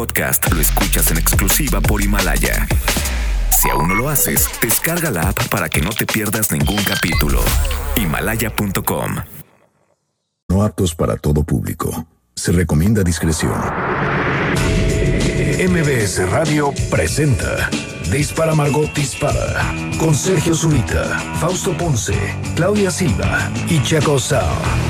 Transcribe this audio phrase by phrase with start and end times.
[0.00, 2.66] podcast lo escuchas en exclusiva por Himalaya.
[3.50, 7.38] Si aún no lo haces, descarga la app para que no te pierdas ningún capítulo.
[7.96, 9.16] Himalaya.com.
[10.48, 12.06] No aptos para todo público.
[12.34, 13.52] Se recomienda discreción.
[15.68, 17.68] MBS Radio presenta
[18.10, 21.04] Dispara Margot Dispara con Sergio Zurita,
[21.38, 22.14] Fausto Ponce,
[22.56, 24.89] Claudia Silva y Chaco Sao.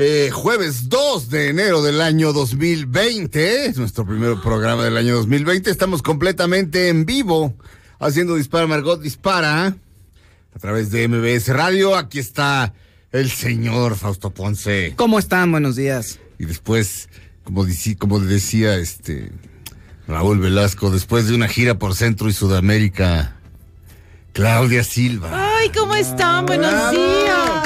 [0.00, 3.66] eh, jueves 2 de enero del año 2020.
[3.66, 5.70] Es nuestro primer programa del año 2020.
[5.70, 7.52] Estamos completamente en vivo
[7.98, 9.66] haciendo Dispara, Margot, dispara
[10.54, 11.96] a través de MBS Radio.
[11.96, 12.72] Aquí está
[13.10, 14.92] el señor Fausto Ponce.
[14.96, 15.50] ¿Cómo están?
[15.50, 16.20] Buenos días.
[16.38, 17.08] Y después,
[17.42, 19.32] como, dici- como decía este
[20.06, 23.36] Raúl Velasco, después de una gira por Centro y Sudamérica,
[24.32, 25.30] Claudia Silva.
[25.58, 26.46] Ay, ¿cómo están?
[26.46, 27.57] Buenos días.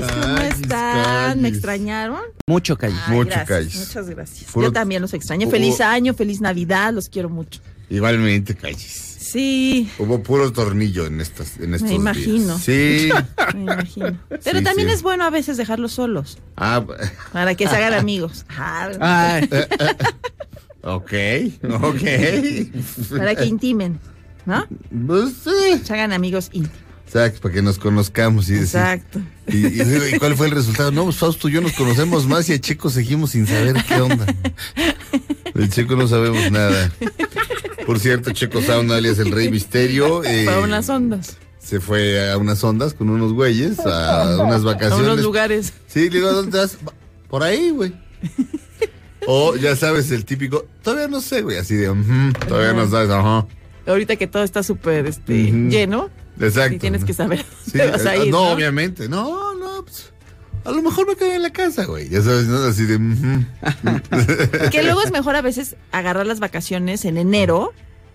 [0.00, 1.40] ¿Cómo están?
[1.42, 2.20] ¿Me extrañaron?
[2.46, 2.96] Mucho calle.
[3.06, 3.76] Ay, Mucho gracias, calles.
[3.76, 4.50] Muchas gracias.
[4.52, 5.46] Puro- Yo también los extraño.
[5.46, 7.60] Hubo- Feliz año, feliz Navidad, los quiero mucho.
[7.88, 9.02] Igualmente, calles.
[9.18, 12.56] Sí, Hubo puro tornillo en estas en estos me imagino.
[12.56, 12.60] días.
[12.62, 13.10] Sí.
[13.54, 14.18] me imagino.
[14.28, 14.94] Pero Sí, también sí.
[14.94, 16.84] es bueno a veces dejarlos solos, ah,
[17.32, 18.44] para que se hagan amigos.
[18.50, 19.48] Ah, Ay,
[20.82, 21.12] ok,
[21.82, 23.16] ok.
[23.18, 23.98] para que intimen,
[24.44, 24.64] ¿no?
[25.06, 25.80] Pues sí.
[25.84, 26.85] Se hagan amigos íntimos.
[27.06, 28.64] Exacto, para que nos conozcamos y decir.
[28.80, 29.20] Exacto.
[29.48, 30.90] Y, y- y cuál fue el resultado?
[30.90, 34.00] No, pues Fausto y yo nos conocemos más y a Checo seguimos sin saber qué
[34.00, 34.26] onda.
[35.54, 36.92] El Checo no sabemos nada.
[37.86, 42.36] Por cierto, Checo Sound, alias el Rey Misterio, eh, Para unas ondas, se fue a
[42.36, 45.06] unas ondas con unos güeyes, a unas a vacaciones.
[45.06, 45.72] unos lugares.
[45.86, 46.78] Sí, le digo, ¿dónde estás?
[46.86, 46.92] "Va-
[47.28, 47.92] Por ahí, güey.
[49.28, 53.10] O ya sabes, el típico, todavía no sé, güey, así de, "Ujú, todavía no sabes,
[53.10, 53.46] ajá.
[53.86, 56.10] Ahorita que todo está súper este, lleno,
[56.40, 56.72] Exacto.
[56.74, 58.50] sí tienes que saber Sí, te vas a eh, ir, no, ¿no?
[58.50, 60.12] obviamente, no, no, pues,
[60.64, 62.56] a lo mejor me quedo en la casa, güey, ya sabes, ¿no?
[62.58, 62.98] Así de.
[64.70, 67.72] Que luego es mejor a veces agarrar las vacaciones en enero.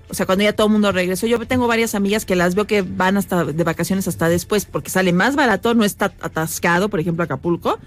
[0.09, 1.25] O sea, cuando ya todo el mundo regresó.
[1.25, 4.89] Yo tengo varias amigas que las veo que van hasta de vacaciones hasta después, porque
[4.89, 7.79] sale más barato, no está atascado, por ejemplo, Acapulco,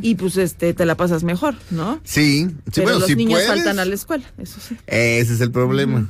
[0.00, 1.98] y pues este te la pasas mejor, ¿no?
[2.04, 3.48] Sí, sí, Pero bueno, los si niños puedes.
[3.48, 4.76] faltan a la escuela, eso sí.
[4.86, 6.08] Ese es el problema.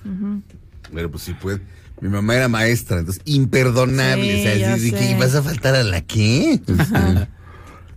[0.93, 1.63] Pero pues sí puede.
[2.00, 4.22] Mi mamá era maestra, entonces imperdonable.
[4.34, 5.09] Sí, o sea, ya así de sé.
[5.09, 6.55] que vas a faltar a la qué?
[6.55, 6.72] Este,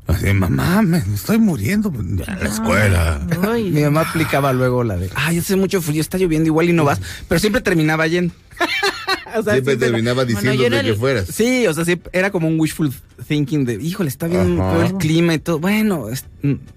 [0.07, 1.91] así, mamá, me estoy muriendo.
[2.27, 3.27] A la escuela.
[3.49, 6.73] Ay, mi mamá aplicaba luego la de, ay, hace mucho frío, está lloviendo igual y
[6.73, 8.33] no vas, pero siempre terminaba yendo.
[9.35, 11.27] O sea, Siempre terminaba Bueno, diciéndote en que el- fueras.
[11.31, 12.91] Sí, o sea, sí, era como un wishful
[13.27, 15.59] thinking de, híjole, está bien peor el clima y todo.
[15.59, 16.25] Bueno, es-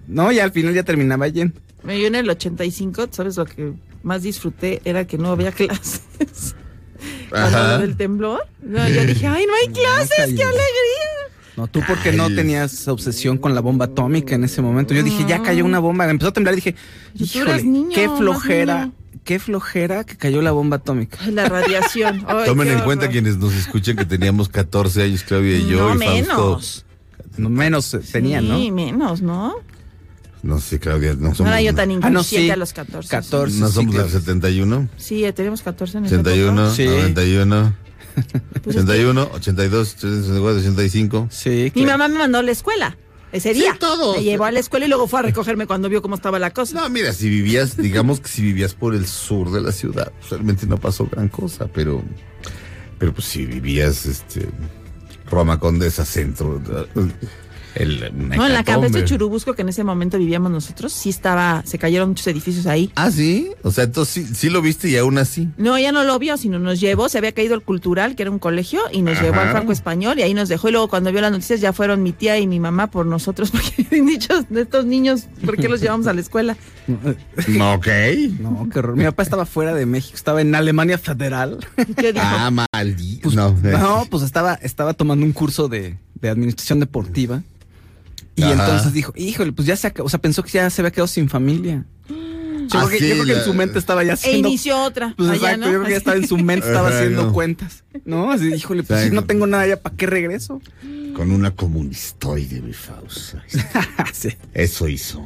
[0.08, 1.54] no, ya al final ya terminaba yendo.
[1.84, 3.72] Yo en el 85, ¿sabes lo que
[4.02, 4.82] más disfruté?
[4.84, 6.02] Era que no había clases.
[7.32, 7.72] Ajá.
[7.76, 8.46] lo del temblor.
[8.62, 10.60] No, yo dije, ay, no hay clases, qué alegría.
[11.56, 12.36] No, tú porque no Ay.
[12.36, 14.94] tenías obsesión con la bomba atómica en ese momento.
[14.94, 16.08] Yo dije, ya cayó una bomba.
[16.08, 16.78] Empezó a temblar y dije, Tú
[17.24, 18.92] eras híjole, niño, qué más flojera, niño.
[19.24, 21.18] qué flojera que cayó la bomba atómica.
[21.20, 22.24] Ay, La radiación.
[22.28, 23.12] Ay, Tomen qué en cuenta horror.
[23.12, 25.94] quienes nos escuchan que teníamos 14 años, Claudia y yo.
[25.94, 26.34] No, y Fausto.
[26.34, 26.86] menos.
[27.36, 28.56] No, menos eh, tenían, ¿no?
[28.58, 29.56] Sí, menos, ¿no?
[30.42, 31.50] No sé, Claudia, no No somos.
[31.52, 32.50] era yo tan Ah, inconsciente no, sí.
[32.50, 33.08] a los 14.
[33.08, 33.58] 14.
[33.58, 34.08] No sí, somos claro.
[34.08, 36.74] del 71, Sí, teníamos 14 en 81, época.
[36.76, 36.86] Sí.
[36.86, 37.74] 91,
[38.62, 41.28] Pues es que 81, 82, 84, 85.
[41.30, 41.88] Sí, Mi claro.
[41.98, 42.96] mamá me mandó a la escuela
[43.32, 43.76] ese Sí, día.
[43.78, 44.16] todos.
[44.16, 46.50] Me llevó a la escuela y luego fue a recogerme cuando vio cómo estaba la
[46.52, 46.80] cosa.
[46.80, 50.30] No, mira, si vivías, digamos que si vivías por el sur de la ciudad, pues,
[50.30, 52.02] realmente no pasó gran cosa, pero,
[52.98, 54.48] pero pues si vivías, este,
[55.30, 56.60] Roma Condesa Centro,
[57.74, 59.04] el, No, en la campestre hecatombe.
[59.04, 62.90] Churubusco, que en ese momento vivíamos nosotros, sí estaba, se cayeron muchos edificios ahí.
[62.96, 65.48] Ah, sí, o sea, entonces sí, sí lo viste y aún así.
[65.56, 68.30] No, ella no lo vio, sino nos llevó, se había caído el cultural, que era
[68.30, 69.50] un colegio, y nos llevó al.
[69.50, 72.12] Franco Español, y ahí nos dejó, y luego cuando vio las noticias ya fueron mi
[72.12, 75.80] tía y mi mamá por nosotros, porque habían dicho de estos niños, ¿por qué los
[75.80, 76.56] llevamos a la escuela?
[76.88, 77.86] Ok.
[78.40, 78.96] No, qué horror.
[78.96, 81.58] Mi papá estaba fuera de México, estaba en Alemania Federal.
[81.76, 82.24] ¿Y qué dijo?
[82.26, 83.22] Ah, maldito.
[83.22, 87.42] Pues, no, no, pues estaba, estaba tomando un curso de, de administración deportiva.
[88.36, 88.52] Y Ajá.
[88.52, 91.08] entonces dijo, híjole, pues ya se acabó, o sea, pensó que ya se había quedado
[91.08, 91.84] sin familia.
[92.08, 94.14] Yo, Ah, creo, que, sí, yo creo que la- en su mente estaba ya E
[94.14, 94.48] haciendo...
[94.48, 95.12] inició otra.
[95.16, 95.66] Pues allá, exacto, ¿no?
[95.66, 97.32] yo creo que ya estaba en su mente, estaba Ajá, haciendo no.
[97.32, 97.82] cuentas.
[98.04, 98.30] ¿No?
[98.30, 100.60] Así, híjole, pues si no tengo nada ya, ¿para qué regreso?
[101.16, 103.34] Con una comunistoide, mi Faust.
[104.12, 104.28] sí.
[104.54, 105.24] Eso hizo.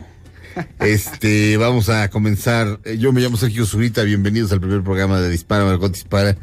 [0.80, 2.80] Este, vamos a comenzar.
[2.84, 6.36] Eh, Yo me llamo Sergio Zurita, bienvenidos al primer programa de Dispara, Margot Dispara.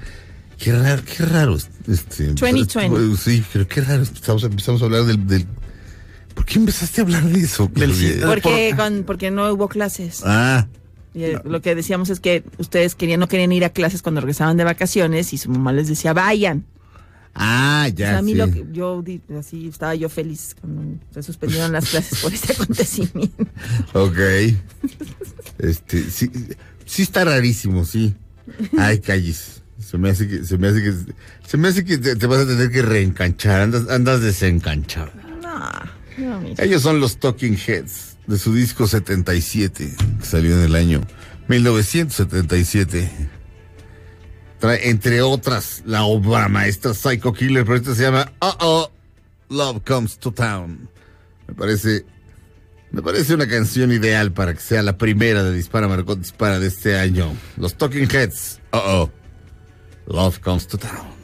[0.57, 1.55] Qué raro, qué raro.
[1.87, 3.17] Este, 2020.
[3.17, 4.03] Sí, pero qué raro.
[4.03, 5.47] Empezamos, empezamos a hablar del, del-
[6.33, 7.69] ¿Por qué empezaste a hablar de eso?
[7.73, 7.91] Del
[8.25, 10.21] Porque, con- porque no hubo clases.
[10.25, 10.67] Ah,
[11.13, 14.21] Y, eh, Lo que decíamos es que ustedes querían, no querían ir a clases cuando
[14.21, 16.63] regresaban de vacaciones y su mamá les decía, vayan.
[17.35, 18.07] ah, O ya.
[18.09, 18.37] sea, a mí sí.
[18.37, 19.03] lo que yo
[19.37, 23.45] así estaba yo feliz cuando se suspendieron las clases por este acontecimiento.
[23.93, 24.17] Ok.
[25.59, 26.31] Este, sí,
[26.85, 28.15] sí está rarísimo, sí.
[28.77, 29.61] Ay, calles.
[29.79, 30.93] Se me hace que, se me hace que,
[31.47, 33.61] se me hace que te, te vas a tener que reencanchar.
[33.61, 35.11] Andas, andas desencanchado.
[35.41, 35.59] No,
[36.57, 41.01] Ellos son los Talking Heads de su disco 77, que salió en el año
[41.47, 43.09] 1977.
[44.59, 48.91] Trae, entre otras, la obra maestra Psycho Killer, pero esta se llama Uh Oh,
[49.49, 50.87] Love Comes to Town.
[51.47, 52.05] Me parece,
[52.91, 56.67] me parece una canción ideal para que sea la primera de Dispara Margot Dispara de
[56.67, 57.35] este año.
[57.57, 59.11] Los Talking Heads, Uh Oh,
[60.05, 61.20] Love Comes to Town.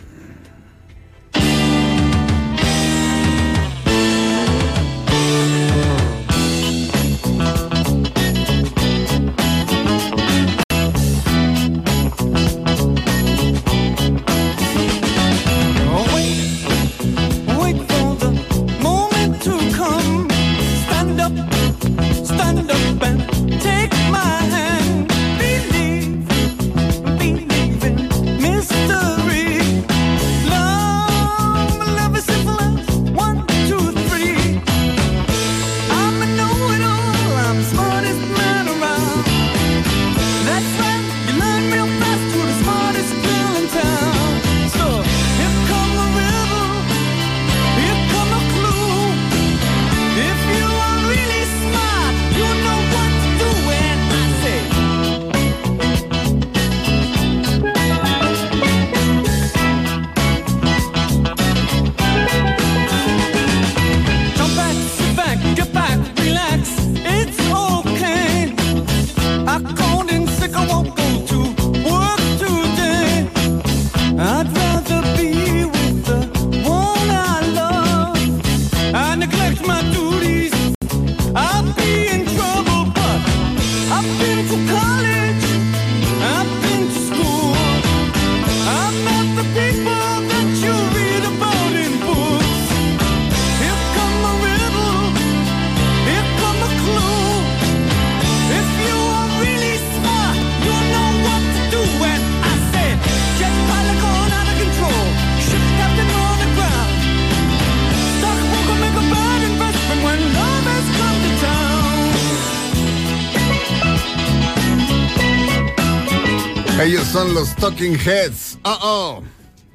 [118.08, 118.58] Heads.
[118.64, 119.24] Uh oh.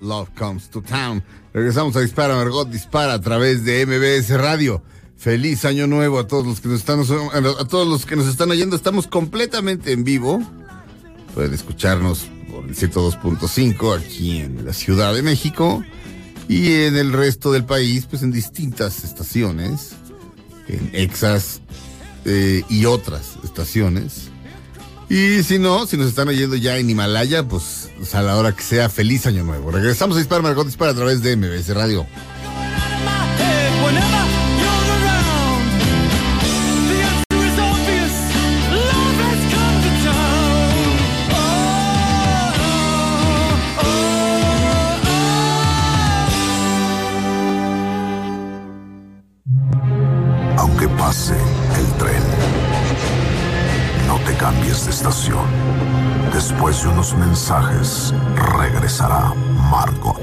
[0.00, 1.23] Love comes to town.
[1.52, 4.82] Regresamos a Dispara, Margot Dispara a través de MBS Radio.
[5.19, 8.50] Feliz año nuevo a todos los que nos están a todos los que nos están
[8.50, 8.75] oyendo.
[8.75, 10.43] Estamos completamente en vivo.
[11.34, 15.84] Pueden escucharnos por el 102.5 aquí en la Ciudad de México
[16.49, 19.93] y en el resto del país, pues en distintas estaciones,
[20.69, 21.61] en Exas
[22.25, 24.31] eh, y otras estaciones.
[25.12, 28.62] Y si no, si nos están oyendo ya en Himalaya, pues a la hora que
[28.62, 29.70] sea, feliz año nuevo.
[29.70, 32.06] Regresamos a Dispara Margot Dispara a través de MBS Radio.
[57.17, 58.15] Mensajes,
[58.59, 59.35] regresará
[59.71, 60.19] Margot.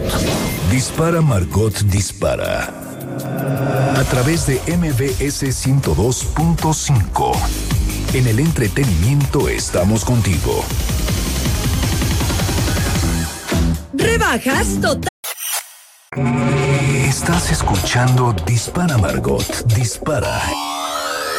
[0.71, 2.69] Dispara Margot Dispara.
[3.95, 7.31] A través de MBS 102.5.
[8.13, 10.63] En el entretenimiento estamos contigo.
[13.93, 15.09] Rebajas total.
[17.05, 20.41] Estás escuchando Dispara Margot Dispara.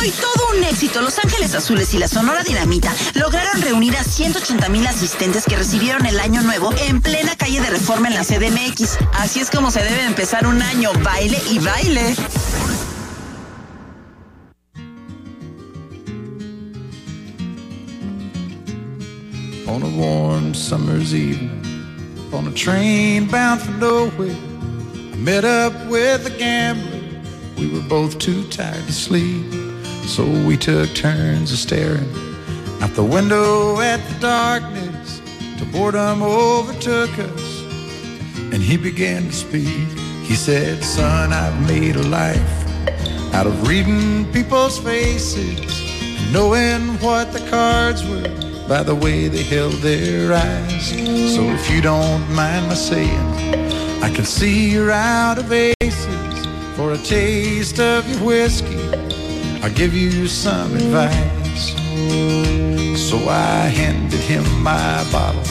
[0.00, 1.00] Hoy todo un éxito.
[1.00, 6.06] Los Ángeles Azules y la Sonora Dinamita lograron reunir a 180 mil asistentes que recibieron
[6.06, 8.98] el año nuevo en plena calle de reforma en la CDMX.
[9.14, 12.14] Así es como se debe empezar un año, baile y baile.
[19.66, 21.50] On a warm summer's evening,
[22.32, 24.36] on a train bound for nowhere,
[25.12, 27.00] I met up with a gambler.
[27.58, 29.67] We were both too tired to sleep.
[30.08, 32.08] So we took turns of staring
[32.80, 35.20] out the window at the darkness.
[35.58, 37.62] Till boredom overtook us,
[38.52, 39.86] and he began to speak.
[40.22, 42.58] He said, "Son, I've made a life
[43.34, 45.60] out of reading people's faces
[46.18, 48.32] and knowing what the cards were
[48.66, 50.88] by the way they held their eyes.
[51.34, 53.28] So if you don't mind my saying,
[54.02, 56.46] I can see you're out of aces
[56.76, 58.78] for a taste of your whiskey.
[59.62, 61.74] I'll give you some advice.
[62.96, 65.42] So I handed him my bottle.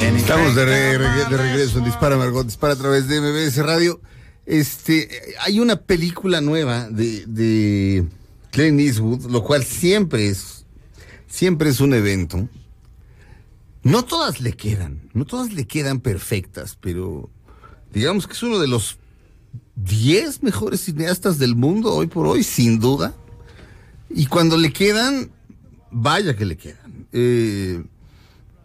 [0.00, 0.98] Estamos de, re-
[1.30, 4.00] de regreso en Dispara Margot, Dispara a través de MBS Radio.
[4.44, 5.08] Este,
[5.40, 8.06] hay una película nueva de, de
[8.50, 10.64] Clint Eastwood, lo cual siempre es,
[11.26, 12.48] siempre es un evento.
[13.82, 17.30] No todas le quedan, no todas le quedan perfectas, pero
[17.92, 18.98] digamos que es uno de los
[19.76, 23.14] 10 mejores cineastas del mundo hoy por hoy, sin duda.
[24.10, 25.30] Y cuando le quedan,
[25.90, 27.06] vaya que le quedan.
[27.12, 27.82] Eh,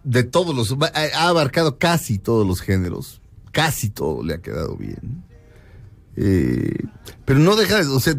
[0.03, 3.21] de todos los, ha abarcado casi todos los géneros,
[3.51, 5.23] casi todo le ha quedado bien.
[6.17, 6.83] Eh,
[7.25, 8.15] pero no deja de, o sea,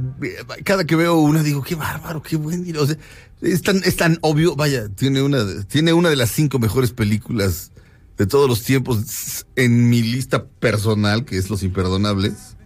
[0.64, 2.76] cada que veo una digo, qué bárbaro, qué buen.
[2.76, 2.96] O sea,
[3.40, 7.72] es tan, es tan obvio, vaya, tiene una, tiene una de las cinco mejores películas
[8.16, 12.56] de todos los tiempos en mi lista personal, que es Los Imperdonables.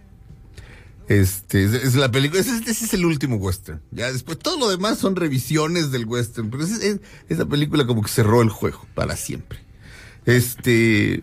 [1.07, 3.81] Este, es, es la película, ese, ese es el último western.
[3.91, 6.99] Ya después, todo lo demás son revisiones del western, pero es-
[7.29, 9.59] esa película como que cerró el juego para siempre.
[10.25, 11.21] Este,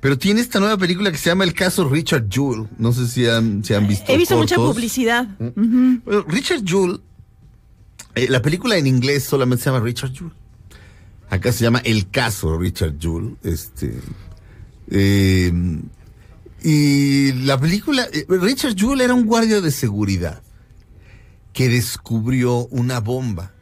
[0.00, 2.68] pero tiene esta nueva película que se llama El caso Richard Jewell.
[2.78, 4.04] No sé si han, si han visto.
[4.12, 5.28] He visto mucha publicidad.
[5.38, 7.00] Bueno, Richard Jewell,
[8.16, 10.32] eh, la película en inglés solamente se llama Richard Jewell.
[11.30, 13.36] Acá se llama El caso Richard Jewell.
[13.44, 13.94] Este,
[14.90, 15.52] eh,
[16.64, 20.42] y la película, eh, Richard Jewell era un guardia de seguridad
[21.52, 23.52] que descubrió una bomba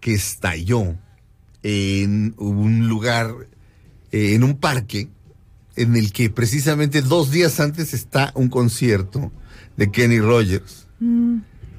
[0.00, 0.96] que estalló
[1.62, 3.32] en un lugar,
[4.10, 5.08] eh, en un parque,
[5.76, 9.30] en el que precisamente dos días antes está un concierto
[9.76, 10.88] de Kenny Rogers.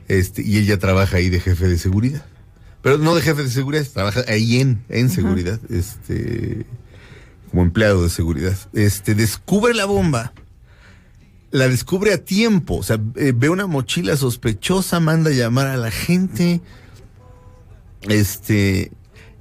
[0.08, 2.26] Este, y ella trabaja ahí de jefe de seguridad.
[2.82, 6.66] Pero no de jefe de seguridad, trabaja ahí en, en seguridad, este,
[7.52, 8.58] como empleado de seguridad.
[8.74, 10.34] Este, descubre la bomba,
[11.52, 15.78] la descubre a tiempo, o sea, eh, ve una mochila sospechosa, manda a llamar a
[15.78, 16.62] la gente,
[18.04, 18.92] este,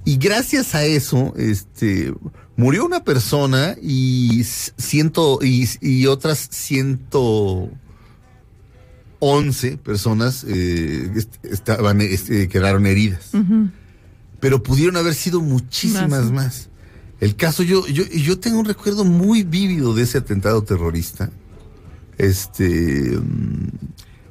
[0.05, 2.13] y gracias a eso, este,
[2.57, 7.69] murió una persona y ciento, y, y otras ciento
[9.19, 13.29] 11 personas eh, est- estaban, este, quedaron heridas.
[14.39, 16.31] Pero pudieron haber sido muchísimas Más.
[16.31, 16.69] más.
[17.21, 21.29] El caso, yo, yo, yo tengo un recuerdo muy vívido de ese atentado terrorista.
[22.17, 23.17] Este.
[23.17, 23.67] mm,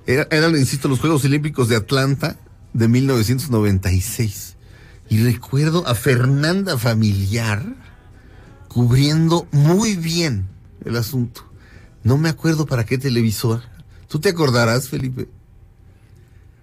[0.06, 2.36] era- eran, insisto, los Juegos Olímpicos de Atlanta
[2.74, 4.56] de 1996.
[5.08, 7.64] Y recuerdo a Fernanda Familiar
[8.68, 10.48] cubriendo muy bien
[10.84, 11.42] el asunto.
[12.04, 13.62] No me acuerdo para qué televisor.
[14.08, 15.28] ¿Tú te acordarás, Felipe?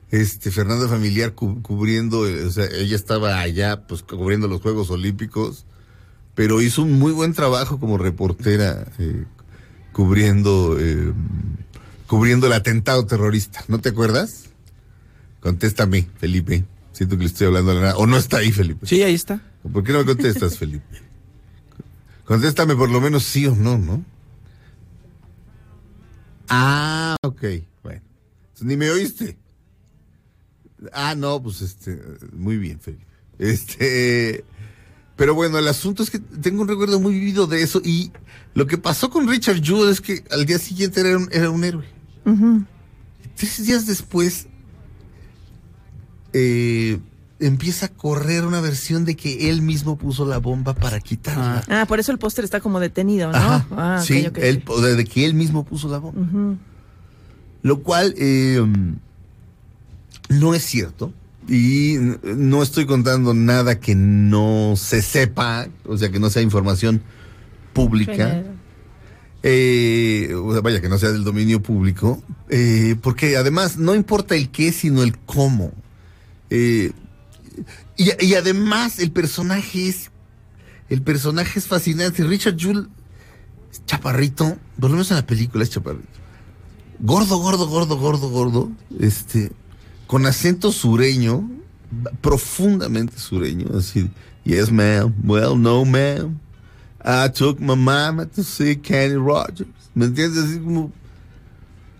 [0.10, 4.90] Este, Fernanda Familiar cu- cubriendo, eh, o sea, ella estaba allá, pues cubriendo los Juegos
[4.90, 5.66] Olímpicos,
[6.38, 9.26] pero hizo un muy buen trabajo como reportera, eh,
[9.92, 11.12] cubriendo, eh,
[12.06, 13.66] cubriendo el atentado terrorista.
[13.68, 14.44] ¿No te acuerdas?
[15.40, 16.64] Contéstame, Felipe.
[16.92, 17.98] Siento que le estoy hablando a la nada.
[17.98, 18.86] O no está ahí, Felipe.
[18.86, 19.42] Sí, ahí está.
[19.74, 21.02] ¿Por qué no me contestas, Felipe?
[22.24, 24.06] Contéstame por lo menos sí o no, ¿no?
[26.50, 27.44] Ah, ok.
[27.82, 28.04] Bueno.
[28.62, 29.40] Ni me oíste.
[30.94, 32.00] Ah, no, pues este,
[32.32, 33.08] muy bien, Felipe.
[33.40, 34.46] Este,
[35.18, 38.12] pero bueno, el asunto es que tengo un recuerdo muy vivido de eso y
[38.54, 41.64] lo que pasó con Richard Jewell es que al día siguiente era un, era un
[41.64, 41.86] héroe.
[43.36, 44.48] Tres días después
[46.34, 47.00] eh,
[47.40, 51.64] empieza a correr una versión de que él mismo puso la bomba para quitarla.
[51.70, 53.38] Ah, por eso el póster está como detenido, ¿no?
[53.38, 54.38] Ajá, Ah, ok, sí, ok.
[54.40, 56.58] él- o sea, de que él mismo puso la bomba.
[57.64, 58.64] Lo cual eh,
[60.30, 61.12] no es cierto.
[61.48, 67.02] Y no estoy contando nada que no se sepa, o sea, que no sea información
[67.74, 68.44] pública.
[69.44, 72.22] Eh, o sea, vaya, que no sea del dominio público.
[72.50, 75.72] eh, porque además no importa el qué, sino el cómo.
[76.50, 76.92] Eh,
[77.96, 80.12] y, y además el personaje es.
[80.90, 82.24] El personaje es fascinante.
[82.24, 82.88] Richard Jewell
[83.72, 86.08] es chaparrito, menos en la película es chaparrito.
[87.00, 88.72] Gordo, gordo, gordo, gordo, gordo.
[89.00, 89.52] Este,
[90.08, 91.50] con acento sureño,
[92.22, 94.10] profundamente sureño, así,
[94.44, 95.14] Yes, ma'am.
[95.26, 96.40] Well, no, ma'am.
[97.04, 99.68] I took my mama to see Kenny Rogers.
[99.94, 100.42] ¿Me entiendes?
[100.46, 100.92] Así como,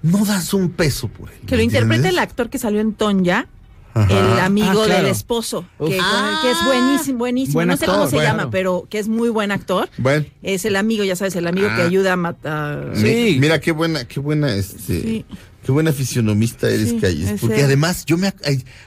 [0.02, 1.40] no das un peso por él.
[1.46, 2.12] Que lo ¿me interpreta entiendes?
[2.14, 3.48] el actor que salió en Tonya,
[3.94, 4.08] Ajá.
[4.36, 4.94] el amigo Ah, claro.
[5.04, 6.40] del esposo, que, Ah.
[6.42, 7.54] que es buenísimo, buenísimo.
[7.56, 8.32] Buen no sé actor, cómo se bueno.
[8.32, 9.90] llama, pero que es muy buen actor.
[9.98, 10.26] Bueno.
[10.42, 11.86] Es el amigo, ya sabes, el amigo que Ah.
[11.88, 12.86] ayuda a matar.
[12.96, 13.38] Mi- Sí.
[13.42, 15.26] Mira qué buena, qué buena, este, Sí.
[15.68, 17.42] Qué buena fisionomista eres, Sí, Calles.
[17.42, 18.34] Porque además, yo me, a-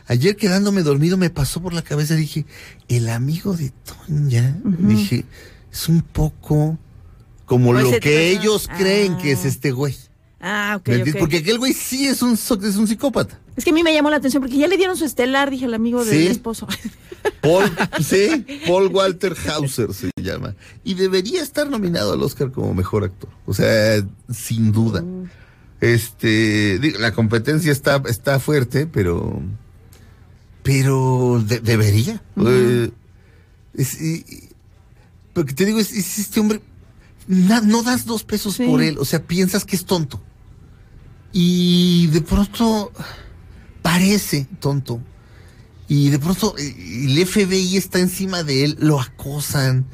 [0.06, 2.46] ayer quedándome dormido me pasó por la cabeza, dije,
[2.88, 5.26] el amigo de Tonya, dije,
[5.70, 6.78] es un poco
[7.44, 9.48] como lo que ellos creen que es Ah.
[9.48, 9.94] este güey.
[10.40, 11.14] Ah, ok, ¿Me entiendes?
[11.16, 11.20] ok.
[11.20, 13.38] Porque aquel güey sí es un, es un psicópata.
[13.56, 15.66] Es que a mí me llamó la atención porque ya le dieron su estelar, dije
[15.66, 16.26] el amigo del Sí.
[16.28, 16.66] esposo.
[17.42, 17.70] Paul,
[18.02, 20.54] sí, Paul Walter Hauser se llama.
[20.82, 23.28] Y debería estar nominado al Oscar como mejor actor.
[23.44, 25.04] O sea, sin duda.
[25.80, 29.42] Este, digo, la competencia está, está fuerte, pero,
[30.62, 32.22] pero de- debería.
[33.74, 34.48] Es- y- y-
[35.32, 36.60] porque te digo, es, es este hombre,
[37.26, 38.66] na- no das dos pesos Sí.
[38.66, 38.98] por él.
[38.98, 40.20] O sea, piensas que es tonto.
[41.32, 42.92] Y de pronto
[43.82, 45.00] parece tonto.
[45.88, 49.86] Y de pronto eh, el FBI está encima de él, lo acosan,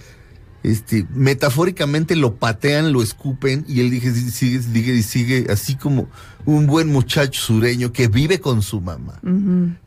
[0.66, 6.08] este, metafóricamente lo patean, lo escupen y él dije, sigue, sigue, sigue, así como
[6.44, 9.20] un buen muchacho sureño que vive con su mamá,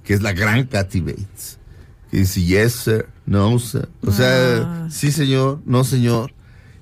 [0.03, 1.59] que es la gran Kathy Bates,
[2.09, 3.89] que dice, yes, sir, no, sir.
[4.05, 4.87] O sea, Ah.
[4.89, 6.33] sí, señor, no, señor.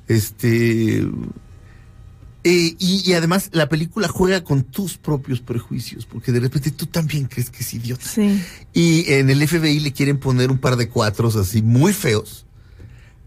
[0.08, 6.72] Este, eh, y, y además la película juega con tus propios prejuicios, porque de repente
[6.72, 8.06] tú también crees que es idiota.
[8.08, 8.42] Sí.
[8.74, 12.46] Y en el FBI le quieren poner un par de cuatros así muy feos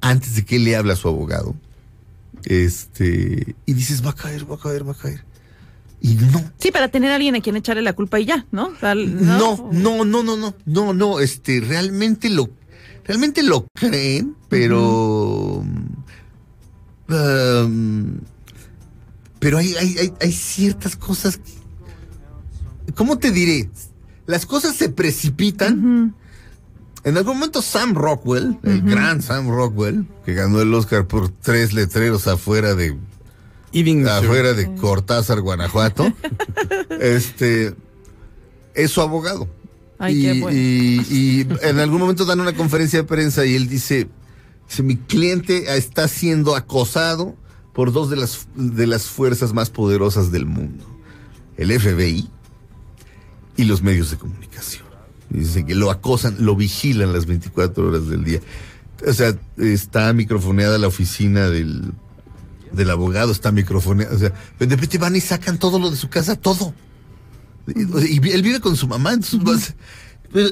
[0.00, 1.54] antes de que él le hable a su abogado.
[2.44, 5.24] Este, y dices, va a caer, va a caer, va a caer.
[6.00, 6.42] Y no.
[6.58, 8.68] Sí, para tener a alguien a quien echarle la culpa y ya, ¿no?
[8.68, 12.48] O sea, No, no, no, no, no, no, no, este, realmente lo,
[13.04, 15.62] realmente lo creen, pero,
[17.08, 18.18] um,
[19.38, 23.68] pero hay, hay, hay, hay ciertas cosas, que- ¿cómo te diré?
[24.26, 26.14] Las cosas se precipitan.
[27.04, 31.72] En algún momento Sam Rockwell, el gran Sam Rockwell, que ganó el Oscar por tres
[31.72, 32.96] letreros afuera de
[34.08, 36.12] afuera de Cortázar, Guanajuato,
[37.00, 37.74] este
[38.74, 39.48] es su abogado.
[39.98, 40.58] Ay, y, qué bueno.
[40.58, 44.08] y- y en algún momento dan una conferencia de prensa y él dice,
[44.68, 47.34] dice, mi cliente está siendo acosado
[47.72, 50.84] por dos de las, de las fuerzas más poderosas del mundo,
[51.56, 52.28] el FBI
[53.56, 54.84] y los medios de comunicación.
[55.30, 58.40] Dicen que lo acosan, lo vigilan las 24 horas del día.
[59.06, 61.92] O sea, está microfoneada la oficina del,
[62.72, 64.14] del abogado, está microfoneada.
[64.14, 66.74] O sea, de repente van y sacan todo lo de su casa, todo.
[67.68, 69.12] Y, él vive con su mamá.
[69.12, 69.74] entonces, vas-
[70.32, 70.48] pero,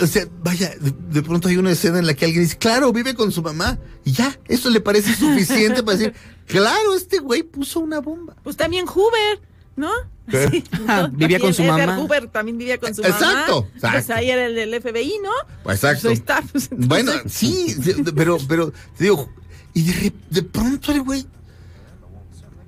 [0.00, 2.92] o sea, vaya, de, de pronto hay una escena en la que alguien dice, claro,
[2.92, 3.78] vive con su mamá.
[4.04, 6.14] Y ya, eso le parece suficiente para decir,
[6.46, 8.36] claro, este güey puso una bomba.
[8.42, 9.40] Pues también Hoover,
[9.76, 9.90] ¿no?
[10.88, 11.98] Ah, vivía con su Edgar mamá.
[11.98, 13.68] Hoover también vivía con su Exacto, mamá.
[13.72, 14.14] Pues exacto.
[14.14, 15.72] ahí era el del FBI, ¿no?
[15.72, 16.02] Exacto.
[16.02, 17.76] Pues ahí está, pues, entonces- Bueno, sí,
[18.14, 19.28] pero, pero, te digo,
[19.74, 21.26] y de, de pronto el güey,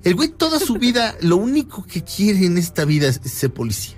[0.03, 3.51] el güey toda su vida, lo único que quiere en esta vida es, es ser
[3.53, 3.97] policía.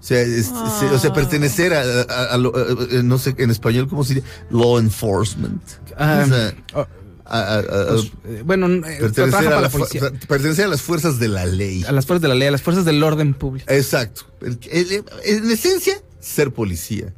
[0.00, 3.50] O sea, es- o sea, pertenecer a, a- a lo- a- a- no sé, en
[3.50, 4.26] español, ¿cómo se dice?
[4.50, 5.62] Law enforcement.
[5.96, 6.86] Ah, O sea, oh,
[7.24, 10.00] a- a- a- pues, eh, bueno, eh, pertenecer, trabaja a para la la fu- policía.
[10.28, 11.84] pertenecer a las fuerzas de la ley.
[11.84, 13.66] A las fuerzas de la ley, a las fuerzas del orden público.
[13.72, 14.22] Exacto.
[14.42, 17.12] En esencia, ser policía.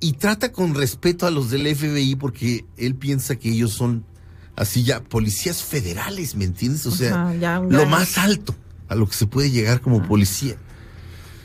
[0.00, 4.04] Y trata con respeto a los del FBI porque él piensa que ellos son
[4.56, 6.84] así ya policías federales, ¿me entiendes?
[6.86, 8.54] O sea, Ajá, ya un lo más alto
[8.88, 10.56] a lo que se puede llegar como policía.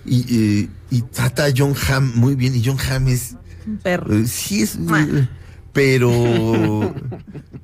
[0.05, 2.55] Y, eh, y trata a John Hamm muy bien.
[2.55, 3.36] Y John Hamm es.
[3.65, 4.13] Un perro.
[4.13, 4.75] eh, sí, es.
[4.75, 5.27] eh,
[5.73, 6.93] pero.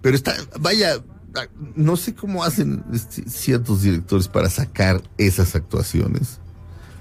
[0.02, 0.36] pero está.
[0.60, 0.98] Vaya.
[1.36, 2.84] ah, No sé cómo hacen
[3.28, 6.40] ciertos directores para sacar esas actuaciones.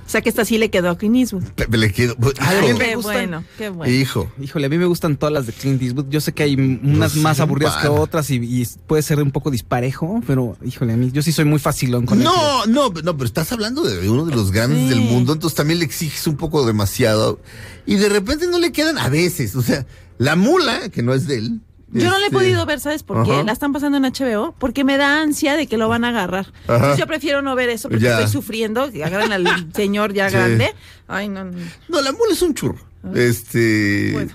[0.06, 1.44] O sea que esta sí le quedó a Clint Eastwood.
[1.70, 2.14] Le quedo.
[2.38, 3.14] Ay, a mí hijo, me Qué gustan.
[3.14, 3.90] bueno, qué bueno.
[3.92, 4.30] hijo.
[4.38, 6.10] Híjole, a mí me gustan todas las de Clint Eastwood.
[6.10, 9.30] Yo sé que hay unas No más aburridas que otras y, y puede ser un
[9.30, 12.30] poco disparejo, pero híjole, a mí yo sí soy muy facilón con eso.
[12.30, 14.88] No, no, no, pero estás hablando de uno de los grandes Sí.
[14.90, 17.40] del mundo, entonces también le exiges un poco demasiado.
[17.86, 19.56] Y de repente no le quedan a veces.
[19.56, 19.86] O sea,
[20.18, 21.60] la mula, que no es de él.
[21.92, 23.32] Yo no le he este, podido ver, ¿sabes por qué?
[23.32, 23.44] Ajá.
[23.44, 26.52] La están pasando en HBO porque me da ansia de que lo van a agarrar.
[26.62, 28.18] Entonces yo prefiero no ver eso porque Ya.
[28.18, 30.34] estoy sufriendo, que agarran al señor ya Sí.
[30.34, 30.74] grande.
[31.06, 31.52] Ay, no, no.
[31.88, 32.84] No, la mula es un churro.
[33.14, 34.10] Este.
[34.12, 34.32] Bueno.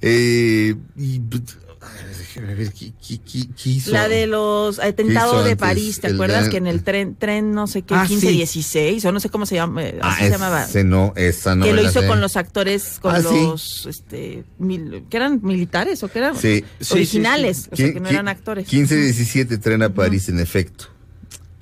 [0.00, 1.20] eh, y,
[2.18, 3.90] déjame ver, ¿qué, qué, qué- qué hizo?
[3.90, 5.56] La de los atentados de?
[5.56, 6.48] París, ¿te acuerdas?
[6.48, 8.14] Que en el tren, tren no sé qué, Ah, sí.
[8.14, 10.64] 1516, o no sé cómo se llama, Ah, así se llamaba.
[10.64, 12.06] ese no, esa no que lo hizo sé.
[12.06, 13.28] con los actores, con Ah, sí.
[13.30, 16.64] los, este, mil- que eran militares o que eran Sí.
[16.80, 18.68] Sí, originales, o sea, que no eran actores.
[18.68, 20.86] 15-17 tren a París, en efecto.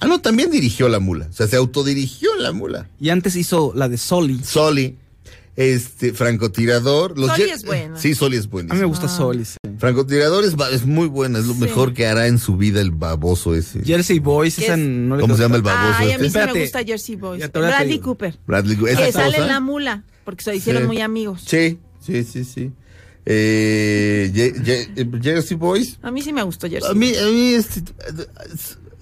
[0.01, 1.29] Ah, no, también dirigió la mula.
[1.31, 2.89] O sea, se autodirigió la mula.
[3.01, 4.41] Y antes hizo la de Soli.
[4.45, 4.99] Soli,
[5.57, 7.19] este, francotirador.
[7.19, 7.97] Los Soli es buena.
[7.99, 8.75] Sí, Soli es A buena.
[8.75, 9.45] mí me gusta Soli.
[9.45, 9.57] sí.
[9.79, 11.61] Francotirador es, es muy buena, es lo Sí.
[11.61, 13.83] mejor que hará en su vida el baboso ese.
[13.85, 14.81] Jersey Boys, ¿Qué esa es?
[14.81, 16.17] no le ¿Cómo se llama el baboso Ay, a mí este?
[16.17, 16.61] sí me Espérate.
[16.61, 17.43] gusta Jersey Boys.
[17.45, 17.99] A Bradley.
[17.99, 18.39] Cooper.
[18.47, 18.97] Bradley Cooper.
[18.97, 20.87] Que ¿Esa sale en la mula, porque se hicieron Sí.
[20.87, 21.43] muy amigos.
[21.47, 22.73] Sí, sí, sí, sí.
[23.27, 25.99] Eh, Ye- Ye- eh, Jersey Boys.
[26.03, 27.83] A mí sí me gustó Jersey A mí, a mí, este,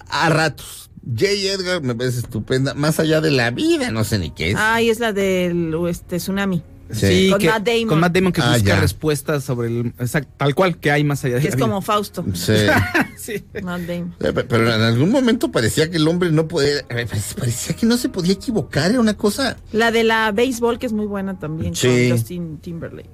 [0.08, 0.90] a ratos.
[1.04, 1.26] J.
[1.26, 4.56] Edgar me parece estupenda, más allá de la vida, no sé ni qué es.
[4.58, 6.62] Ay, es la del este, tsunami.
[6.90, 7.86] Sí, Con que- Matt Damon.
[7.88, 8.80] Con Matt Damon que Ah, busca ya.
[8.80, 9.94] respuestas sobre el.
[9.96, 11.64] exact- tal cual que hay más allá de Que la es vida.
[11.66, 12.24] como Fausto.
[12.34, 12.52] Sí.
[13.16, 13.44] Sí.
[13.62, 14.14] Matt Damon.
[14.20, 17.06] Eh, pe- Pero en algún momento parecía que el hombre no podía, eh,
[17.38, 19.56] parecía que no se podía equivocar, era una cosa.
[19.72, 22.08] La de la béisbol, que es muy buena también, Sí.
[22.08, 23.08] con Justin Timberlake.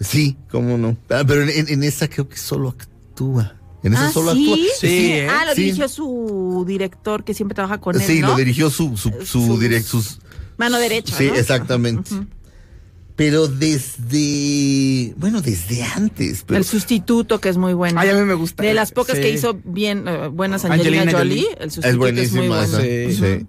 [0.00, 0.96] Sí, cómo no.
[1.10, 3.54] Ah, pero en esa creo que solo actúa.
[3.82, 4.50] En esa Ah, solo ¿sí?
[4.52, 4.66] actúa.
[4.80, 5.28] Sí, ¿eh?
[5.30, 5.62] Ah, lo Sí.
[5.62, 8.28] dirigió su director que siempre trabaja con él, Sí, ¿no?
[8.28, 10.18] lo dirigió su, su, su direct, sus,
[10.56, 11.34] Mano derecha, Sí, ¿no?
[11.36, 12.10] exactamente.
[13.14, 16.44] Pero desde, bueno, desde antes.
[16.46, 18.00] Pero, El sustituto, que es muy bueno.
[18.00, 18.62] Ay, a mí me gusta.
[18.62, 19.22] De las pocas Sí.
[19.22, 21.56] que hizo bien eh, buenas Angelina, Angelina Jolie, Jolie.
[21.60, 22.78] el es sustituto es, muy buenísima bueno.
[22.78, 22.80] esa.
[22.80, 23.38] Sí.
[23.40, 23.46] sí.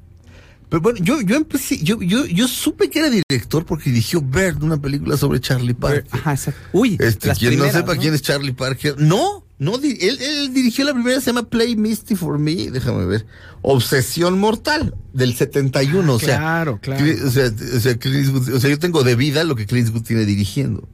[0.69, 4.61] Pero bueno, yo, yo empecé, yo, yo, yo supe que era director porque dirigió Bird,
[4.63, 6.05] una película sobre Charlie Parker.
[6.11, 6.59] Ajá, exacto.
[6.73, 10.85] Uy, Este, las quien no sepa quién es Charlie Parker, no, no, él, él dirigió
[10.85, 13.25] la primera, se llama Play Misty for Me, déjame ver,
[13.61, 17.05] Obsesión Mortal, del 71, o sea, Claro, claro.
[17.27, 20.03] O sea, o sea, Clint o sea, yo tengo de vida lo que Clint Eastwood
[20.07, 20.87] tiene dirigiendo.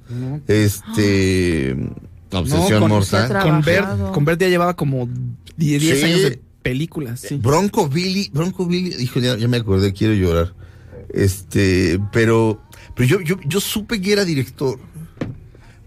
[0.48, 1.76] Este,
[2.32, 3.28] Obsesión con- Mortal.
[3.42, 4.12] Con Bert, Trabajado.
[4.12, 5.08] con Bert ya llevaba como
[5.58, 6.06] 10, 10 Sí.
[6.06, 7.36] años de películas, sí.
[7.38, 10.54] Bronco Billy, Bronco Billy, hijo, ya, ya me acordé, quiero llorar.
[11.14, 12.62] Este, pero,
[12.96, 14.80] pero yo, yo, yo supe que era director.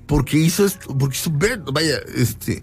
[0.09, 2.63] Porque hizo esto, porque hizo Bird, vaya, este,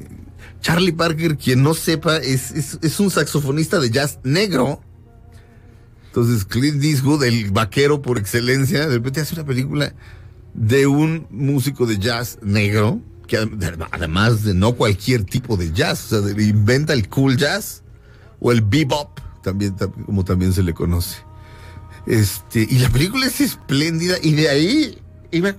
[0.61, 4.81] Charlie Parker, quien no sepa, es, es, un saxofonista de jazz negro.
[6.07, 9.93] Entonces, Clint Eastwood, el vaquero por excelencia, de repente hace una película
[10.55, 16.11] de un músico de jazz negro, que adem- además de no cualquier tipo de jazz,
[16.13, 17.83] o sea, inventa el cool jazz
[18.39, 21.17] o el bebop, también, tam- como también se le conoce.
[22.07, 25.01] Este, y la película es espléndida, y de ahí
[25.37, 25.55] iba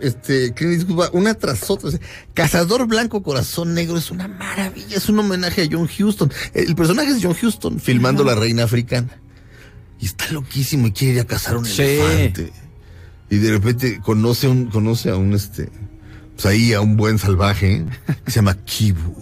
[0.00, 1.88] este, Clint Eastwood va una tras otra.
[1.88, 2.00] o sea,
[2.34, 6.32] Cazador Blanco, Corazón Negro es una maravilla, es un homenaje a John Huston.
[6.52, 9.20] El personaje es John Huston, filmando la reina africana.
[10.00, 11.82] Y está loquísimo y quiere ir a cazar un Sí.
[11.82, 12.52] elefante.
[13.30, 15.70] Y de repente conoce a un, conoce a un este,
[16.34, 17.84] pues ahí a un buen salvaje
[18.24, 19.14] que se llama Kibu.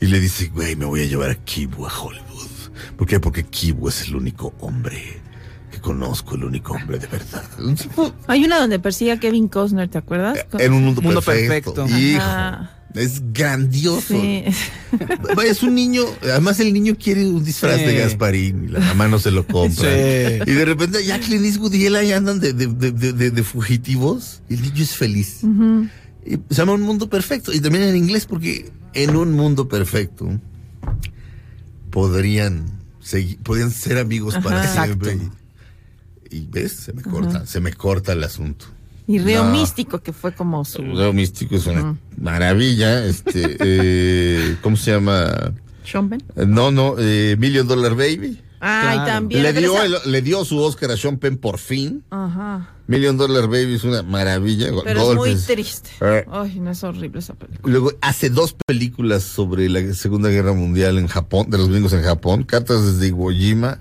[0.00, 2.48] Y le dice, güey, me voy a llevar a Kibu a Hollywood.
[2.96, 3.20] ¿Por qué?
[3.20, 5.21] Porque Kibu es el único hombre
[5.72, 7.42] que conozco, el único hombre de verdad.
[8.28, 10.38] Hay una donde persigue a Kevin Costner, ¿te acuerdas?
[10.58, 11.74] en un mundo, Mundo perfecto.
[11.74, 11.98] perfecto.
[11.98, 12.78] Hijo, Ajá.
[12.94, 14.14] es grandioso.
[14.20, 14.44] Sí.
[15.34, 17.86] Vaya, es un niño, además el niño quiere un disfraz Sí.
[17.86, 19.90] de Gasparín y la mamá no se lo compra.
[19.90, 20.40] Sí.
[20.46, 23.30] Y de repente ya Clint Eastwood y él ahí andan de, de, de, de- de-
[23.30, 25.40] de fugitivos y el niño es feliz.
[26.24, 27.52] Y se llama Un Mundo Perfecto.
[27.52, 30.28] Y también en inglés porque en un mundo perfecto
[31.90, 32.64] podrían,
[33.00, 35.14] seguir, podrían ser amigos para siempre.
[35.14, 35.41] Y,
[36.32, 38.66] y ves, se me corta, se me corta el asunto.
[39.06, 39.50] Y Río No.
[39.50, 40.80] Místico, que fue como su...
[40.82, 43.04] Río Místico es una maravilla.
[43.04, 45.52] Este, eh, ¿cómo se llama?
[45.84, 46.22] Sean Penn.
[46.36, 48.40] Eh, No, no, eh, Million Dollar Baby.
[48.60, 49.06] Ay, Claro.
[49.06, 49.42] también.
[49.42, 52.04] Le dio, esa- el- le dio su Oscar a Sean Penn por fin.
[52.10, 52.70] Ajá.
[52.86, 54.68] Million Dollar Baby es una maravilla.
[54.84, 55.90] Pero es muy triste.
[56.00, 56.24] Eh.
[56.30, 57.72] Ay, no es horrible esa película.
[57.72, 62.02] Luego hace dos películas sobre la Segunda Guerra Mundial en Japón, de los gringos en
[62.02, 63.80] Japón, Cartas desde Iwo Jima,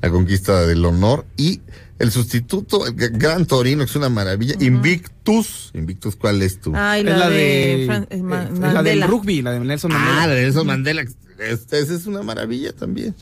[0.00, 1.60] La Conquista del Honor y
[1.98, 4.54] El Sustituto, el Gran Torino, que es una maravilla.
[4.60, 5.70] Invictus.
[5.74, 6.72] Invictus, ¿cuál es tú?
[6.74, 9.90] Ay, Es la, de, de, Fran- eh, eh, es la del rugby, la de Nelson
[9.92, 10.22] Mandela.
[10.22, 11.04] Ah, la de Nelson Mandela.
[11.38, 13.14] Esta, esa es una maravilla también.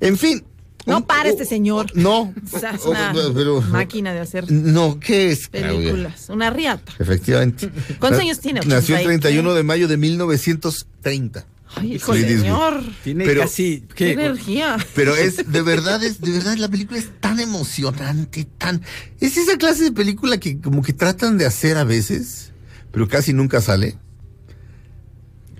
[0.00, 0.44] En fin.
[0.84, 1.86] No Un- para este señor.
[1.94, 2.32] No.
[2.52, 5.48] O sea, es o- una pero- máquina de hacer No, ¿qué es?
[5.48, 5.70] Claudia?
[5.78, 6.28] películas.
[6.28, 6.92] Una riata.
[6.98, 7.70] Efectivamente.
[7.98, 8.60] ¿Cuántos años tiene?
[8.66, 11.46] Nació el 80 y 31 de mayo de 1930.
[11.74, 12.82] Ay, hijo señor.
[13.04, 13.80] Tiene Pero- casi.
[13.94, 14.12] Qué ¿qué?
[14.12, 14.76] energía.
[14.94, 18.82] Pero es, de verdad, es, de verdad, la película es tan emocionante, tan.
[19.20, 22.52] Es esa clase de película que como que tratan de hacer a veces,
[22.92, 23.98] pero casi nunca sale.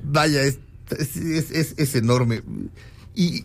[0.05, 0.59] Vaya, es,
[0.99, 2.42] es, es- es- es enorme.
[3.14, 3.45] Y,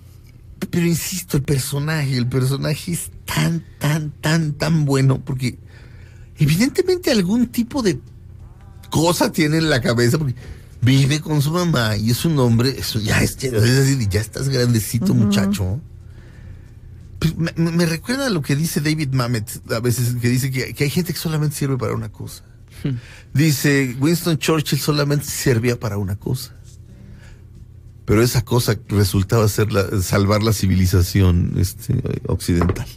[0.69, 5.57] pero insisto, el personaje, el personaje es tan, tan, tan, tan bueno, porque
[6.37, 7.99] evidentemente algún tipo de
[8.91, 10.17] cosa tiene en la cabeza?
[10.19, 10.35] Porque
[10.81, 14.49] vive con su mamá y es un hombre, eso ya es, es decir, ya estás
[14.49, 15.79] grandecito, muchacho.
[17.19, 20.85] Pues, me, recuerda a lo que dice David Mamet a veces, que dice que, que
[20.85, 22.43] hay gente que solamente sirve para una cosa.
[23.33, 26.55] Dice, Winston Churchill solamente servía para una cosa.
[28.05, 32.87] Pero esa cosa resultaba ser la- salvar la civilización este, occidental.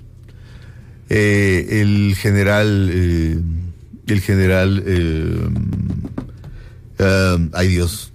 [1.11, 3.39] Eh, el general, eh,
[4.07, 5.49] el general, eh,
[6.99, 8.13] um, ay Dios,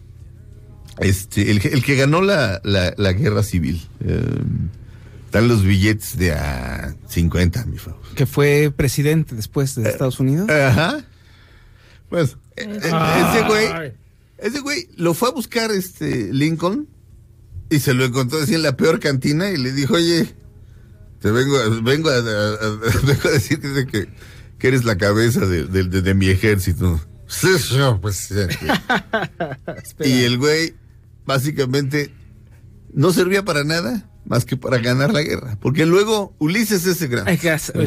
[1.00, 3.88] este, el, que- el que ganó la, la- la guerra civil.
[4.02, 4.22] eh,
[5.32, 8.02] dan los billetes de a 50, mi favor.
[8.16, 10.50] Que fue presidente después de Estados Unidos.
[10.50, 11.06] Ajá.
[12.10, 13.94] Pues, eh, eh, ese güey,
[14.40, 16.88] ese güey lo fue a buscar este Lincoln
[17.70, 20.34] y se lo encontró así en la peor cantina y le dijo, oye,
[21.22, 24.10] te vengo a, vengo a, a- a- vengo a decir que,
[24.58, 27.00] que eres la cabeza de, de- de- de mi ejército.
[27.30, 28.58] Sí, señor presidente.
[30.04, 30.74] y el güey,
[31.26, 32.12] básicamente,
[32.94, 35.58] no servía para nada más que para ganar la guerra.
[35.62, 37.08] Porque luego Ulises S.
[37.08, 37.28] Grant.
[37.30, 37.38] El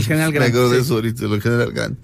[0.03, 1.99] general Grant, Me de eso ahorita, el general Grant.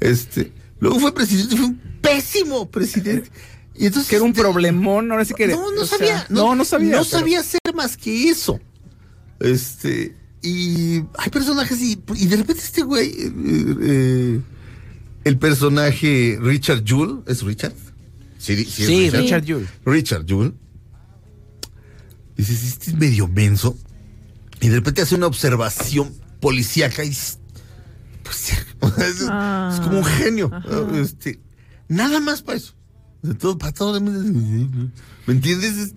[0.00, 3.30] Este, luego fue presidente, fue un pésimo presidente.
[3.74, 5.48] Y entonces, Que era un este, problemón, ahora sí que...
[5.48, 6.26] no, no sea, sabía.
[6.28, 6.90] no, no sabía.
[6.92, 8.60] No pero- sabía hacer más que eso.
[9.40, 10.14] Este.
[10.42, 13.32] Y hay personajes y, y de repente este güey, eh,
[13.82, 14.40] eh,
[15.24, 17.74] el personaje Richard Jewell, ¿es Richard?
[18.38, 19.68] Sí, sí, es Sí, Richard Jewell.
[19.84, 20.54] Richard Jewell.
[22.36, 23.76] Dices, este es medio menso.
[24.60, 27.16] Y de repente hace una observación policíaca y
[28.22, 28.52] pues,
[28.98, 30.50] es, es como un genio.
[30.50, 30.96] ¿no?
[30.98, 31.40] Este,
[31.88, 32.74] nada más para eso.
[33.22, 34.00] De todo, para todo.
[34.00, 34.90] ¿Me
[35.26, 35.94] entiendes?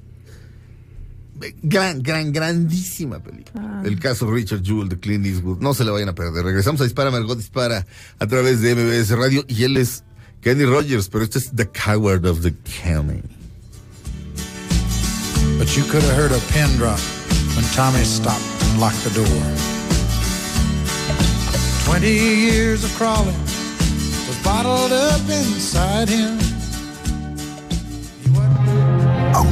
[1.61, 3.81] Gran, gran, grandísima película.
[3.85, 5.59] El caso Richard Jewell de Clint Eastwood.
[5.59, 6.43] No se la vayan a perder.
[6.43, 7.85] Regresamos a Dispara, Margot Dispara
[8.19, 9.43] a través de MBS Radio.
[9.47, 10.03] Y él es
[10.41, 13.21] Kenny Rogers, pero este es The Coward of the County.
[15.57, 16.99] But you could have heard a pin drop
[17.55, 19.27] when Tommy stopped and locked the door.
[21.85, 23.35] Twenty years of crawling
[24.27, 26.37] was bottled up inside him.
[28.21, 28.29] He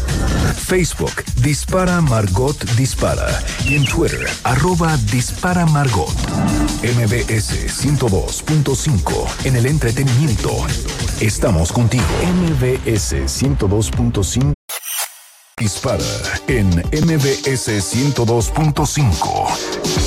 [0.54, 6.12] Facebook Dispara Margot Dispara y en Twitter arroba Dispara Margot.
[6.84, 7.54] MBS
[7.86, 10.52] 102.5 en el entretenimiento.
[11.22, 12.04] Estamos contigo.
[12.44, 14.54] MBS 102.5.
[15.58, 16.04] Dispara
[16.48, 20.07] en MBS 102.5.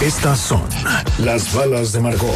[0.00, 0.62] Estas son
[1.18, 2.34] las balas de Margot.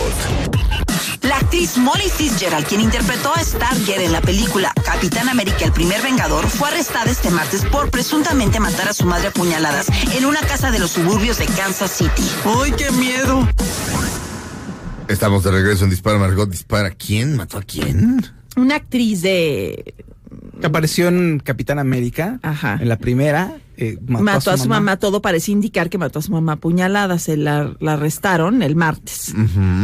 [1.23, 6.01] La actriz Molly Fitzgerald, quien interpretó a Stargirl en la película Capitán América el primer
[6.03, 10.41] Vengador, fue arrestada este martes por presuntamente matar a su madre a puñaladas en una
[10.41, 12.23] casa de los suburbios de Kansas City.
[12.45, 13.47] ¡Ay, qué miedo!
[15.09, 16.91] Estamos de regreso en Dispara, Margot Dispara.
[16.91, 18.25] ¿Quién mató a quién?
[18.57, 19.95] Una actriz de.
[20.61, 22.39] Que apareció en Capitán América.
[22.43, 22.79] Ajá.
[22.81, 23.57] En la primera.
[23.81, 24.97] Eh, mató, Mató, a su mamá.
[24.97, 27.19] Todo parecía indicar que mató a su mamá apuñalada.
[27.21, 29.33] Se la, la arrestaron el martes.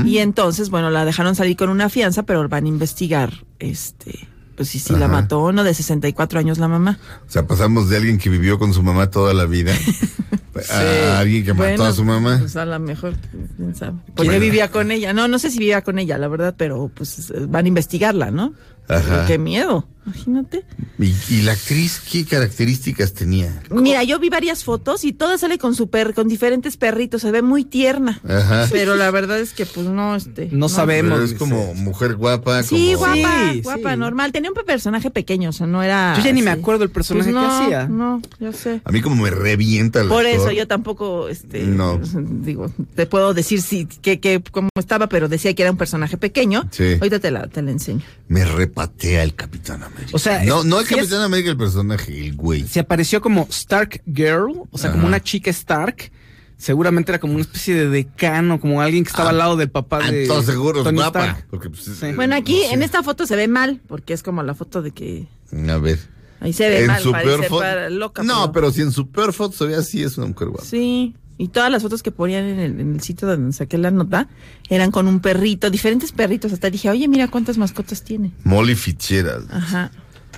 [0.05, 4.27] Y entonces, bueno, la dejaron salir con una fianza, pero van a investigar, este,
[4.57, 6.99] pues si sí la mató o no, de 64 años la mamá.
[7.29, 9.73] O sea, pasamos de alguien que vivió con su mamá toda la vida
[10.71, 12.39] a alguien que mató Bueno, a su mamá.
[12.41, 13.15] Pues a lo mejor,
[13.57, 13.99] quién sabe.
[14.17, 15.13] Porque vivía con ella.
[15.13, 18.55] No, no sé si vivía con ella, la verdad, pero pues van a investigarla, ¿no?
[18.89, 19.25] Ajá.
[19.27, 20.65] Qué miedo, imagínate.
[20.99, 23.63] ¿Y, y la actriz qué características tenía?
[23.71, 27.31] Mira, yo vi varias fotos y todas sale con su per, con diferentes perritos, se
[27.31, 28.21] ve muy tierna.
[28.29, 28.69] Ajá.
[28.71, 30.49] Pero la verdad es que pues no, este.
[30.53, 31.13] No sabemos.
[31.15, 32.63] Pero es como mujer guapa.
[32.63, 33.99] Sí, como- guapa, Sí, guapa, sí.
[33.99, 34.33] normal.
[34.33, 36.15] Tenía un personaje pequeño, o sea, no era.
[36.19, 37.89] Yo ya ni me acuerdo el personaje Pues no, que hacía.
[37.89, 38.81] No, yo sé.
[38.85, 40.41] A mí como me revienta el Por actor.
[40.43, 41.99] eso yo tampoco, este, No.
[42.23, 46.17] digo, te puedo decir si que, que cómo estaba, pero decía que era un personaje
[46.19, 46.69] pequeño.
[46.71, 46.95] Sí.
[46.95, 48.03] Ahorita te la, te la enseño.
[48.29, 50.11] Me repatea el Capitán América.
[50.13, 52.67] O sea, no, no el es- Capitán América, el personaje, el güey.
[52.67, 56.11] Se apareció como Stark Girl, o sea, como una chica Stark.
[56.57, 60.01] Seguramente era como una especie de decano, como alguien que estaba al lado del papá
[60.03, 60.23] Ah, de.
[60.23, 61.25] entonces seguro es Tony guapa.
[61.27, 61.47] Stark.
[61.51, 62.07] Porque, pues, Sí.
[62.07, 62.75] eh, Bueno, aquí no sé.
[62.75, 65.27] en esta foto se ve mal, porque es como la foto de que.
[65.69, 65.99] A ver.
[66.41, 67.61] Ahí se ve en mal, su parece peor foto.
[67.61, 68.23] para- loca.
[68.23, 70.65] No, pero si en su peor foto se ve así, es una mujer guapa.
[70.65, 71.15] Sí.
[71.37, 74.29] Y todas las fotos que ponían en el, en el sitio donde saqué la nota
[74.71, 76.53] eran con un perrito, diferentes perritos.
[76.53, 78.31] Hasta dije, oye, mira cuántas mascotas tiene.
[78.45, 79.51] Molly Fitzgerald.
[79.53, 79.91] Ajá,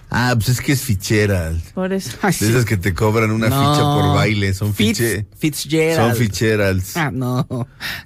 [0.09, 1.61] Ah, pues es que es Fitzgerald.
[1.75, 2.17] por eso.
[2.23, 2.45] Ay, De sí.
[2.47, 3.57] esas que te cobran una No.
[3.75, 4.55] ficha por baile.
[4.55, 5.27] Son Fitz, fiche.
[5.37, 6.11] Fitzgerald.
[6.13, 6.97] Son Fitzgeralds.
[6.97, 7.45] Ah, no.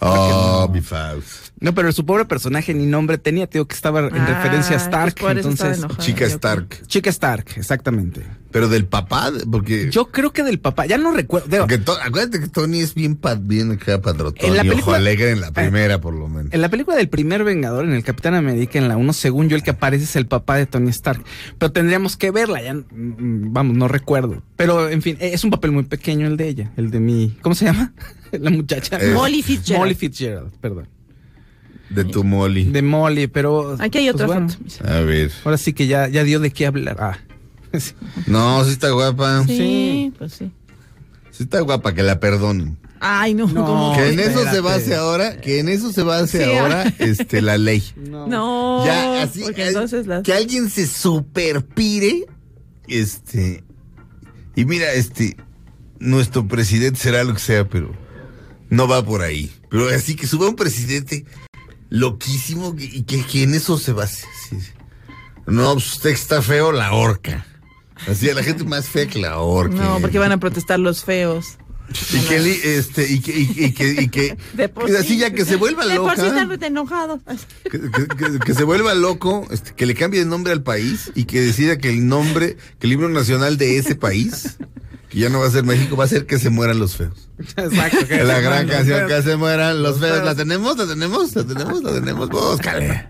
[0.01, 1.51] Oh, mi Faust.
[1.61, 4.77] No, pero su pobre personaje ni nombre tenía, te digo que estaba en Ah, referencia
[4.77, 5.15] a Stark.
[5.21, 6.87] pues entonces, enojada, Chica Stark.
[6.87, 8.25] chica Stark, exactamente.
[8.53, 9.89] Pero del papá, porque.
[9.91, 11.67] Yo creo que del papá, ya no recuerdo.
[11.85, 14.45] to- acuérdate que Tony es bien, pa- bien acá padrotón.
[14.45, 16.53] En la y ojo película- alegre en la primera, por lo menos.
[16.53, 19.55] En la película del primer Vengador, en el Capitán América, en la 1, según yo,
[19.57, 21.23] el que aparece es el papá de Tony Stark.
[21.59, 24.43] Pero tendríamos que verla, ya, mm, vamos, no recuerdo.
[24.57, 27.55] Pero, en fin, es un papel muy pequeño el de ella, el de mi, ¿cómo
[27.55, 27.93] se llama?
[28.33, 28.99] La muchacha.
[29.01, 29.85] Eh, Molly Fitzgerald.
[29.85, 30.89] Molly Fitzgerald, perdón.
[31.89, 32.65] De tu Molly.
[32.65, 33.77] De Molly, pero...
[33.81, 34.89] Aquí hay otra pues, bueno, foto.
[34.93, 35.31] A ver.
[35.45, 36.97] Ahora sí que ya, ya dio de qué hablar.
[37.01, 37.19] Ah.
[38.27, 39.45] No, sí está guapa.
[39.47, 40.13] Sí, Sí.
[40.19, 40.51] pues sí.
[41.31, 42.79] Sí está guapa, que la perdonen.
[43.03, 43.65] Ay, no, No.
[43.65, 43.97] ¿cómo?
[43.97, 47.57] Que en eso se base ahora, que en eso se base Sí, ahora, este, la
[47.57, 47.83] ley.
[47.97, 50.23] No, ya, así, porque eh, entonces las...
[50.23, 52.27] que alguien se superpire,
[52.89, 53.65] este,
[54.55, 55.37] y mira, este,
[55.99, 57.91] nuestro presidente será lo que sea, pero
[58.69, 59.51] no va por ahí.
[59.71, 61.25] Pero así que suba un presidente
[61.89, 64.27] loquísimo y que, que en eso se base.
[64.49, 64.71] sí, sí.
[65.47, 67.47] No, pues usted que está feo, la horca.
[68.09, 69.31] Así a la gente más fea que la.
[69.31, 71.59] No, porque van a protestar los feos.
[72.15, 75.19] Y que, este, y que, y, que- y que, y que, De así sí.
[75.19, 76.41] ya que se vuelva De por sí loca.
[76.55, 77.21] están enojados.
[77.65, 81.11] Que, que- que- que se vuelva loco, este, que le cambie el nombre al país
[81.17, 84.57] y que decida que el nombre, que el himno nacional de ese país,
[85.09, 87.29] que ya no va a ser México, va a ser que se mueran los feos.
[87.57, 88.07] Exacto.
[88.07, 89.13] que- la gran canción, feos.
[89.25, 90.13] que se mueran los feos.
[90.13, 90.25] feos.
[90.25, 90.79] ¿La tenemos?
[90.79, 91.35] ¿La tenemos?
[91.35, 91.83] ¿La tenemos?
[91.83, 92.29] ¿La tenemos?
[92.29, 93.09] Búscale.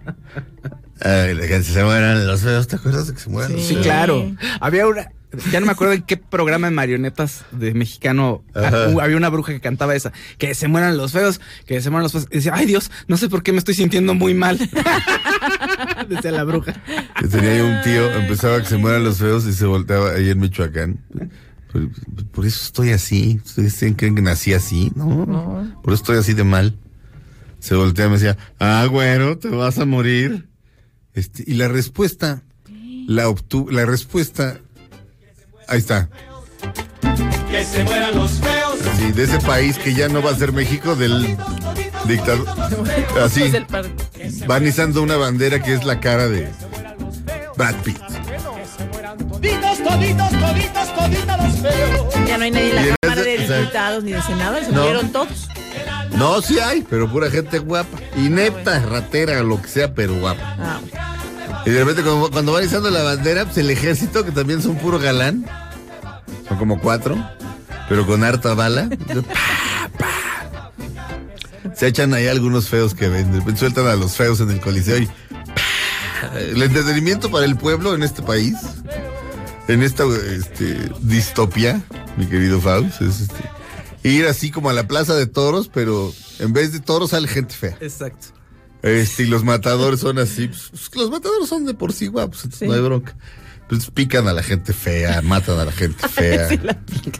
[1.02, 2.66] Ay, que se mueran los feos.
[2.68, 3.86] ¿Te acuerdas de que se mueran los Sí, feos?
[3.86, 4.32] claro.
[4.60, 5.08] Había una.
[5.52, 8.86] Ya no me acuerdo en qué programa de marionetas de mexicano Ajá.
[8.86, 10.12] ah, había una bruja que cantaba esa.
[10.38, 12.26] Que se mueran los feos, que se mueran los feos.
[12.32, 14.58] Y decía, ay Dios, no sé por qué me estoy sintiendo muy mal.
[16.08, 16.74] Decía la bruja.
[17.22, 20.12] Yo tenía ahí un tío, empezaba a que se mueran los feos y se volteaba
[20.12, 20.98] ahí en Michoacán.
[21.72, 21.88] Por,
[22.32, 23.40] por eso estoy así.
[23.44, 24.90] ¿Ustedes creen que nací así?
[24.96, 26.76] No, Por eso estoy así de mal.
[27.60, 30.48] Se voltea y me decía, ah, bueno, te vas a morir.
[31.14, 32.42] Este, y la respuesta,
[33.06, 34.58] la obtuve, la respuesta,
[35.68, 36.08] ahí está.
[37.50, 38.76] Que se mueran los feos.
[38.92, 41.36] Así, de ese país que ya no va a ser México, del
[42.06, 42.46] dictador.
[43.22, 43.86] Así, Pues el par-
[44.46, 46.48] van izando una bandera que es la cara de
[47.56, 47.98] Brad Pitt.
[47.98, 52.14] Toditos, toditos, toditos, toditos los feos.
[52.28, 54.80] Ya no hay nadie en la Cámara de Diputados ni de Senado, se no.
[54.80, 55.48] murieron todos.
[56.16, 57.98] No, sí hay, pero pura gente guapa.
[58.16, 60.56] Inepta, ratera, lo que sea, pero guapa.
[60.58, 60.80] Ah,
[61.64, 64.76] Y de repente cuando, cuando van izando la bandera, pues el ejército, que también son
[64.76, 65.46] puro galán,
[66.48, 67.16] son como cuatro,
[67.88, 68.88] pero con harta bala.
[68.98, 70.72] pa, pa.
[71.74, 74.60] Se echan ahí algunos feos que ven, de repente sueltan a los feos en el
[74.60, 76.38] coliseo y pa.
[76.38, 78.56] el entretenimiento para el pueblo en este país,
[79.68, 81.80] en esta este, distopia,
[82.16, 83.42] mi querido Faust, es este,
[84.02, 87.54] ir así como a la plaza de toros, pero en vez de toros sale gente
[87.54, 87.76] fea.
[87.80, 88.28] Exacto.
[88.82, 90.48] Este, y los matadores son así.
[90.48, 93.16] pues, pues, los matadores son de por sí guapos, entonces no hay bronca.
[93.68, 96.48] Pues pican a la gente fea, matan a la gente fea.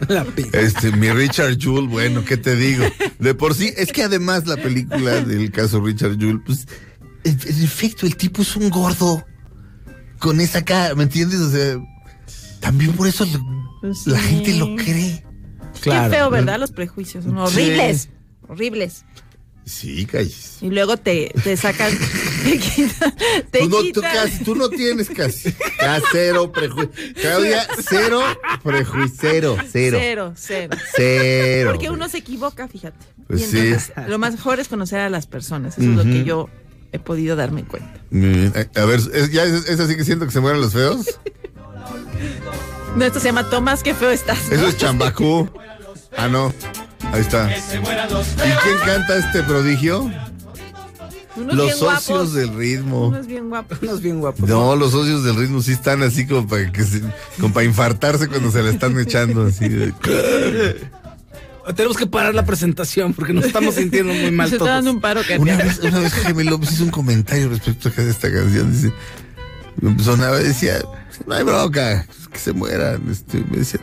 [0.09, 2.83] La pi- Este, mi Richard Jewell, bueno, ¿qué te digo?
[3.19, 6.65] De por sí, es que además la película del caso Richard Jewell, pues,
[7.23, 9.23] en, efecto, el tipo es un gordo.
[10.19, 11.39] Con esa cara, ¿me entiendes?
[11.39, 11.77] O sea,
[12.59, 13.39] también por eso lo-
[13.81, 14.27] Pues la sí.
[14.27, 15.23] gente lo cree.
[15.81, 16.09] Claro.
[16.11, 16.59] Qué feo, ¿verdad?
[16.59, 18.09] Los prejuicios son horribles.
[18.47, 19.05] Horribles.
[19.63, 20.57] Sí, calles.
[20.61, 21.91] Y luego te, te sacan,
[22.43, 23.15] te quitan,
[23.51, 24.13] te Tú no, tú, quitan.
[24.13, 25.53] casi, tú no tienes casi.
[26.11, 26.91] Cero prejuicio.
[27.21, 28.21] Claudia, cero
[28.63, 29.15] prejuicio.
[29.21, 29.97] Cero, cero.
[29.99, 30.77] Cero, cero.
[30.95, 31.69] Cero.
[31.71, 32.97] Porque uno se equivoca, fíjate.
[33.27, 33.59] Pues sí.
[33.59, 35.77] entonces, Lo más mejor es conocer a las personas.
[35.77, 36.49] Eso es lo que yo
[36.91, 37.93] he podido darme cuenta.
[38.09, 38.51] Bien.
[38.55, 41.05] Eh, A ver, ¿es, ¿ya es, es así que siento que se mueren los feos?
[42.95, 44.49] No, esto se llama Tomás, qué feo estás.
[44.49, 44.55] ¿no?
[44.55, 45.49] Eso es chambacú.
[46.17, 46.53] Ah, no.
[47.13, 47.49] Ahí está.
[47.55, 47.61] ¿Y
[48.63, 50.11] quién canta este prodigio?
[51.35, 52.33] Unos Los bien socios guapos.
[52.33, 53.07] del ritmo.
[53.07, 53.79] Unos bien guapos.
[53.81, 54.49] Unos bien guapos.
[54.49, 57.01] No, los socios del ritmo sí están así como para que se-
[57.39, 59.69] como para infartarse cuando se la están echando así.
[59.69, 59.93] de-
[61.75, 64.75] Tenemos que parar la presentación porque nos estamos sintiendo muy mal Se está todos.
[64.77, 68.01] dando un paro que Una vez, una vez Jaime López hizo un comentario respecto a
[68.01, 68.71] esta canción.
[68.71, 68.91] Dice,
[70.03, 70.81] sonaba, decía,
[71.25, 73.01] no hay bronca, que se mueran.
[73.09, 73.79] Este, me decía,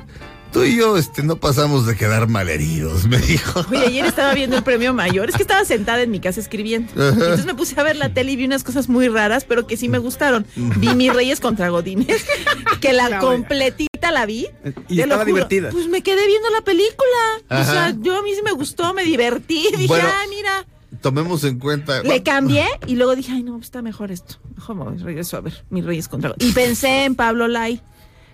[0.53, 3.65] tú y yo este, no pasamos de quedar malheridos, me dijo.
[3.71, 5.29] Oye, ayer estaba viendo el premio mayor.
[5.29, 6.93] Es que estaba sentada en mi casa escribiendo.
[6.93, 7.09] Ajá.
[7.11, 9.77] Entonces me puse a ver la tele y vi unas cosas muy raras, pero que
[9.77, 10.47] sí me gustaron.
[10.57, 12.25] Vi Mis Reyes contra Godines,
[12.81, 14.47] que la completita la vi.
[14.89, 15.35] Y Te lo estaba juro.
[15.35, 15.71] divertida.
[15.71, 17.61] Pues me quedé viendo la película.
[17.61, 19.67] O sea, yo a mí sí me gustó, me divertí.
[19.73, 20.09] Dije, Bueno.
[20.11, 20.67] ah, mira.
[21.03, 22.03] Tomemos en cuenta.
[22.03, 24.37] Le cambié y luego dije, ay, no, pues está mejor esto.
[24.57, 27.81] Mejor me regreso a ver Mis Reyes contra Y pensé en Pablo Lai.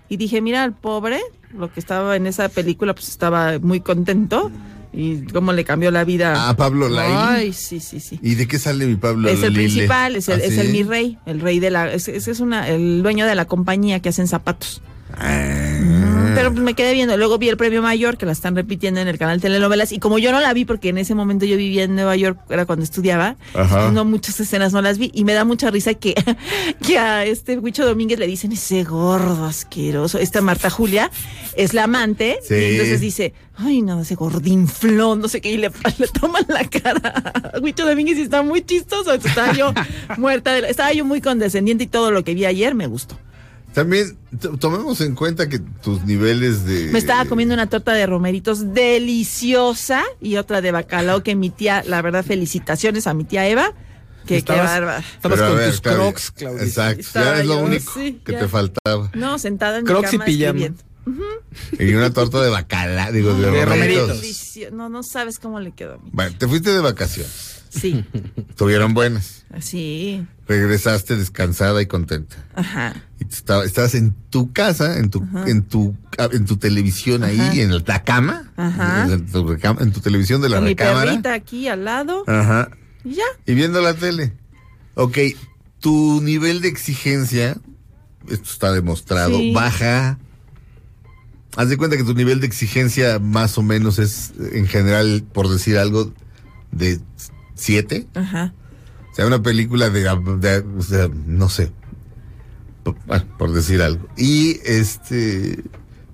[0.08, 1.20] Y dije, mira, al pobre,
[1.56, 4.50] lo que estaba en esa película, pues estaba muy contento.
[4.96, 6.48] Y cómo le cambió la vida.
[6.48, 7.10] Ah, Pablo Lai.
[7.12, 8.20] Ay, sí, sí, sí.
[8.22, 9.64] ¿Y de qué sale mi Pablo Es el Lile?
[9.70, 10.60] principal, es el, ¿Ah, es sí?
[10.60, 13.44] el mi rey, el rey de la, es, es, es una, el dueño de la
[13.46, 14.82] compañía que hacen zapatos.
[15.18, 16.32] Ah.
[16.34, 19.18] Pero me quedé viendo, luego vi el premio mayor que la están repitiendo en el
[19.18, 21.94] canal telenovelas y como yo no la vi porque en ese momento yo vivía en
[21.94, 23.90] Nueva York, era cuando estudiaba, Ajá.
[23.92, 26.14] no muchas escenas no las vi y me da mucha risa que,
[26.86, 31.10] que a este Huicho Domínguez le dicen ese gordo asqueroso, esta Marta Julia
[31.56, 32.54] es la amante Sí.
[32.54, 36.64] y entonces dice, ay no, ese gordinflón, no sé qué, y le, le toman la
[36.64, 39.72] cara a Huicho Domínguez y está muy chistoso, estaba yo
[40.18, 43.16] muerta, de la- estaba yo muy condescendiente y todo lo que vi ayer me gustó.
[43.74, 44.16] También
[44.60, 46.90] tomemos en cuenta que tus niveles de.
[46.92, 51.82] Me estaba comiendo una torta de romeritos deliciosa y otra de bacalao que mi tía,
[51.86, 53.72] la verdad, felicitaciones a mi tía Eva.
[54.26, 54.98] Que qué bárbara.
[55.00, 56.62] Estabas Pero con ver, tus Claudia, crocs, Claudia.
[56.62, 58.38] Exacto, Estaba ya es lo yo, único sí, que ya.
[58.38, 59.10] te faltaba.
[59.12, 60.58] No, sentada en Crocs y mi cama pijama.
[60.60, 60.82] escribiendo.
[61.78, 64.22] Y una torta de bacala, digo, de, De romeritos.
[64.72, 66.08] No, no sabes cómo le quedó a mí.
[66.12, 67.53] Bueno, te fuiste de vacaciones.
[67.74, 68.04] Sí,
[68.48, 69.44] Estuvieron buenas.
[69.52, 70.26] así.
[70.46, 72.36] Regresaste descansada y contenta.
[72.54, 72.94] Ajá.
[73.18, 78.04] Y estabas en tu casa, en tu, en tu, en tu televisión ahí, en la
[78.04, 78.52] cama.
[78.56, 79.06] Ajá.
[79.10, 81.10] En tu, recam- en tu televisión de la Con mi recámara.
[81.10, 82.68] perrita aquí al lado Ajá.
[83.04, 83.24] y ya.
[83.46, 84.34] Y viendo la tele.
[84.94, 85.16] Ok,
[85.80, 87.56] tu nivel de exigencia,
[88.28, 89.52] esto está demostrado, Sí.
[89.54, 90.18] baja.
[91.56, 95.48] Haz de cuenta que tu nivel de exigencia más o menos es, en general, por
[95.48, 96.12] decir algo,
[96.72, 97.00] de
[97.54, 98.06] 7.
[98.14, 98.54] Ajá.
[99.12, 101.70] O sea, una película de, de- o sea, no sé,
[102.82, 104.08] por, bueno, por decir algo.
[104.16, 105.62] Y este,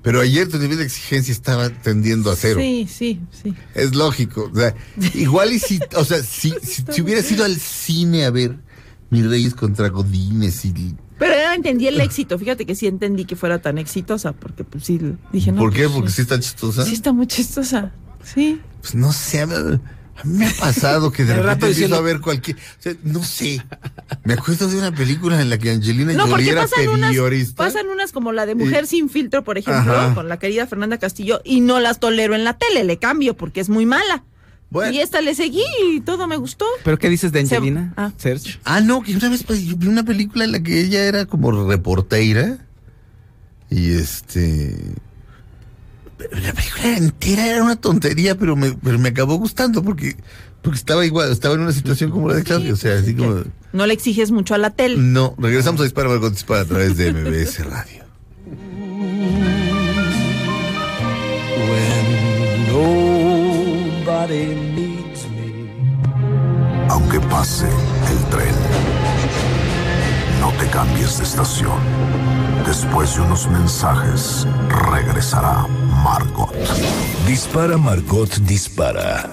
[0.02, 2.60] pero ayer tu nivel de exigencia estaba tendiendo a cero.
[2.60, 3.54] Sí, sí, sí.
[3.74, 4.50] Es lógico.
[4.52, 4.74] O sea,
[5.14, 8.58] igual y si, o sea, si, si, si hubieras ido al cine a ver
[9.10, 10.94] Mis Reyes contra Godines y...
[11.18, 12.38] Pero yo entendí el éxito.
[12.38, 14.98] Fíjate que sí entendí que fuera tan exitosa, porque pues sí,
[15.32, 15.58] dije no.
[15.58, 15.82] ¿Por qué?
[15.82, 16.16] pues, Porque sí.
[16.16, 16.84] sí está chistosa.
[16.86, 17.92] Sí está muy chistosa.
[18.24, 18.58] Sí.
[18.80, 19.46] Pues no sé,
[20.20, 22.56] a mí, me ha pasado que de El repente empiezo diciendo- a ver cualquier...
[22.56, 23.62] O sea, no sé.
[24.24, 27.10] Me acuerdo de una película en la que Angelina No, Jolie porque era pasan unas,
[27.10, 27.64] periodista.
[27.64, 30.14] pasan unas como la de Mujer sin filtro, por ejemplo, Ajá.
[30.14, 33.60] con la querida Fernanda Castillo, y no las tolero en la tele, le cambio porque
[33.60, 34.24] es muy mala.
[34.70, 34.92] Bueno.
[34.92, 36.64] Y esta le seguí y todo me gustó.
[36.84, 37.92] ¿Pero qué dices de Se- Angelina?
[37.96, 38.12] ah.
[38.16, 38.54] Sergio.
[38.64, 41.26] Ah, no, que una vez pues, yo vi una película en la que ella era
[41.26, 42.58] como reportera.
[43.68, 44.76] Y este.
[46.30, 50.16] La película entera era una tontería, pero me, pero me acabó gustando porque,
[50.62, 52.72] porque estaba igual, estaba en una situación como la de Claudia.
[52.72, 53.42] O sea, así como.
[53.72, 54.96] No le exiges mucho a la tele.
[54.98, 58.04] No, regresamos a Dispara Margot Dispara a través de MBS Radio.
[61.70, 65.70] When nobody needs me.
[66.88, 68.54] Aunque pase el tren,
[70.40, 72.39] no te cambies de estación.
[72.70, 74.46] Después de unos mensajes,
[74.92, 75.66] regresará
[76.04, 76.54] Margot.
[77.26, 79.28] Dispara Margot Dispara.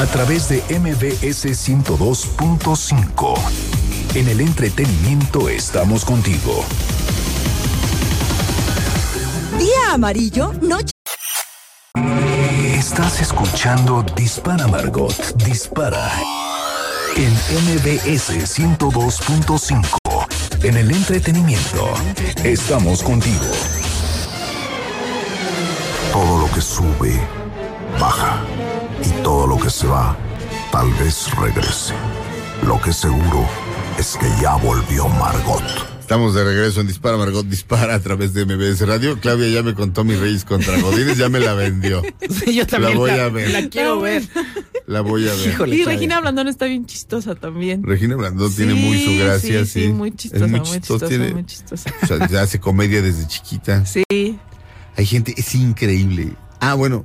[0.00, 3.38] A través de MBS 102.5.
[4.14, 6.64] En el entretenimiento estamos contigo.
[9.58, 10.92] Día amarillo, noche.
[12.78, 15.14] Estás escuchando Dispara Margot
[15.44, 16.10] Dispara.
[17.14, 20.15] En MBS 102.5.
[20.62, 21.88] En el entretenimiento
[22.44, 23.46] estamos contigo.
[26.12, 27.20] Todo lo que sube,
[28.00, 28.40] baja.
[29.04, 30.16] Y todo lo que se va,
[30.72, 31.94] tal vez regrese.
[32.62, 33.46] Lo que seguro
[33.98, 35.95] es que ya volvió Margot.
[36.06, 39.18] Estamos de regreso en Dispara Margot Dispara a través de MBS Radio.
[39.18, 42.00] Claudia ya me contó mis Reyes contra Godines, ya me la vendió.
[42.30, 43.50] Sí, yo también voy la, a ver.
[43.50, 44.22] la quiero ver.
[44.86, 45.48] La voy a ver.
[45.48, 45.74] Híjole.
[45.74, 45.94] Y Claudia.
[45.98, 47.82] Regina Blandón está bien chistosa también.
[47.82, 49.82] Regina Blandón tiene Sí, muy su gracia, sí.
[49.82, 51.90] sí, muy chistosa, Es muy chistosa, tiene- muy chistosa.
[52.00, 53.84] O sea, ya hace comedia desde chiquita.
[53.84, 54.04] Sí.
[54.96, 56.34] Hay gente, es increíble.
[56.60, 57.04] Ah, bueno,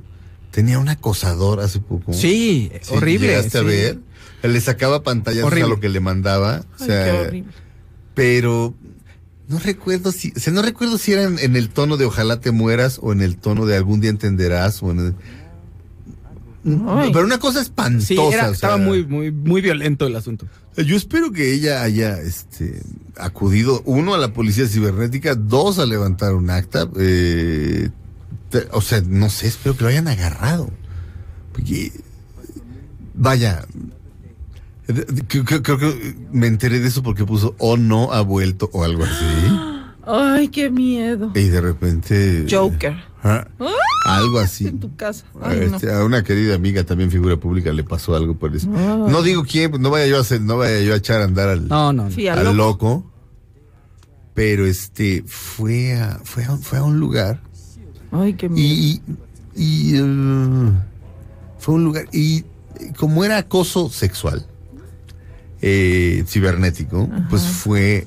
[0.52, 2.12] tenía un acosador hace poco.
[2.12, 3.26] Sí, horrible.
[3.26, 3.66] ¿Llegaste a sí.
[3.66, 3.98] ver?
[4.44, 6.60] Le sacaba pantallas a lo que le mandaba.
[6.78, 7.52] O Ay, sea, qué horrible.
[8.14, 8.74] pero
[9.48, 12.40] no recuerdo si, o sea, no recuerdo si era en, en el tono de ojalá
[12.40, 15.14] te mueras o en el tono de algún día entenderás o en el-
[16.86, 17.10] Ay.
[17.12, 18.06] pero una cosa espantosa.
[18.06, 20.46] Sí, era- o sea, estaba muy, muy, muy violento el asunto.
[20.76, 22.80] Yo espero que ella haya este,
[23.16, 27.90] acudido, uno, a la policía cibernética, dos, a levantar un acta, eh,
[28.48, 30.70] te- o sea, no sé, espero que lo hayan agarrado.
[31.52, 31.92] Porque,
[33.14, 33.66] vaya,
[35.28, 38.84] creo, creo- creo que me enteré de eso porque puso o no ha vuelto o
[38.84, 39.24] algo así.
[40.04, 41.30] Ay, qué miedo.
[41.34, 42.46] Y de repente.
[42.50, 42.96] Joker.
[43.22, 43.46] Ah,
[44.06, 44.66] algo así.
[44.66, 45.24] En tu casa.
[45.40, 45.76] A, Ay, no.
[45.76, 48.66] este, a una querida amiga también figura pública le pasó algo por eso.
[48.68, 51.24] No digo quién, pues, no vaya yo a hacer, no vaya yo a echar a
[51.24, 52.10] andar al, No, no, no.
[52.10, 52.86] Sí, al al loco.
[52.88, 53.12] loco.
[54.34, 57.40] Pero este fue a, fue a, fue a un lugar
[58.10, 58.66] Ay, qué miedo.
[58.66, 59.02] y,
[59.54, 60.72] y, eh,
[61.58, 62.44] fue un lugar y
[62.96, 64.46] como era acoso sexual
[65.62, 68.06] eh, cibernético, pues fue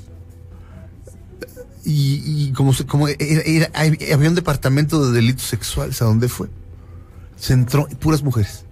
[1.83, 3.69] y, y como se- como era- era-
[4.13, 6.47] había un departamento de delitos sexuales a dónde fue
[7.37, 8.65] se entró puras mujeres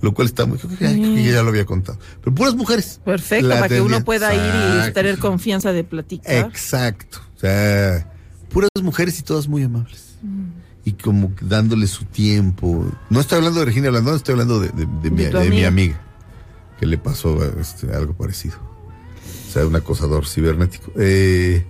[0.00, 3.00] lo cual está muy creo que, creo que ya lo había contado pero puras mujeres
[3.04, 6.46] Perfecto, para que uno pueda ir y tener confianza de platicar.
[6.46, 7.18] Exacto.
[7.36, 8.10] O sea,
[8.50, 10.14] puras mujeres y todas muy amables.
[10.22, 10.44] Mm.
[10.84, 12.84] Y como dándole su tiempo.
[13.10, 15.10] No estoy hablando de Regina Blandón, estoy hablando de, de- de
[15.50, 16.00] mi amiga.
[16.82, 18.56] Que le pasó este, algo parecido.
[18.56, 20.90] O sea, un acosador cibernético.
[20.96, 21.64] Eh,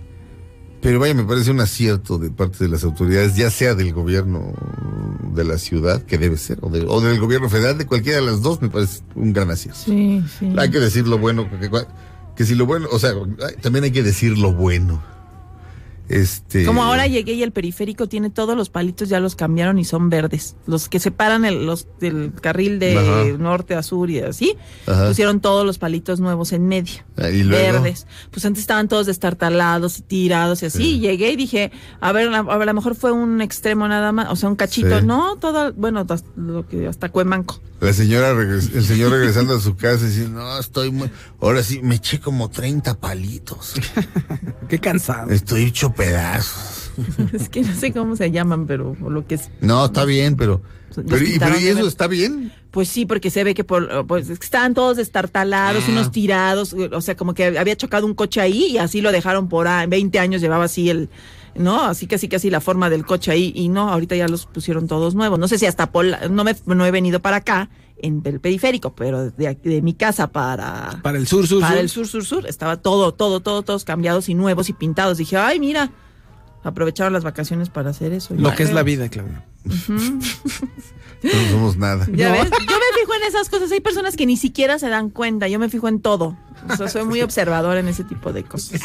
[0.81, 4.53] pero vaya, me parece un acierto de parte de las autoridades, ya sea del gobierno
[5.35, 8.25] de la ciudad, que debe ser, o, de- o del gobierno federal, de cualquiera de
[8.25, 9.81] las dos, me parece un gran acierto.
[9.85, 10.51] Sí, sí.
[10.57, 11.47] Hay que decir lo bueno,
[12.35, 13.11] que, si lo bueno, o sea,
[13.61, 14.99] también hay que decir lo bueno.
[16.13, 16.65] Este.
[16.65, 20.09] Como ahora llegué y el periférico tiene todos los palitos, ya los cambiaron y son
[20.09, 20.55] verdes.
[20.67, 23.37] Los que separan el, los del carril de Ajá.
[23.37, 24.55] norte a sur y así,
[24.85, 25.07] Ajá.
[25.07, 27.03] pusieron todos los palitos nuevos en medio.
[27.17, 27.79] Ah, y luego.
[27.81, 28.05] Verdes.
[28.31, 30.77] Pues antes estaban todos destartalados y tirados y así.
[30.77, 30.95] Sí.
[30.95, 34.29] Y llegué y dije, a ver, a, a lo mejor fue un extremo nada más,
[34.29, 34.99] o sea, un cachito.
[34.99, 35.05] Sí.
[35.05, 37.59] No, todo, bueno, hasta, lo que, hasta Cuemanco.
[37.81, 41.09] La señora, el señor regresando a su casa y diciendo, no, estoy muy.
[41.41, 43.73] Ahora sí, me eché como 30 palitos.
[44.69, 45.31] Qué cansado.
[45.31, 46.91] Estoy hecho pedazos.
[47.33, 49.49] es que no sé cómo se llaman, pero lo que es.
[49.61, 50.61] No, está bien, pero.
[50.95, 52.51] Pero, y, quitaron pero, ¿y de eso está bien?
[52.69, 55.91] Pues sí, porque se ve que por, pues es que estaban todos destartalados, Ah.
[55.91, 59.49] unos tirados, o sea, como que había chocado un coche ahí y así lo dejaron
[59.49, 61.09] por ah, 20 años, llevaba así el,
[61.55, 61.81] ¿no?
[61.83, 64.87] Así que así casi la forma del coche ahí y no, ahorita ya los pusieron
[64.87, 65.39] todos nuevos.
[65.39, 67.69] No sé si hasta por, la- no me no he venido para acá
[68.03, 71.81] en el periférico, pero de, de mi casa para Para el sur, sur, para sur.
[71.81, 75.17] el sur sur sur estaba todo todo todo todos cambiados y nuevos y pintados.
[75.17, 75.89] Dije, "Ay, mira,
[76.63, 79.45] aprovecharon las vacaciones para hacer eso." Lo que es la vida, Claudia.
[81.23, 82.05] No somos nada.
[82.11, 82.33] Ya No.
[82.35, 83.71] ves, yo me fijo en esas cosas.
[83.71, 85.47] Hay personas que ni siquiera se dan cuenta.
[85.47, 86.37] Yo me fijo en todo.
[86.69, 88.81] O sea, soy muy observador en ese tipo de cosas.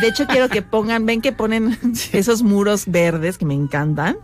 [0.00, 1.76] De hecho, quiero que pongan, ven que ponen
[2.12, 4.16] esos muros verdes que me encantan.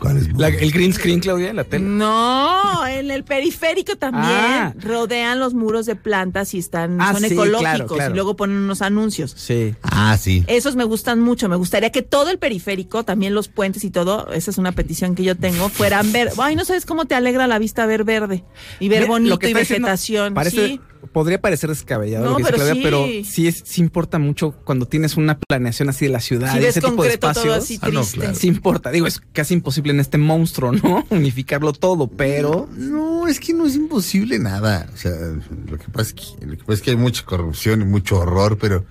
[0.00, 0.32] ¿Cuál es?
[0.36, 1.84] La- el green screen, Claudia, la tele.
[1.86, 4.74] No, en el periférico también Ah.
[4.80, 8.10] rodean los muros de plantas y están, Ah, son sí, ecológicos claro, claro.
[8.12, 9.32] y luego ponen unos anuncios.
[9.36, 9.74] Sí.
[9.82, 10.44] Ah, sí.
[10.46, 11.48] Esos me gustan mucho.
[11.48, 15.14] Me gustaría que todo el periférico, también los puentes y todo, esa es una petición
[15.14, 16.30] que yo tengo, fueran ver.
[16.38, 18.44] Ay, no sabes cómo te alegra la vista ver verde
[18.80, 20.34] y ver Mira, bonito lo que y diciendo vegetación.
[20.34, 20.80] parece- sí.
[21.12, 22.80] Podría parecer descabellado No, lo que pero Claudia, sí.
[22.82, 26.60] pero sí, es, sí importa mucho cuando tienes una planeación así de la ciudad, Si
[26.60, 27.44] y ese tipo de espacios.
[27.44, 28.34] todo así Ah, no, claro.
[28.34, 28.90] Sí importa.
[28.90, 31.04] Digo, es casi imposible en este monstruo, ¿no?
[31.10, 34.88] Unificarlo todo, pero No, es que no es imposible nada.
[34.92, 37.82] O sea, lo que pasa es que, lo que, pasa es que hay mucha corrupción
[37.82, 38.84] y mucho horror, pero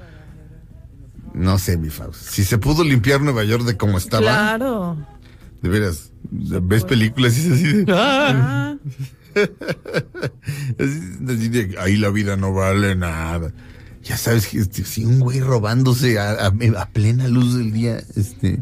[1.33, 2.21] no sé, mi Faust.
[2.29, 4.97] Si se pudo limpiar Nueva York de como estaba, Claro.
[5.61, 8.75] de veras, ves películas y es así de, Ah,
[11.79, 13.53] ahí la vida no vale nada.
[14.03, 16.51] Ya sabes que este, si un güey robándose a,
[16.91, 18.61] plena luz del día, este,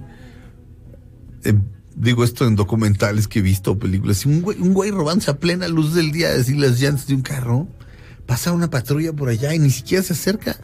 [1.43, 1.53] eh,
[1.95, 5.39] digo esto en documentales que he visto, películas, si un güey, un güey robándose a
[5.39, 7.67] plena luz del día, así las llantas de un carro,
[8.28, 10.57] pasa una patrulla por allá y ni siquiera se acerca.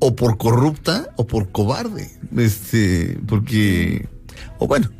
[0.00, 2.10] O por corrupta o por cobarde.
[2.36, 4.08] Este, porque,
[4.58, 4.90] o bueno,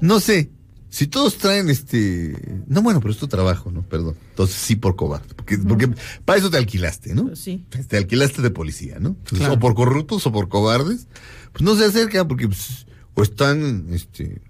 [0.00, 0.50] no sé.
[0.90, 3.82] Si todos traen este, no bueno, pero es tu trabajo, ¿no?
[3.82, 4.16] Perdón.
[4.30, 5.88] Entonces sí por cobarde, porque, porque
[6.24, 7.26] para eso te alquilaste, ¿no?
[7.26, 7.64] pues sí.
[7.88, 9.10] Te alquilaste de policía, ¿no?
[9.10, 11.06] Entonces, O por corruptos o por cobardes,
[11.52, 14.42] pues no se acercan porque pues, o están este,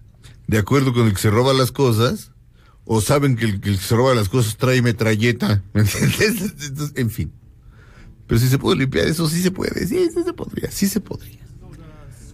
[0.46, 2.32] de acuerdo con el que se roba las cosas,
[2.84, 6.54] o saben que el, que el que se roba las cosas trae metralleta, ¿me entiendes?
[6.62, 7.32] Entonces, en fin.
[8.26, 11.00] Pero si se puede limpiar eso, sí se puede, sí, sí se podría, sí se
[11.00, 11.46] podría.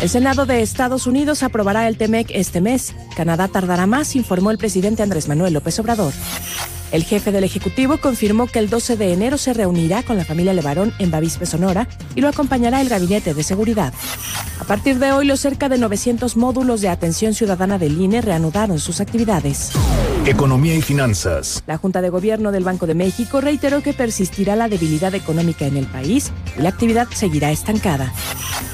[0.00, 2.94] El Senado de Estados Unidos aprobará el TEMEC este mes.
[3.16, 6.12] Canadá tardará más, informó el presidente Andrés Manuel López Obrador.
[6.92, 10.52] El jefe del Ejecutivo confirmó que el 12 de enero se reunirá con la familia
[10.52, 13.92] Levarón en Bavispe, Sonora, y lo acompañará el Gabinete de Seguridad.
[14.58, 18.78] A partir de hoy, los cerca de 900 módulos de atención ciudadana del INE reanudaron
[18.80, 19.70] sus actividades.
[20.26, 21.64] Economía y finanzas.
[21.66, 25.78] La Junta de Gobierno del Banco de México reiteró que persistirá la debilidad económica en
[25.78, 28.12] el país y la actividad seguirá estancada.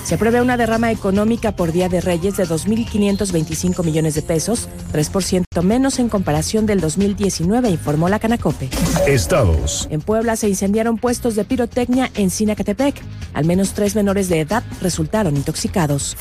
[0.04, 5.62] Se prevé una derrama económica por Día de Reyes de 2.525 millones de pesos, 3%
[5.62, 8.68] menos en comparación del 2019, informó la Canacope.
[9.06, 9.88] Estados.
[9.90, 13.00] En Puebla se incendiaron puestos de pirotecnia en Sinacatepec.
[13.34, 16.16] Al menos tres menores de edad resultaron intoxicados.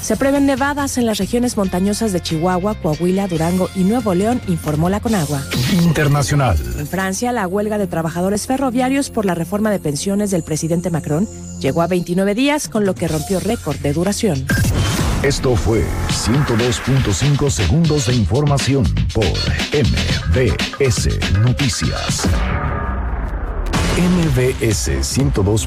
[0.00, 4.63] Se prevén nevadas en las regiones montañosas de Chihuahua, Coahuila, Durango y Nuevo León, informó
[4.64, 5.42] la Conagua.
[5.82, 6.56] Internacional.
[6.78, 11.28] En Francia, la huelga de trabajadores ferroviarios por la reforma de pensiones del presidente Macron
[11.60, 14.46] llegó a 29 días, con lo que rompió récord de duración.
[15.22, 19.24] Esto fue 102.5 segundos de información por
[19.72, 21.08] MBS
[21.40, 22.26] Noticias.
[23.96, 25.66] MBS 102.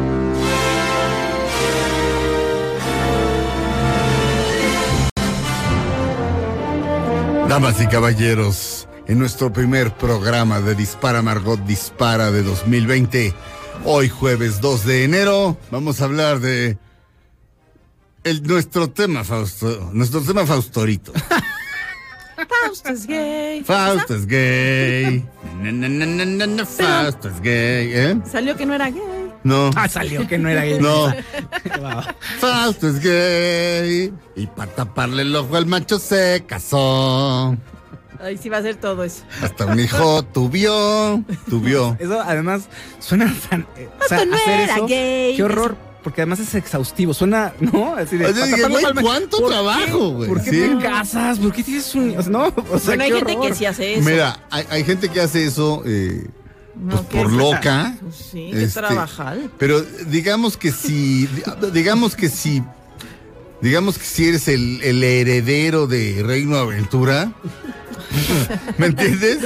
[7.51, 13.33] Damas y caballeros, en nuestro primer programa de Dispara Margot Dispara de 2020,
[13.83, 16.77] hoy jueves 2 de enero, vamos a hablar de
[18.23, 21.11] el, nuestro tema Fausto, nuestro tema Faustorito.
[22.63, 23.61] Fausto es gay.
[23.65, 25.25] Fausto es gay.
[25.61, 27.91] Na, na, na, Fausto es gay.
[27.93, 28.17] ¿eh?
[28.31, 29.20] Salió que no era gay.
[29.43, 29.71] No.
[29.75, 30.79] Ah, salió que no era gay.
[30.79, 31.07] No.
[31.07, 32.01] Wow.
[32.39, 34.13] Fausto es gay.
[34.35, 37.55] Y para taparle el ojo al macho se casó.
[38.23, 39.23] Ay, sí va a ser todo eso.
[39.41, 41.23] Hasta un hijo tuvió.
[41.49, 41.97] Tuvió.
[41.99, 42.67] Eso además
[42.99, 43.65] suena tan.
[43.77, 44.87] eh, o sea, no hacer era eso.
[44.87, 45.35] gay.
[45.35, 45.75] Qué horror.
[46.03, 47.13] Porque además es exhaustivo.
[47.13, 47.95] Suena, ¿no?
[47.95, 48.31] Así de.
[48.33, 50.29] Dije, güey, ¿cuánto trabajo, güey?
[50.29, 50.59] ¿Por qué Sí.
[50.77, 51.37] te casas?
[51.39, 52.15] ¿Por qué tienes un.?
[52.17, 53.47] o sea, no, o sea, Bueno, hay qué gente horror.
[53.49, 54.09] que sí hace eso.
[54.09, 56.27] Mira, hay, hay gente que hace eso eh,
[56.75, 57.95] No, pues, por loca.
[58.01, 59.37] Pues sí, que Este, trabajar.
[59.57, 61.27] Pero digamos que si,
[61.73, 62.63] digamos que si,
[63.61, 67.31] digamos que si eres el, el heredero de Reino Aventura,
[68.77, 69.39] ¿me entiendes?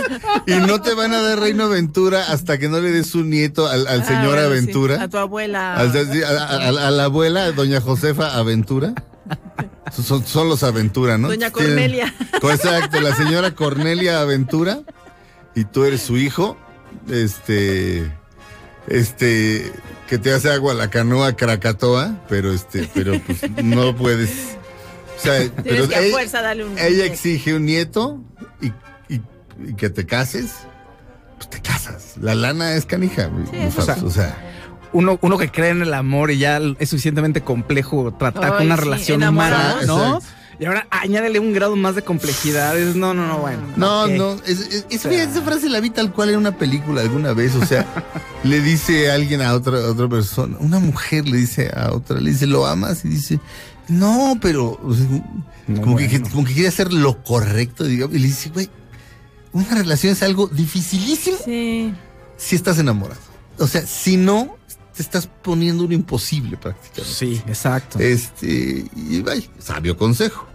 [0.47, 3.67] Y no te van a dar Reino Aventura hasta que no le des un nieto
[3.67, 4.45] al, al Ah, señor sí.
[4.45, 5.01] Aventura.
[5.03, 5.75] A tu abuela.
[5.75, 6.45] Al- a, a-
[6.83, 8.93] a- a la abuela, doña Josefa Aventura.
[9.91, 11.27] Son, son los Aventura, ¿no?
[11.29, 12.13] Doña Tienen- Cornelia.
[12.41, 14.79] Exacto, la señora Cornelia Aventura.
[15.55, 16.57] Y tú eres su hijo.
[17.09, 18.11] Este.
[18.87, 19.71] Este.
[20.07, 22.21] Que te hace agua la canoa Krakatoa.
[22.29, 22.89] Pero este.
[22.93, 24.29] Pero pues no puedes.
[25.17, 26.77] O sea, pero Tienes que a ella, fuerza darle un.
[26.77, 28.21] ella exige un nieto
[28.61, 28.67] y,
[29.13, 29.21] y-
[29.65, 30.51] y que te cases.
[31.37, 32.15] Pues te casas.
[32.21, 33.29] La lana es canija.
[34.03, 34.37] o sea.
[34.93, 38.77] Uno, uno que cree en el amor y ya es suficientemente complejo tratar con una
[38.77, 39.83] sí, relación enamorados.
[39.83, 40.15] humana, ¿no?
[40.17, 40.35] Exacto.
[40.59, 42.77] Y ahora añádele un grado más de complejidad.
[42.77, 43.61] Es, no, no, no, bueno.
[43.75, 47.01] No, no, es, es- es- mira, esa frase la vi tal cual en una película
[47.01, 47.85] alguna vez, o sea,
[48.43, 52.31] le dice alguien a otra, a otra persona, una mujer le dice a otra, le
[52.31, 53.03] dice, ¿lo amas?
[53.05, 53.39] Y dice,
[53.89, 55.05] no, pero, o sea,
[55.67, 56.29] No, como, que, bueno.
[56.31, 58.69] como que quiere hacer lo correcto, digamos, y le dice, güey,
[59.51, 61.93] una relación es algo dificilísimo Sí.
[62.37, 63.19] si estás enamorado.
[63.57, 64.54] O sea, si no,
[64.95, 67.13] te estás poniendo un imposible prácticamente.
[67.13, 67.99] Sí, exacto.
[67.99, 70.47] Este, y vaya, sabio consejo.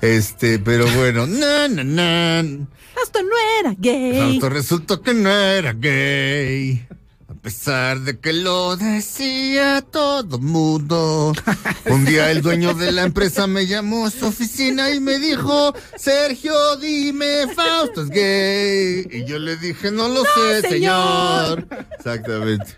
[0.00, 2.40] Este, pero bueno, na, na, na.
[2.40, 4.18] Esto no era gay.
[4.18, 6.86] Fausto resultó que no era gay.
[7.28, 11.32] A pesar de que lo decía todo mundo.
[11.86, 15.72] Un día el dueño de la empresa me llamó a su oficina y me dijo,
[15.96, 19.08] Sergio, dime, Fausto es gay.
[19.12, 21.68] Y yo le dije, no lo sé, señor.
[21.96, 22.76] Exactamente.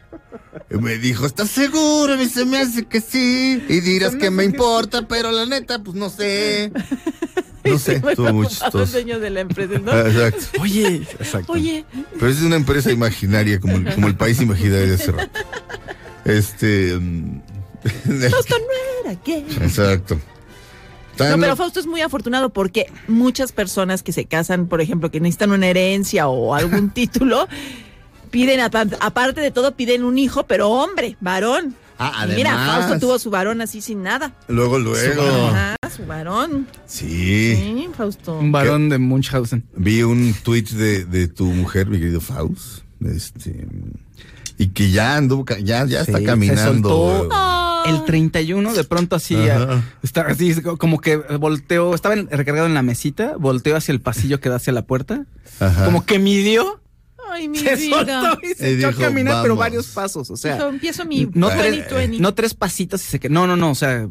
[0.70, 2.20] Me dijo, ¿estás seguro?
[2.20, 3.62] Y se me hace que sí.
[3.68, 6.72] Y dirás que me importa, pero la neta, pues no sé.
[7.62, 8.86] No sé, estuvo muy chistoso.
[8.86, 9.92] dueño de la empresa, ¿no?
[9.92, 10.62] Exacto.
[10.62, 11.52] Oye, exacto.
[11.52, 11.84] Oye,
[12.18, 15.38] Pero es una empresa imaginaria, como el, como el país imaginario de hace rato.
[16.24, 16.96] Este.
[16.98, 17.40] mm,
[18.30, 19.46] Fausto no era gay.
[19.60, 20.18] Exacto.
[21.18, 25.20] No, pero Fausto es muy afortunado porque muchas personas que se casan, por ejemplo, que
[25.20, 27.46] necesitan una herencia o algún título,
[28.30, 31.74] piden, apa- aparte de todo, piden un hijo, pero hombre, varón.
[31.98, 32.86] Ah, Y Mira, además.
[32.88, 34.32] Fausto tuvo su varón así sin nada.
[34.48, 35.22] Luego, luego.
[35.48, 36.66] Ajá, su varón.
[36.86, 37.54] Sí.
[37.56, 38.38] Sí, Fausto.
[38.38, 39.64] Un varón de Munchausen.
[39.76, 42.84] Vi un tweet de, de tu mujer, mi querido Faust.
[43.04, 43.66] Este.
[44.56, 46.88] Y que ya anduvo, ya, ya Sí, está se caminando.
[46.88, 47.28] soltó.
[47.86, 49.34] El 31, de pronto así,
[50.02, 54.38] está así, como que volteó, estaba en- recargado en la mesita, volteó hacia el pasillo
[54.38, 55.24] que da hacia la puerta,
[55.60, 55.86] Ajá.
[55.86, 56.78] como que midió,
[57.30, 57.96] Ay, mi se vida.
[58.30, 59.58] soltó y se Y echó dijo, a caminar, pero "Vamos".
[59.58, 62.18] varios pasos, o sea, Dijo, empiezo mi no, 20, tres, 20.
[62.20, 64.08] no tres pasitos y se quedó, no, no, no, o sea,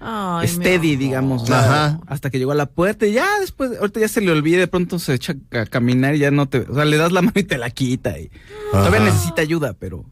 [0.00, 0.98] Ay, mi steady, amor.
[0.98, 1.98] digamos, Ajá.
[1.98, 2.04] ¿no?
[2.06, 4.68] hasta que llegó a la puerta y ya después, ahorita ya se le olvida, de
[4.68, 7.32] pronto se echa a caminar y ya no te, o sea, le das la mano
[7.36, 8.30] y te la quita y
[8.70, 9.10] todavía Ajá.
[9.10, 10.04] necesita ayuda, pero...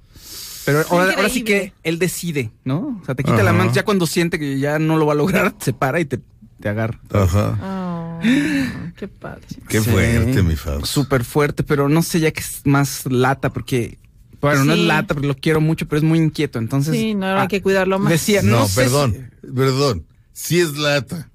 [0.65, 1.73] Pero ahora, ahora sí Increíble.
[1.83, 2.99] que él decide, ¿no?
[3.01, 3.45] O sea, te quita Ajá.
[3.45, 6.07] la mano, ya cuando siente que ya no lo va a lograr, se para y
[6.07, 6.19] te,
[6.61, 6.99] te agarra.
[7.13, 7.57] Ajá.
[7.63, 8.06] Ay,
[8.97, 9.43] qué padre.
[9.69, 9.91] Qué Sí.
[9.91, 10.87] fuerte, mi Faust.
[10.87, 13.99] Súper fuerte, pero no sé ya que es más lata, porque,
[14.41, 16.95] bueno, no es lata, pero lo quiero mucho, pero es muy inquieto, entonces...
[16.95, 18.11] Sí, no, ah, hay que cuidarlo más.
[18.11, 20.07] Decía, no, No, sé perdón, si- perdón.
[20.33, 21.31] Sí es lata.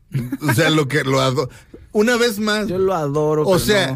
[0.47, 1.49] O sea, lo que lo hago.
[1.93, 3.43] Una vez más, yo lo adoro.
[3.43, 3.87] o pero sea,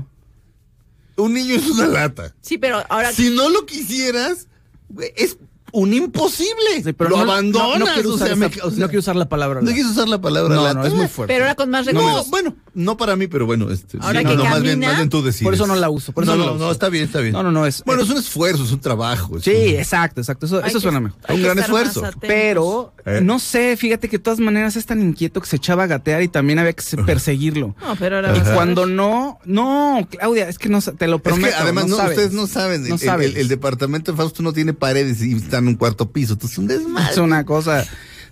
[1.17, 1.23] no.
[1.23, 2.33] un niño es una lata.
[2.41, 4.47] Sí, pero ahora Si no lo quisieras,
[4.89, 5.37] güey, es
[5.75, 6.83] un imposible.
[6.83, 7.79] Sí, pero lo no- no- abandonas.
[7.79, 9.61] No, quiero o usar sea, esa- me- o sea, no quiero usar la palabra.
[9.61, 10.79] no quieres usar la palabra No, lata.
[10.79, 11.33] no, es muy fuerte.
[11.33, 12.29] pero ahora con más No, recursos.
[12.29, 14.87] bueno, no para mí, pero bueno, este, Ahora sí, que no, no, más bien, camina,
[14.87, 15.43] más bien tú decides.
[15.43, 17.33] Por eso no la uso, por eso no, no no, está bien, está bien.
[17.33, 19.37] No, no, no, es- Bueno, es un esfuerzo, es un trabajo.
[19.37, 20.45] es Sí, un- exacto, exacto.
[20.45, 21.19] Eso, Hay eso que- suena mejor.
[21.29, 22.03] Un gran esfuerzo.
[22.21, 23.19] Pero, Eh.
[23.21, 26.21] no sé, fíjate que de todas maneras es tan inquieto que se echaba a gatear
[26.21, 27.75] y también había que se- perseguirlo.
[27.81, 31.49] No, pero ahora Y cuando no, no, Claudia, es que no, te lo Es prometo.
[31.49, 35.61] que además ustedes no saben, No el, departamento de Fausto no tiene paredes y está
[35.65, 37.11] en un cuarto piso, entonces es un desmadre.
[37.11, 37.85] Es una cosa.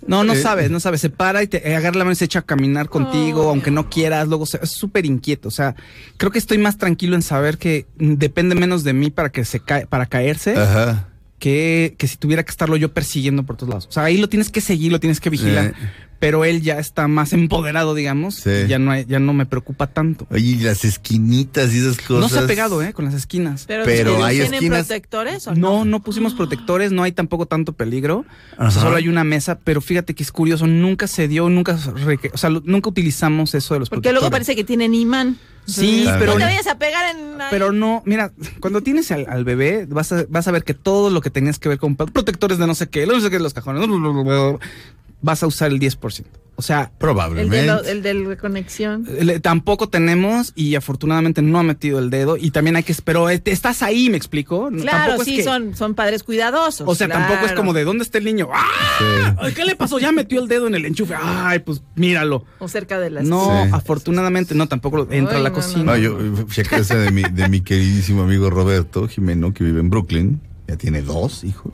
[0.06, 0.42] No, no Eh.
[0.42, 1.00] sabes, no sabes.
[1.00, 3.50] Se para y te agarra la mano y se echa a caminar contigo, Oh.
[3.50, 4.28] aunque no quieras.
[4.28, 5.48] Luego se- es súper inquieto.
[5.48, 5.74] O sea,
[6.18, 9.60] creo que estoy más tranquilo en saber que depende menos de mí para que se
[9.60, 11.08] cae, para caerse, Ajá.
[11.38, 13.86] que, que si tuviera que estarlo yo persiguiendo por todos lados.
[13.88, 15.66] O sea, ahí lo tienes que seguir, lo tienes que vigilar.
[15.68, 15.72] Eh.
[16.20, 18.36] Pero él ya está más empoderado, digamos.
[18.36, 18.50] Sí.
[18.64, 20.26] y ya no hay- ya no me preocupa tanto.
[20.30, 22.20] Oye, y las esquinitas y esas cosas.
[22.22, 22.92] No se ha pegado, ¿eh?
[22.92, 23.64] Con las esquinas.
[23.66, 25.84] Pero, Pero ¿ustedes hay tienen esquinas- protectores o No, no?
[25.84, 28.24] no pusimos protectores, no hay tampoco tanto peligro.
[28.56, 28.70] Ajá.
[28.70, 31.78] solo hay una mesa, pero fíjate que es curioso, nunca se dio, nunca,
[32.32, 35.36] o sea, nunca utilizamos eso de los Porque luego parece que tienen imán.
[35.66, 37.38] Sí, pero- No te vayas a pegar en...
[37.50, 41.08] Pero no, mira, cuando tienes al, al bebé, vas a, vas a ver que todo
[41.10, 43.54] lo que tenías que ver con protectores de no sé qué, no sé qué, los
[43.54, 43.88] cajones,
[45.24, 46.24] vas a usar el 10%.
[46.56, 47.66] O sea, El de, Probablemente.
[47.66, 49.08] lo- el de la conexión.
[49.22, 53.28] le- tampoco tenemos y afortunadamente no ha metido el dedo y también hay que, pero
[53.28, 54.68] eh, estás ahí, me explico.
[54.70, 56.86] No, Claro, tampoco es sí, que- son, son padres cuidadosos.
[56.88, 58.50] O sea, tampoco es como de dónde está el niño.
[58.54, 59.34] ¡Ah!
[59.40, 59.98] Ay, ¿Qué le pasó?
[59.98, 61.14] Ya metió el dedo en el enchufe.
[61.20, 62.44] Ay, pues míralo.
[62.60, 63.24] O cerca de las...
[63.24, 63.70] No, Sí.
[63.72, 65.82] afortunadamente no, tampoco entra Ay, a la no, cocina.
[65.84, 66.16] No, yo
[66.46, 70.40] fui a casa de mi, de mi queridísimo amigo Roberto Jimeno, que vive en Brooklyn.
[70.68, 71.72] Ya tiene dos hijos.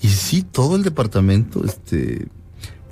[0.00, 2.28] Y sí, todo el departamento, este.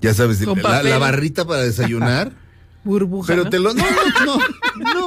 [0.03, 2.33] Ya sabes, la, la barrita para desayunar.
[2.85, 3.51] Burbuja, Pero ¿no?
[3.51, 3.75] te lo.
[3.75, 3.83] No,
[4.25, 4.37] no,
[4.77, 5.07] no, no.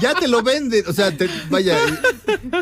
[0.00, 0.82] Ya te lo venden.
[0.88, 1.76] O sea, te- vaya.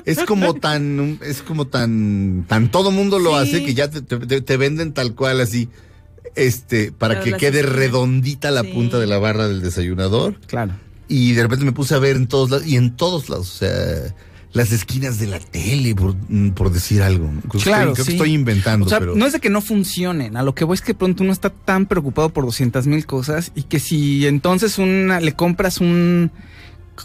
[0.05, 1.19] Es como tan.
[1.23, 2.45] Es como tan.
[2.49, 3.49] Tan todo mundo lo Sí.
[3.49, 5.69] hace que ya te, te- te venden tal cual así.
[6.35, 8.69] Este, para que quede redondita la Sí.
[8.73, 10.39] punta de la barra del desayunador.
[10.47, 10.75] Claro.
[11.09, 13.59] Y de repente me puse a ver en todos lados, y en todos lados, o
[13.59, 14.15] sea,
[14.59, 17.31] las esquinas de la tele, por, mm, por decir algo.
[17.49, 19.15] Creo que Claro, estoy, creo que estoy inventando, O sea, pero.
[19.15, 20.37] no es de que no funcionen.
[20.37, 23.53] A lo que voy es que pronto uno está tan preocupado por 200 mil cosas
[23.55, 26.31] y que si entonces una, le compras un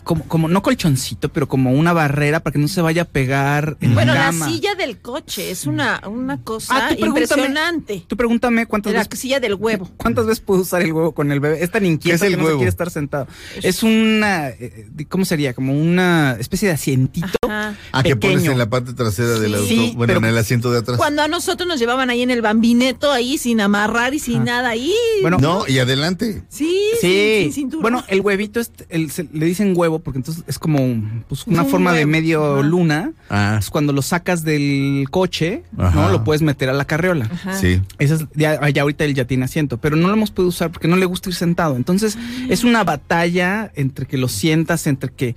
[0.01, 3.77] como, como no colchoncito, pero como una barrera para que no se vaya a pegar
[3.81, 8.03] en Bueno, la la silla del coche es una, una cosa Ah, tú impresionante.
[8.07, 9.89] Tú pregúntame cuántas La veces silla del huevo.
[9.97, 11.63] ¿Cuántas veces puedo usar el huevo con el bebé?
[11.63, 13.27] Es tan inquieto ¿Qué es el que no se quiere estar sentado.
[13.61, 15.53] Es una, eh, ¿cómo sería?
[15.53, 17.75] Como una especie de asientito Ajá.
[17.91, 19.67] Ah, que pones en la parte trasera del auto.
[19.67, 20.97] Sí, bueno, pero- en el asiento de atrás.
[20.97, 24.69] Cuando a nosotros nos llevaban ahí en el bambineto, ahí sin amarrar y sin nada,
[24.69, 24.93] ahí.
[25.21, 26.43] Bueno, No, y adelante.
[26.49, 30.43] sí, Sí, sin, sin bueno, el huevito es- el- se- le dicen huevo porque entonces
[30.47, 30.79] es como
[31.27, 32.63] pues, una un forma de medio Ajá.
[32.63, 33.11] luna.
[33.29, 35.95] Ah, Es cuando lo sacas del coche, Ajá.
[35.95, 36.09] ¿no?
[36.11, 37.25] Lo puedes meter a la carriola.
[37.31, 37.57] Ajá.
[37.57, 37.81] sí.
[37.99, 40.71] Ese es, ya, ya ahorita él ya tiene asiento, pero no lo hemos podido usar
[40.71, 41.75] porque no le gusta ir sentado.
[41.75, 42.17] Entonces,
[42.49, 45.35] es una batalla entre que lo sientas, entre que.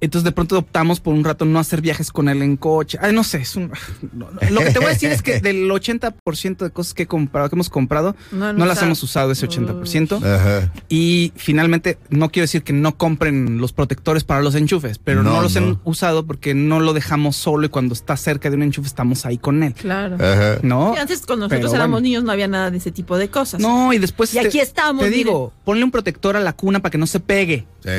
[0.00, 2.98] Entonces, de pronto optamos por un rato no hacer viajes con él en coche.
[3.00, 3.70] Ay, no sé, es un.
[4.12, 4.50] no, no.
[4.50, 7.48] Lo que te voy a decir es que del 80% de cosas que, he comprado,
[7.48, 10.22] que hemos comprado, No no, las hemos usado ese 80%.
[10.24, 10.72] Ajá.
[10.88, 15.34] Y finalmente, no quiero decir que no compren los protectores para los enchufes, pero no,
[15.34, 15.60] No, los no.
[15.60, 19.26] han usado porque no lo dejamos solo y cuando está cerca de un enchufe estamos
[19.26, 19.74] ahí con él.
[19.74, 20.16] Claro.
[20.16, 20.58] Ajá.
[20.62, 20.94] ¿No?
[20.96, 22.04] Y antes, cuando nosotros Pero éramos bueno.
[22.04, 23.60] niños, no había nada de ese tipo de cosas.
[23.60, 24.32] No, y después.
[24.34, 25.24] Y aquí estamos, Te miren.
[25.26, 27.66] digo, ponle un protector a la cuna para que no se pegue.
[27.84, 27.90] Sí.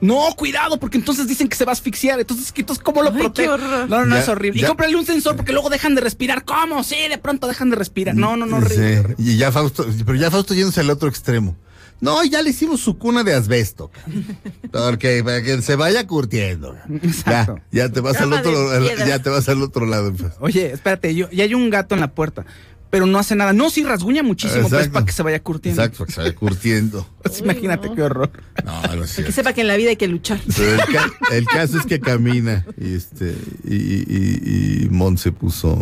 [0.00, 2.18] No, cuidado, porque entonces dicen que se va a asfixiar.
[2.18, 3.48] Entonces, entonces ¿cómo lo protege?
[3.48, 3.58] No,
[3.88, 4.60] no, no, Ya, es horrible.
[4.60, 4.66] ya.
[4.66, 6.44] Y cómprale un sensor porque luego dejan de respirar.
[6.44, 6.82] ¿Cómo?
[6.84, 8.14] Sí, de pronto dejan de respirar.
[8.14, 8.74] No, no, no, Sí.
[8.74, 9.14] horrible.
[9.18, 11.56] Y ya Fausto, pero ya Fausto yéndose al otro extremo.
[11.98, 13.90] No, ya le hicimos su cuna de asbesto.
[14.70, 16.74] Porque para que se vaya curtiendo.
[16.88, 17.58] Ya, Exacto.
[17.72, 20.12] ya te vas al Cama otro, ya te vas al otro lado.
[20.12, 20.32] pues.
[20.40, 22.44] Oye, espérate, yo, ya hay un gato en la puerta,
[22.90, 23.52] pero no hace nada.
[23.52, 24.92] No, sí rasguña muchísimo, pues Exacto.
[24.92, 25.82] para que se vaya curtiendo.
[25.82, 27.06] Exacto, para que se vaya curtiendo.
[27.22, 28.30] Pues imagínate qué horror.
[28.64, 30.40] No, no es Que sepa que en la vida hay que luchar.
[30.56, 33.34] Pero el, ca- el caso es que camina y este
[33.64, 35.76] y, y, y Mon se puso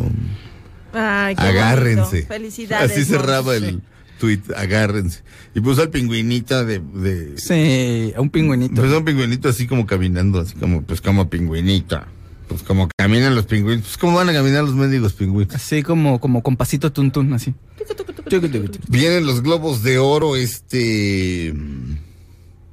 [0.92, 2.02] Ay, qué agárrense.
[2.10, 2.28] bonito.
[2.28, 2.92] Felicidades.
[2.92, 3.82] Así cerraba el
[4.20, 5.22] tweet, agárrense.
[5.54, 8.76] Y puso al pingüinito de, de Sí, a un pingüinito.
[8.80, 12.06] Pues un pingüinito así como caminando, así como, pues como pingüinita.
[12.54, 13.84] Pues como caminan los pingüinos.
[13.84, 15.52] Pues cómo van a caminar los mendigos pingüinos.
[15.56, 17.52] Así como, como con pasito tuntún, así.
[18.86, 21.52] Vienen los globos de oro, este.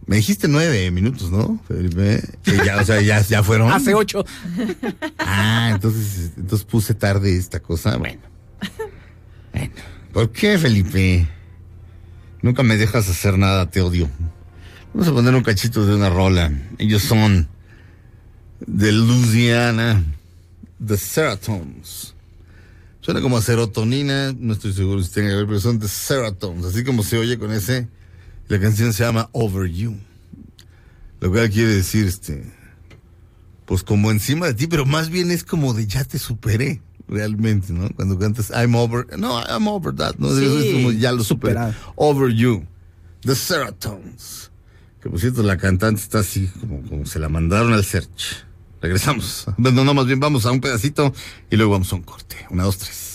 [0.05, 1.59] Me dijiste nueve minutos, ¿no?
[1.67, 2.21] Felipe?
[2.63, 3.71] Ya, o sea, ya, ya fueron.
[3.73, 4.23] Hace ocho.
[5.17, 7.97] Ah, entonces, entonces puse tarde esta cosa.
[7.97, 8.21] Bueno.
[9.51, 9.73] Bueno.
[10.13, 11.27] ¿Por qué, Felipe?
[12.43, 14.07] Nunca me dejas hacer nada, te odio.
[14.93, 16.51] Vamos a poner un cachito de una rola.
[16.77, 17.47] Ellos son
[18.67, 20.03] de Louisiana,
[20.85, 22.13] The Serotones.
[23.01, 26.65] Suena como a serotonina, no estoy seguro si tenga que ver, pero son The Serotones,
[26.65, 27.87] así como se oye con ese.
[28.47, 29.97] La canción se llama Over You.
[31.19, 32.43] Lo cual quiere decir, este,
[33.65, 37.73] pues como encima de ti, pero más bien es como de ya te superé, realmente,
[37.73, 37.89] ¿no?
[37.95, 40.35] Cuando cantas I'm over, no, I'm over that, ¿no?
[40.35, 41.53] Sí, es como ya lo superé.
[41.53, 41.73] superado.
[41.95, 42.65] Over You,
[43.21, 44.51] The Serotones.
[45.01, 48.45] Que por cierto, la cantante está así como, como se la mandaron al search.
[48.81, 49.45] Regresamos.
[49.57, 51.13] Bueno, no, más bien vamos a un pedacito
[51.49, 52.47] y luego vamos a un corte.
[52.49, 53.11] Una, dos, tres.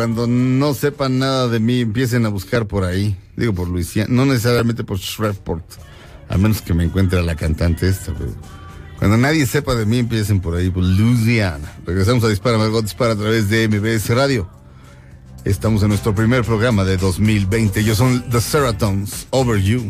[0.00, 3.18] Cuando no sepan nada de mí empiecen a buscar por ahí.
[3.36, 5.62] Digo por Louisiana, no necesariamente por Shreveport.
[6.30, 8.14] A menos que me encuentre a la cantante esta.
[8.14, 8.32] Pero
[8.98, 11.70] cuando nadie sepa de mí empiecen por ahí, por Louisiana.
[11.84, 14.48] Regresamos a Dispara, Margot Dispara a través de MBS Radio.
[15.44, 17.80] Estamos en nuestro primer programa de 2020.
[17.80, 19.86] Ellos son The Serotones, Over You.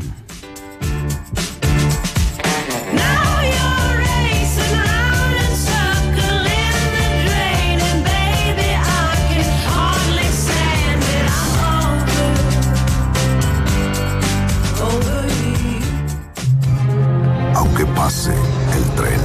[18.10, 19.20] el tren.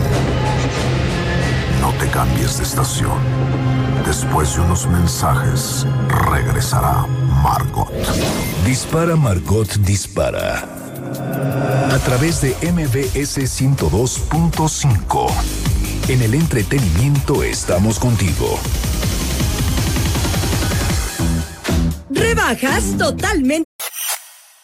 [1.81, 3.17] No te cambies de estación.
[4.05, 5.87] Después de unos mensajes,
[6.29, 7.07] regresará
[7.41, 7.91] Margot.
[8.63, 10.63] Dispara Margot, dispara.
[11.91, 15.31] A través de MBS 102.5.
[16.09, 18.59] En el entretenimiento estamos contigo.
[22.11, 23.64] Rebajas totalmente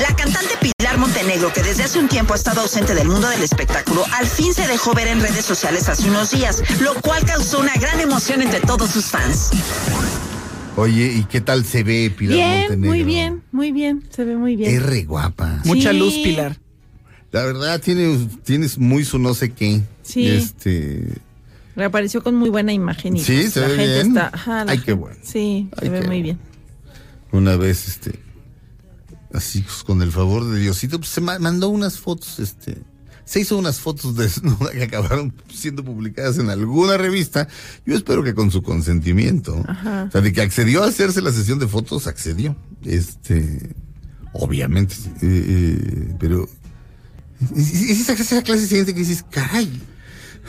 [0.00, 3.42] La cantante Pilar Montenegro, que desde hace un tiempo ha estado ausente del mundo del
[3.42, 7.60] espectáculo, al fin se dejó ver en redes sociales hace unos días, lo cual causó
[7.60, 9.50] una gran emoción entre todos sus fans.
[10.76, 12.88] Oye, ¿y qué tal se ve Pilar Bien, Montenegro?
[12.90, 14.74] muy bien, muy bien, se ve muy bien.
[14.74, 15.60] Es re guapa.
[15.64, 15.98] Mucha Sí.
[15.98, 16.56] luz, Pilar.
[17.32, 19.82] La verdad, tiene, tienes muy su no sé qué.
[20.02, 20.26] Sí.
[20.28, 21.18] Este,
[21.76, 24.06] Reapareció con muy buena imagen y Sí, pues, se la ve gente bien.
[24.08, 24.30] está.
[24.32, 25.16] ajá, la Ay, qué bueno.
[25.22, 26.38] Sí, se ve muy bien.
[27.32, 28.18] una vez, este,
[29.32, 32.78] así pues, con el favor de Diosito, pues, se ma- mandó unas fotos, este,
[33.24, 37.46] se hizo unas fotos desnuda que acabaron siendo publicadas en alguna revista.
[37.86, 39.62] Yo espero que con su consentimiento.
[39.68, 40.04] Ajá.
[40.08, 42.56] O sea, de que accedió a hacerse la sesión de fotos, accedió.
[42.84, 43.74] Este,
[44.32, 45.44] obviamente, eh,
[46.02, 46.48] eh, pero
[47.56, 49.80] es, es esa, esa clase de gente que dices, caray,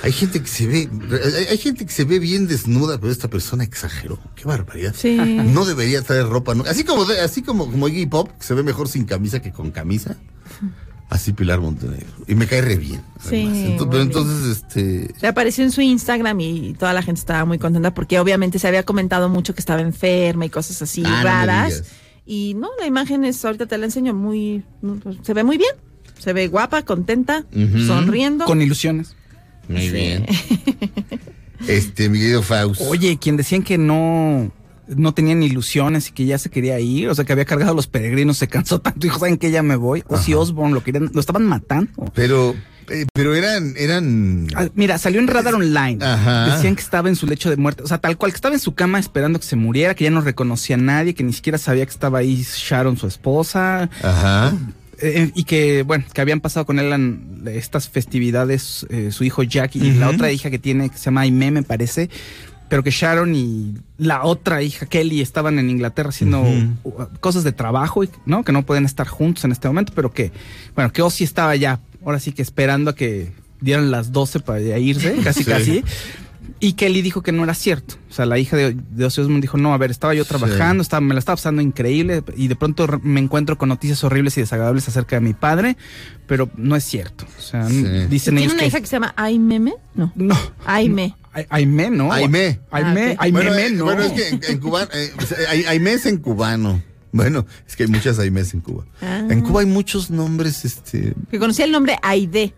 [0.04, 0.90] hay gente que se ve,
[1.38, 4.20] hay, hay gente que se ve bien desnuda, pero esta persona exageró.
[4.36, 4.96] Qué barbaridad.
[4.98, 5.16] Sí.
[5.18, 6.64] No debería traer ropa, ¿no?
[6.66, 9.52] Así como, de- así como, como Iggy Pop, que se ve mejor sin camisa que
[9.52, 10.18] con camisa.
[11.10, 12.08] Así Pilar Montenegro.
[12.26, 13.02] Y me cae re bien.
[13.22, 13.58] Sí, además.
[13.58, 14.02] Ento- muy pero bien.
[14.04, 18.60] entonces, este, Reapareció en su Instagram y toda la gente estaba muy contenta porque obviamente
[18.60, 21.84] se había comentado mucho que estaba enferma y cosas así Ah, raras.
[22.26, 24.64] y no, la imagen es, ahorita te la enseño, muy,
[25.24, 25.76] se ve muy bien.
[26.18, 27.44] Se ve guapa, contenta,
[27.88, 28.46] sonriendo.
[28.46, 29.16] Con ilusiones.
[29.72, 30.26] Muy bien.
[31.68, 32.82] Este, mi querido Faust.
[32.82, 34.52] Oye, quien decían que no,
[34.88, 37.76] no tenían ilusiones y que ya se quería ir, o sea, que había cargado a
[37.76, 39.52] los peregrinos, se cansó tanto, dijo, ¿saben qué?
[39.52, 40.04] Ya me voy.
[40.08, 41.92] O si Osborne lo querían, lo estaban matando.
[42.16, 42.56] Pero,
[42.90, 44.48] eh, pero eran, eran.
[44.56, 46.04] Ah, Mira, salió en Radar Online.
[46.04, 46.56] Ajá.
[46.56, 47.84] Decían que estaba en su lecho de muerte.
[47.84, 50.12] O sea, tal cual, que estaba en su cama esperando que se muriera, que ya
[50.12, 53.90] no reconocía a nadie, que ni siquiera sabía que estaba ahí Sharon, su esposa.
[54.02, 54.54] Ajá.
[55.02, 59.44] Eh, y que, bueno, que habían pasado con él en estas festividades, eh, su hijo
[59.44, 62.10] Jack y la otra hija que tiene, que se llama Aime, me parece,
[62.70, 67.52] pero que Sharon y la otra hija, Kelly, estaban en Inglaterra haciendo uh, cosas de
[67.52, 68.44] trabajo, y, ¿no?
[68.46, 70.32] Que no pueden estar juntos en este momento, pero que,
[70.76, 74.62] bueno, que Ozzy estaba ya, ahora sí que esperando a que dieran las 12 para
[74.80, 75.50] irse, casi Sí.
[75.50, 75.84] casi.
[76.64, 77.96] Y Kelly dijo que no era cierto.
[78.10, 80.84] O sea, la hija de, de Ozzy Osbourne dijo, no, a ver, estaba yo trabajando,
[80.84, 84.42] estaba, me la estaba pasando increíble y de pronto me encuentro con noticias horribles y
[84.42, 85.76] desagradables acerca de mi padre,
[86.28, 87.26] pero no es cierto.
[87.38, 87.84] O sea, Sí.
[88.10, 88.68] dicen ¿Tiene ellos una que...
[88.68, 89.74] hija que se llama Aimeme?
[89.96, 90.14] No.
[90.16, 90.38] No.
[90.66, 91.16] Aime.
[91.34, 92.14] Ay- Aime, ¿no?
[92.14, 92.60] Aime.
[92.70, 93.24] Aime, Ah.
[93.24, 93.86] Aime, bueno, eh, no.
[93.86, 96.84] bueno, es que en, en cubano, eh, sea, hay, hay mes en cubano.
[97.14, 98.86] Bueno, es que hay muchas Aimes en Cuba.
[99.02, 99.26] Ah.
[99.30, 101.14] En Cuba hay muchos nombres, este.
[101.30, 102.54] Que conocía el nombre Aide.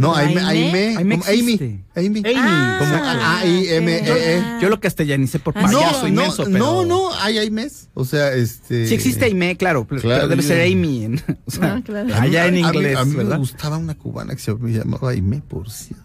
[0.00, 0.96] No, Aime, Aime.
[0.96, 1.82] Aime, Amy.
[1.94, 2.18] Amy.
[2.20, 2.22] Amy.
[2.36, 4.42] Ah, Como A I M E E.
[4.62, 6.58] Yo lo castellanicé por Ah, No, payaso no, inmenso, pero...
[6.58, 7.88] no, no, hay Aimes.
[7.94, 8.86] O sea, este.
[8.86, 11.16] Sí existe Aime, claro, pero, Claro, pero debe ser Amy.
[11.46, 12.14] o sea, Ah, claro.
[12.14, 14.52] A mí- allá en a mí- inglés, A mí, me gustaba una cubana que se
[14.60, 16.04] llamaba Aime, por cierto.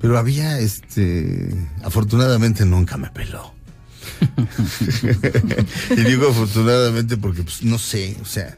[0.00, 1.48] Pero había, este.
[1.82, 3.52] Afortunadamente nunca me peló.
[5.90, 8.56] y digo afortunadamente porque, pues, no sé, o sea.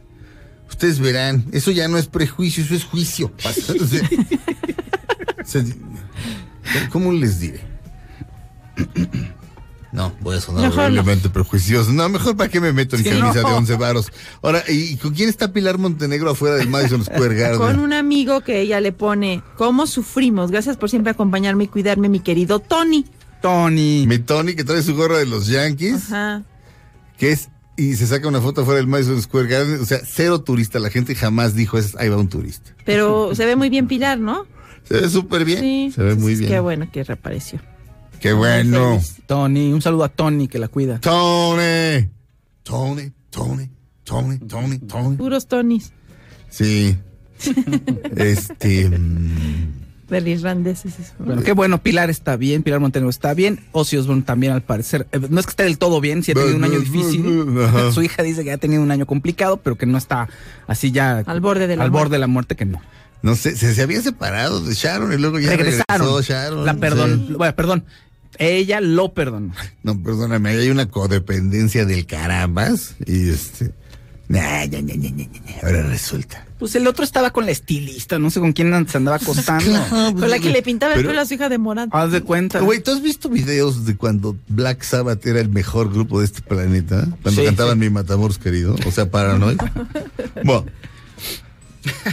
[0.71, 3.31] Ustedes verán, eso ya no es prejuicio, eso es juicio.
[3.43, 4.01] pasa- o sea,
[5.43, 5.63] o sea,
[6.91, 7.61] ¿Cómo les diré?
[9.93, 11.91] No, voy a sonar Mejor horriblemente prejuicioso.
[11.91, 13.49] No, mejor para qué me meto en Sí, camisa no.
[13.49, 14.07] de 11 varos.
[14.41, 17.59] Ahora, ¿y con quién está Pilar Montenegro afuera del Madison Square Garden?
[17.59, 20.53] Con un amigo que ella le pone, ¿cómo sufrimos?
[20.53, 23.05] Gracias por siempre acompañarme y cuidarme, mi querido Tony.
[23.43, 24.07] Tony.
[24.07, 26.45] Mi Tony, que trae su gorra de los Yankees, Ajá.
[27.19, 27.49] que es,
[27.81, 29.81] y se saca una foto afuera del Madison Square Garden.
[29.81, 30.79] O sea, cero turista.
[30.79, 32.75] La gente jamás dijo, es, ahí va un turista.
[32.85, 34.47] Pero se ve muy bien Pilar, ¿no?
[34.85, 35.61] Se ve súper bien.
[35.61, 35.93] Sí.
[35.95, 36.51] Se ve muy bien.
[36.51, 37.61] Qué bueno que reapareció.
[38.21, 39.01] Qué bueno.
[39.27, 41.01] Tony, un saludo a Tony que la cuida.
[41.01, 42.11] Tony.
[42.63, 43.71] Tony, Tony,
[44.05, 45.17] Tony, Tony, Tony.
[45.17, 45.93] Puros Tonys
[46.51, 46.97] Sí.
[48.17, 48.91] este.
[50.11, 50.85] Del irlandés.
[50.85, 51.13] es eso.
[51.19, 55.07] Bueno, qué bueno, Pilar está bien, Pilar Montenegro está bien, Ozzy Osbourne también al parecer.
[55.13, 57.25] Eh, No es que esté del todo bien, si ha tenido un año difícil.
[57.93, 60.29] Su hija dice que ha tenido un año complicado, pero que no está
[60.67, 62.05] así ya Al borde de la al muerte.
[62.05, 62.81] borde de la muerte que no.
[63.23, 66.07] No sé, se, se había separado de Sharon y luego ya regresaron.
[66.09, 66.23] Regresaron.
[66.23, 66.65] Sharon.
[66.67, 67.35] la perdón, Sí.
[67.35, 67.85] bueno, perdón.
[68.39, 69.53] Ella lo perdonó.
[69.83, 73.73] No, perdóname, hay una codependencia del carambas y este.
[74.29, 76.47] Nah, nah, nah, nah, nah, nah, Ahora resulta.
[76.61, 79.81] Pues el otro estaba con la estilista, no sé con quién se andaba acostando.
[80.13, 81.89] Con la que le pintaba el pelo a su hija de morado.
[81.93, 82.61] Haz de cuenta.
[82.61, 86.43] Güey, ¿tú has visto videos de cuando Black Sabbath era el mejor grupo de este
[86.43, 87.09] planeta?
[87.23, 87.81] Cuando Sí, cantaban sí.
[87.81, 89.59] Mi Matamors querido, o sea, Paranoid.
[90.45, 90.67] bueno.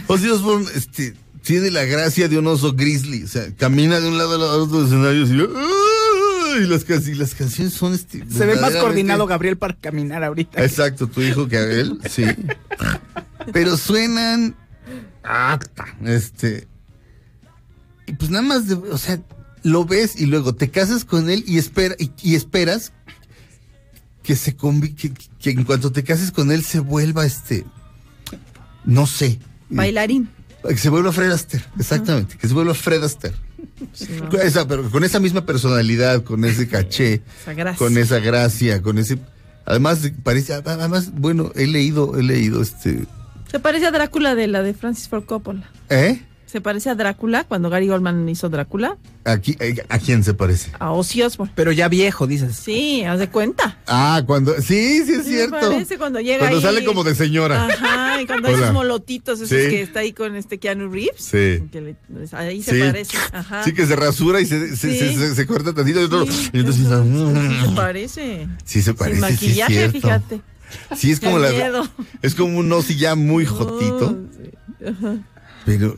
[0.08, 4.18] Ozzy Osbourne, este, tiene la gracia de un oso grizzly, o sea, camina de un
[4.18, 6.64] lado al otro del escenario y, ¡ay!
[6.64, 10.24] y las, can- y las canciones son este, Se ve más coordinado Gabriel para caminar
[10.24, 10.64] ahorita.
[10.64, 12.24] Exacto, tu hijo que él, sí.
[13.54, 14.56] Pero suenan.
[15.24, 15.60] ah,
[16.06, 16.68] Este.
[18.06, 19.20] Y pues nada más, de- o sea,
[19.64, 22.94] lo ves y luego te casas con él y, espera, y, y esperas
[24.24, 27.66] que se convi- que, que en cuanto te cases con él se vuelva este.
[28.86, 29.40] No sé.
[29.70, 30.30] Bailarín.
[30.68, 32.38] Que se vuelva Fred Astaire, exactamente.
[32.38, 33.36] Que se vuelva Fred Astaire.
[34.30, 37.78] Con esa, pero con esa misma personalidad, con ese caché, Esa gracia.
[37.78, 39.20] con esa gracia, con ese.
[39.66, 40.54] Además, de- parece.
[40.54, 43.06] Además, bueno, he leído, he leído este.
[43.50, 45.70] Se parece a Drácula de la de Francis Ford Coppola.
[45.90, 46.22] ¿Eh?
[46.46, 48.96] Se parece a Drácula cuando Gary Goldman hizo Drácula.
[49.26, 50.72] Aquí, eh, ¿A quién se parece?
[50.80, 51.52] A Ozzy Osbourne.
[51.58, 52.56] Pero ya viejo, dices.
[52.56, 53.78] Sí, haz de cuenta.
[53.86, 54.54] Ah, cuando.
[54.62, 55.60] Sí, sí, es Sí, cierto.
[55.60, 56.64] parece cuando llega Cuando ahí.
[56.64, 57.66] sale como de señora.
[57.66, 59.70] Ajá, y cuando hay esos molotitos, esos Sí.
[59.70, 61.16] que está ahí con este Keanu Reeves.
[61.22, 61.64] Sí.
[61.70, 61.96] que le-
[62.32, 62.80] ahí se Sí.
[62.80, 63.18] parece.
[63.34, 63.64] Ajá.
[63.66, 64.98] Sí, que se rasura y se, se, Sí.
[65.00, 66.26] se- se- se corta tantito y otro.
[66.28, 66.50] Sí.
[66.54, 68.48] y entonces, Sí, se parece.
[68.64, 69.20] Sí, se parece.
[69.20, 69.92] Sin sí, es maquillaje, cierto.
[70.00, 70.42] fíjate.
[70.96, 71.50] Sí, es como la.
[72.22, 74.18] Es como un osi ya muy jotito.
[74.86, 75.18] Ajá.
[75.66, 75.98] Pero,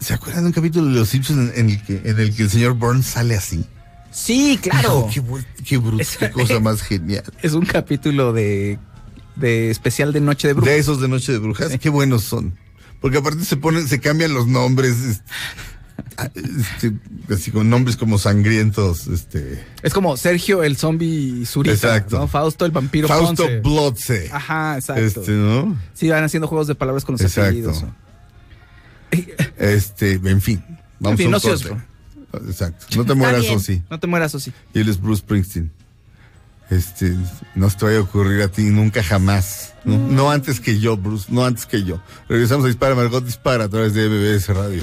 [0.00, 2.44] ¿se acuerdan de un capítulo de Los Simpsons en, en el, que, en el que
[2.44, 3.64] el señor Burns sale así?
[4.10, 5.08] Sí, claro.
[5.12, 5.22] Qué,
[5.64, 7.24] qué bruto, qué cosa más genial.
[7.42, 8.78] Es un capítulo de,
[9.36, 10.72] de especial de Noche de Brujas.
[10.72, 12.56] De esos de Noche de Brujas, qué buenos son.
[13.00, 15.22] Porque aparte se ponen, se cambian los nombres,
[16.10, 16.92] este, ah, este,
[17.32, 19.64] así con nombres como sangrientos, este.
[19.82, 21.74] Es como Sergio el zombie Zurita.
[21.74, 22.18] Exacto.
[22.18, 22.28] ¿no?
[22.28, 23.60] Fausto el vampiro Fausto Ponce.
[23.60, 24.30] Blotze.
[24.32, 25.02] Ajá, exacto.
[25.02, 25.76] Este, ¿no?
[25.94, 27.48] Sí, van haciendo juegos de palabras con los Exacto.
[27.48, 27.84] apellidos.
[29.58, 30.64] Este, en fin.
[30.98, 31.68] Vamos fin, a un no corte.
[32.48, 32.86] Exacto.
[32.96, 33.46] No te mueras.
[33.50, 33.82] Osi.
[33.90, 34.52] No te mueras, Osi.
[34.72, 35.70] Y él es Bruce Springsteen.
[36.70, 37.14] Este,
[37.54, 39.74] no se te vaya a ocurrir a ti nunca jamás.
[39.84, 42.00] No, no antes que yo, Bruce, no antes que yo.
[42.28, 44.82] Regresamos a Dispara, Margot Dispara a través de MBS Radio.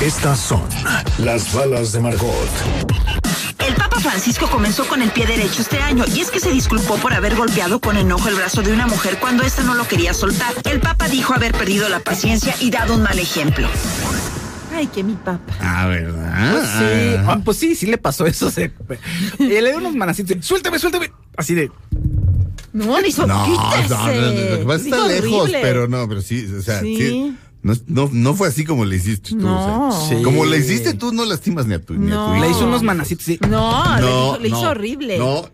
[0.00, 0.62] Estas son
[1.18, 2.48] las balas de Margot.
[3.66, 6.96] El Papa Francisco comenzó con el pie derecho este año y es que se disculpó
[6.96, 10.14] por haber golpeado con enojo el brazo de una mujer cuando ésta no lo quería
[10.14, 10.54] soltar.
[10.64, 13.68] El Papa dijo haber perdido la paciencia y dado un mal ejemplo.
[14.74, 15.40] Ay, que mi papá.
[15.60, 16.52] Ah, ¿verdad?
[16.52, 18.50] Pues sí, ah, pues sí, sí le pasó eso.
[18.50, 18.72] se-
[19.38, 20.36] y le dio unos manacitos.
[20.44, 21.12] Suéltame, suéltame.
[21.36, 21.70] Así de.
[22.72, 24.50] No, ni hizo, No, no, no, quítese.
[24.50, 26.96] lo que pasa es que está lejos, pero no, pero sí, o sea, sí.
[26.96, 27.36] Sí.
[27.62, 29.36] no, no, no fue así como le hiciste tú.
[29.38, 29.88] No.
[29.88, 30.24] o sea, Sí.
[30.24, 32.36] Como le hiciste tú, no lastimas ni a tu, ni a tu No.
[32.36, 32.44] hijo.
[32.44, 33.24] Le hizo unos manacitos.
[33.26, 33.38] Sí.
[33.48, 35.18] No, le, No, le hizo no, horrible.
[35.18, 35.48] No,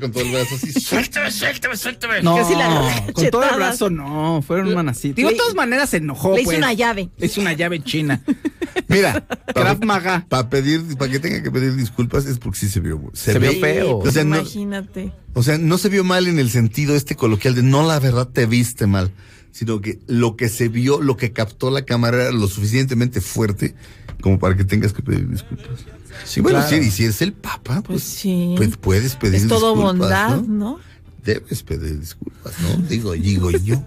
[0.00, 0.72] con todo el brazo así.
[0.80, 2.22] Suéltame, suéltame, suéltame.
[2.22, 5.16] No, Casi la agarró con todo el brazo no, fueron manacitos.
[5.16, 6.34] Digo, de todas maneras se enojó.
[6.34, 6.58] le hizo pues.
[6.58, 7.10] una llave.
[7.16, 8.22] Le hizo una llave china.
[8.88, 9.24] Mira,
[9.54, 10.26] Krav Maga.
[10.28, 13.00] Para pedir, para que tenga que pedir disculpas es porque sí se vio.
[13.12, 13.98] Se vio feo.
[13.98, 15.12] O sea, no, Imagínate.
[15.34, 18.28] o sea, no se vio mal en el sentido este coloquial de no la verdad
[18.28, 19.12] te viste mal,
[19.52, 23.74] sino que lo que se vio, lo que captó la cámara era lo suficientemente fuerte
[24.20, 25.86] como para que tengas que pedir disculpas.
[26.24, 26.76] Sí, bueno, claro.
[26.82, 28.54] sí, y si es el Papa, Pues pues, sí.
[28.56, 30.70] pues puedes pedir es todo disculpas, bondad, ¿no?
[30.72, 30.80] ¿no?
[31.24, 32.76] debes pedir disculpas, ¿no?
[32.88, 33.82] Digo, digo yo.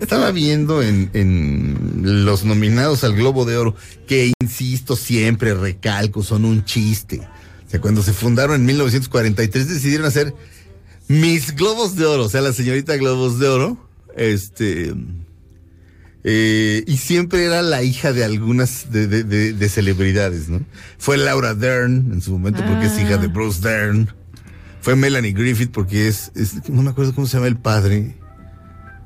[0.00, 3.76] Estaba viendo en, en los nominados al Globo de Oro,
[4.08, 7.20] que insisto, siempre recalco, son un chiste.
[7.66, 10.34] O sea, cuando se fundaron en 1943 decidieron hacer
[11.06, 14.94] mis Globos de Oro, o sea, la señorita Globos de Oro, este...
[16.24, 20.60] eh, y siempre era la hija de algunas de, de- de- de celebridades, ¿no?
[20.98, 24.08] Fue Laura Dern en su momento porque es hija de Bruce Dern.
[24.80, 28.14] Fue Melanie Griffith porque es, es- no me acuerdo cómo se llama el padre,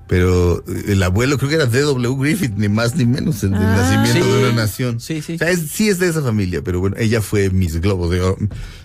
[0.09, 2.17] pero el abuelo creo que era D.W.
[2.19, 3.77] Griffith, ni más ni menos, el del Ah.
[3.77, 4.33] nacimiento Sí.
[4.33, 5.01] de una nación.
[5.01, 5.35] Sí, sí.
[5.35, 8.21] O sea, es- sí es de esa familia, pero bueno, ella fue Miss Globo de
[8.23, 8.39] Oro,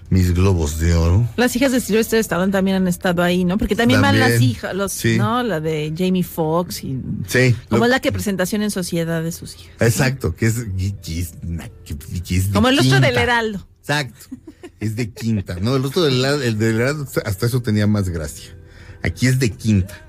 [0.10, 1.28] Miss Globos de Oro.
[1.38, 3.58] Las hijas de Sylvester Stallone también han estado ahí, ¿no?
[3.58, 5.18] Porque también, van las hijas, los, sí.
[5.18, 5.42] ¿no?
[5.44, 7.56] La de Jamie Foxx y Sí.
[7.70, 9.72] como lo- es la que presentación en sociedad de sus hijas.
[9.80, 10.56] Exacto, que es,
[11.02, 13.18] que- de Como el rostro del.
[13.18, 13.66] Heraldo.
[13.80, 14.36] Exacto.
[14.80, 15.56] Es de quinta.
[15.62, 18.56] No, el rostro del el del Heraldo hasta eso tenía más gracia.
[19.02, 20.03] Aquí es de quinta.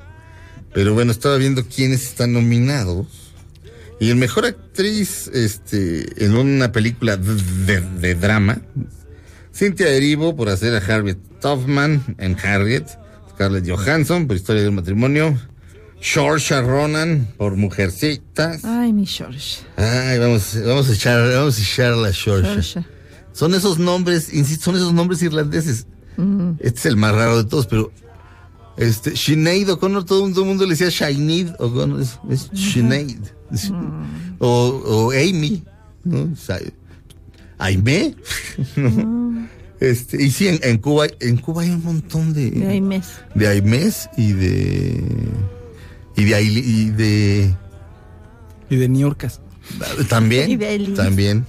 [0.75, 3.07] Pero bueno, estaba viendo quiénes están nominados.
[4.01, 7.35] Y el mejor actriz, este, en una película de,
[7.67, 8.61] de- de drama,
[9.55, 12.87] Cynthia Erivo por hacer a Harriet Tubman en Harriet,
[13.31, 15.39] Scarlett Johansson por Historia del Matrimonio,
[16.01, 18.65] Saoirse Ronan por Mujercitas.
[18.65, 19.61] Ay, mi George.
[19.77, 22.85] Ay, vamos, vamos a echar, vamos a echar la Saoirse.
[23.33, 25.87] Son esos nombres, insisto, son esos nombres irlandeses.
[26.61, 27.91] Este es el más raro de todos, pero
[28.77, 33.17] este, Sinead O'Connor, todo, todo el mundo le decía Sinead O'Connor, es, es Sinead.
[33.53, 33.71] Es-
[34.41, 35.63] O, o Amy,
[36.05, 36.29] ¿no?
[37.59, 38.15] Aimé.
[38.77, 39.49] ¿no?
[39.81, 43.07] Este, y sí, en, en Cuba, en Cuba hay un montón de, De ahí mes.
[43.35, 45.03] de Aimés y de,
[46.17, 47.55] y de, Aile- y de,
[48.71, 49.41] Y de Niurcas.
[50.09, 51.45] también, Y de también.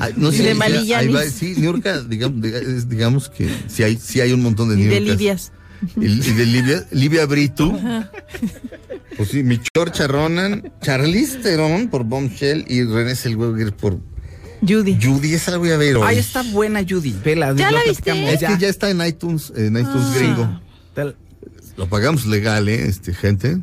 [0.00, 1.32] Ay, no Y sé de si- Malillanis.
[1.32, 2.40] sí, Niurka, digamos,
[2.88, 5.00] digamos que sí hay, sí hay un montón de Y de.
[5.00, 5.52] Lidias.
[6.00, 7.78] Y, y de Livia, Livia Brito.
[9.16, 13.98] Pues sí, mi Chorcha Ronan, Charlize Theron por Bombshell y René Zellweger por
[14.66, 14.96] Judy.
[15.02, 15.34] Judy.
[15.34, 16.04] Esa la voy a ver hoy.
[16.06, 17.14] Ay, está buena Judy.
[17.24, 18.10] Vela, ¿Ya la viste?
[18.32, 20.14] Es que ya está en iTunes, en iTunes Ah.
[20.16, 20.60] gringo.
[20.94, 21.16] Tal-
[21.76, 22.86] Lo pagamos legal, ¿eh?
[22.86, 23.58] Este, gente.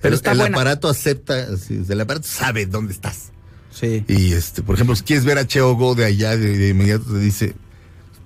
[0.00, 0.56] Pero está el buena.
[0.56, 1.46] aparato acepta,
[1.88, 3.30] el aparato sabe dónde estás.
[3.70, 4.04] Sí.
[4.08, 7.04] Y este, por ejemplo, si quieres ver a Cheo Go de allá, de, de inmediato
[7.04, 7.54] te dice,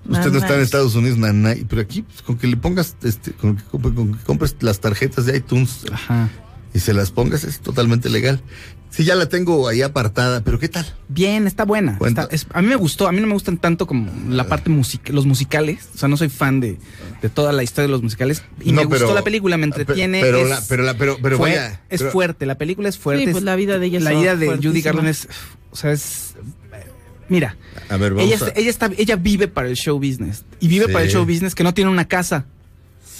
[0.09, 0.61] usted no está en.
[0.61, 1.65] Estados Unidos, nanay.
[1.69, 5.25] Pero aquí, pues, con que le pongas, este, con que, con que compres las tarjetas
[5.25, 6.29] de iTunes Ajá.
[6.73, 8.41] y se las pongas, es totalmente legal.
[8.89, 10.85] Sí, ya la tengo ahí apartada, pero ¿qué tal?
[11.09, 11.99] Bien, está buena.
[12.03, 14.69] Está- es- a mí me gustó, a mí no me gustan tanto como la parte
[14.69, 15.89] musical, los musicales.
[15.93, 16.79] O sea, no soy fan de,
[17.21, 18.43] de toda la historia de los musicales.
[18.61, 20.21] Y No, me gustó la película, me entretiene.
[20.21, 22.97] Pero, es, la, pero la, pero, pero fue- vaya, es pero- fuerte, la película es
[22.97, 23.25] fuerte.
[23.25, 24.81] Sí, pues es- la vida de ella es La vida de Judy.
[24.81, 25.27] Garland es,
[25.69, 26.35] o sea, es,
[27.29, 27.57] mira,
[27.89, 30.67] A ver, vamos ella, a- está- ella está, ella vive para el show business y
[30.67, 30.91] vive Sí.
[30.93, 32.45] para el show business que no tiene una casa.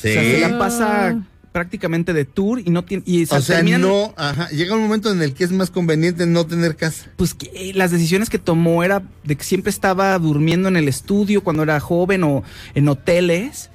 [0.01, 0.09] Sí.
[0.09, 1.19] O sea, se la pasa
[1.51, 5.11] prácticamente de tour y no tiene, y O sea, terminan- no, ajá, llega un momento
[5.11, 7.07] en el que es más conveniente no tener casa.
[7.15, 10.87] pues que eh, las decisiones que tomó era de que siempre estaba durmiendo en el
[10.87, 12.43] estudio cuando era joven o
[12.75, 13.71] en hoteles.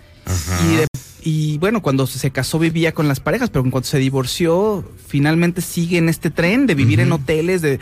[0.71, 0.87] Y, de-
[1.25, 5.99] y bueno, cuando se casó vivía con las parejas, pero cuando se divorció, finalmente sigue
[5.99, 7.81] en este tren de vivir en hoteles, de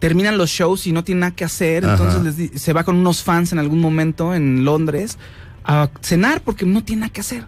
[0.00, 1.92] terminan los shows y no tiene nada que hacer, Ajá.
[1.94, 5.18] entonces les di- se va con unos fans en algún momento en Londres
[5.64, 7.44] a cenar porque no tiene nada que hacer.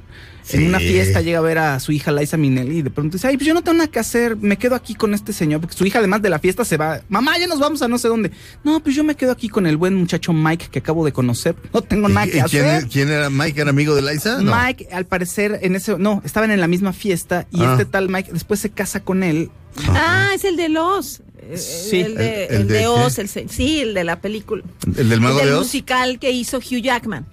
[0.50, 3.28] En una fiesta llega a ver a su hija Liza Minnelli y de pronto dice,
[3.28, 5.76] ay, pues yo no tengo nada que hacer, me quedo aquí con este señor, porque
[5.76, 8.08] su hija además de la fiesta se va, mamá, ya nos vamos a no sé
[8.08, 8.32] dónde.
[8.64, 11.54] No, pues yo me quedo aquí con el buen muchacho Mike que acabo de conocer,
[11.72, 12.88] no tengo nada ¿Y- que y quién, hacer.
[12.88, 13.60] quién era Mike?
[13.60, 14.42] ¿Era amigo de Liza?
[14.42, 14.52] No.
[14.54, 17.70] Mike, al parecer, en ese, no, estaban en la misma fiesta y Ah.
[17.72, 19.48] este tal Mike después se casa con él.
[19.90, 21.22] Ah, es el de los.
[21.56, 22.01] Sí.
[22.01, 22.86] El de, ¿El- el el de de qué?
[22.86, 24.62] Oz, el, sí, el de la película.
[24.97, 25.60] ¿El del mago el de Oz?
[25.66, 27.27] musical que hizo Hugh Jackman.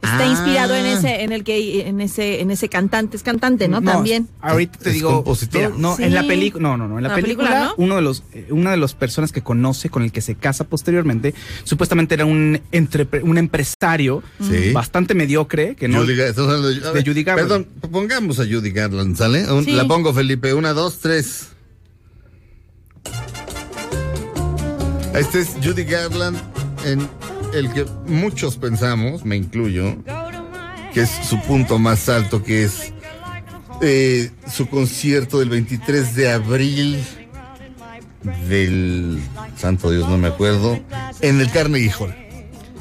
[0.00, 0.26] Está Ah.
[0.26, 3.82] inspirado en ese, en el que, en ese, en ese cantante, es cantante, ¿no?
[3.82, 4.28] También.
[4.40, 5.60] Ahorita te ¿Es digo, compositor?
[5.60, 6.04] mira, no, Sí.
[6.04, 7.84] en la película, no, no, no, en la, La película, película, ¿no?
[7.84, 10.62] uno de los, eh, una de las personas que conoce, con el que se casa
[10.62, 11.34] posteriormente,
[11.64, 14.70] supuestamente era un, entrepre- un empresario Sí.
[14.72, 17.48] bastante mediocre, que no, Judy de, Judy Garland.
[17.48, 19.50] Perdón, pongamos a Judy Garland, ¿sale?
[19.52, 19.72] Un- Sí.
[19.72, 20.54] La pongo, Felipe.
[20.54, 21.48] Una, dos, tres.
[25.18, 26.38] Este es Judy Garland
[26.84, 27.08] en
[27.52, 29.96] el que muchos pensamos, me incluyo,
[30.94, 32.92] que es su punto más alto, que es
[33.82, 37.04] eh, su concierto del 23 de abril
[38.48, 39.20] del
[39.56, 40.78] Santo Dios, no me acuerdo,
[41.20, 42.14] en el Carnegie Hall.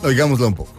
[0.04, 0.74] Oigámoslo un poco.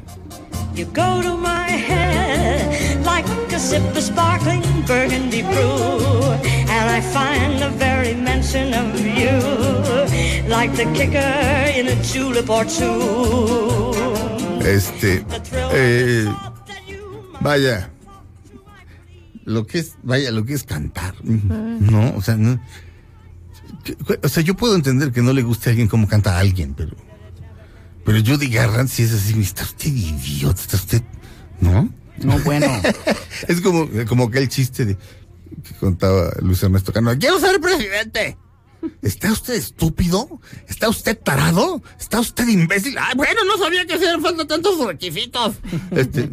[6.70, 12.65] And I find the very mention of you like the kicker in a julep or
[12.65, 13.95] two.
[14.65, 15.24] Este,
[15.73, 16.27] eh,
[17.40, 17.90] vaya,
[19.45, 21.15] lo que es, vaya, lo que es cantar.
[21.24, 22.61] No, o sea, no.
[23.85, 26.40] que- O sea, yo puedo entender que no le guste a alguien cómo canta a
[26.40, 26.97] alguien, pero.
[28.05, 31.03] Pero Judy Garland sí es así, está usted idiota, está usted.
[31.61, 31.89] ¿No?
[32.23, 32.66] No, bueno.
[33.49, 34.97] es como, como aquel chiste de,
[35.81, 37.16] contaba Luis Ernesto Cano.
[37.19, 38.37] ¡Quiero ser presidente!
[39.03, 40.41] ¿Está usted estúpido?
[40.69, 41.83] ¿Está usted tarado?
[41.99, 42.97] ¿Está usted imbécil?
[42.99, 45.57] ¡Ay, bueno, no sabía que hacían falta tantos requisitos!
[45.91, 46.31] Este,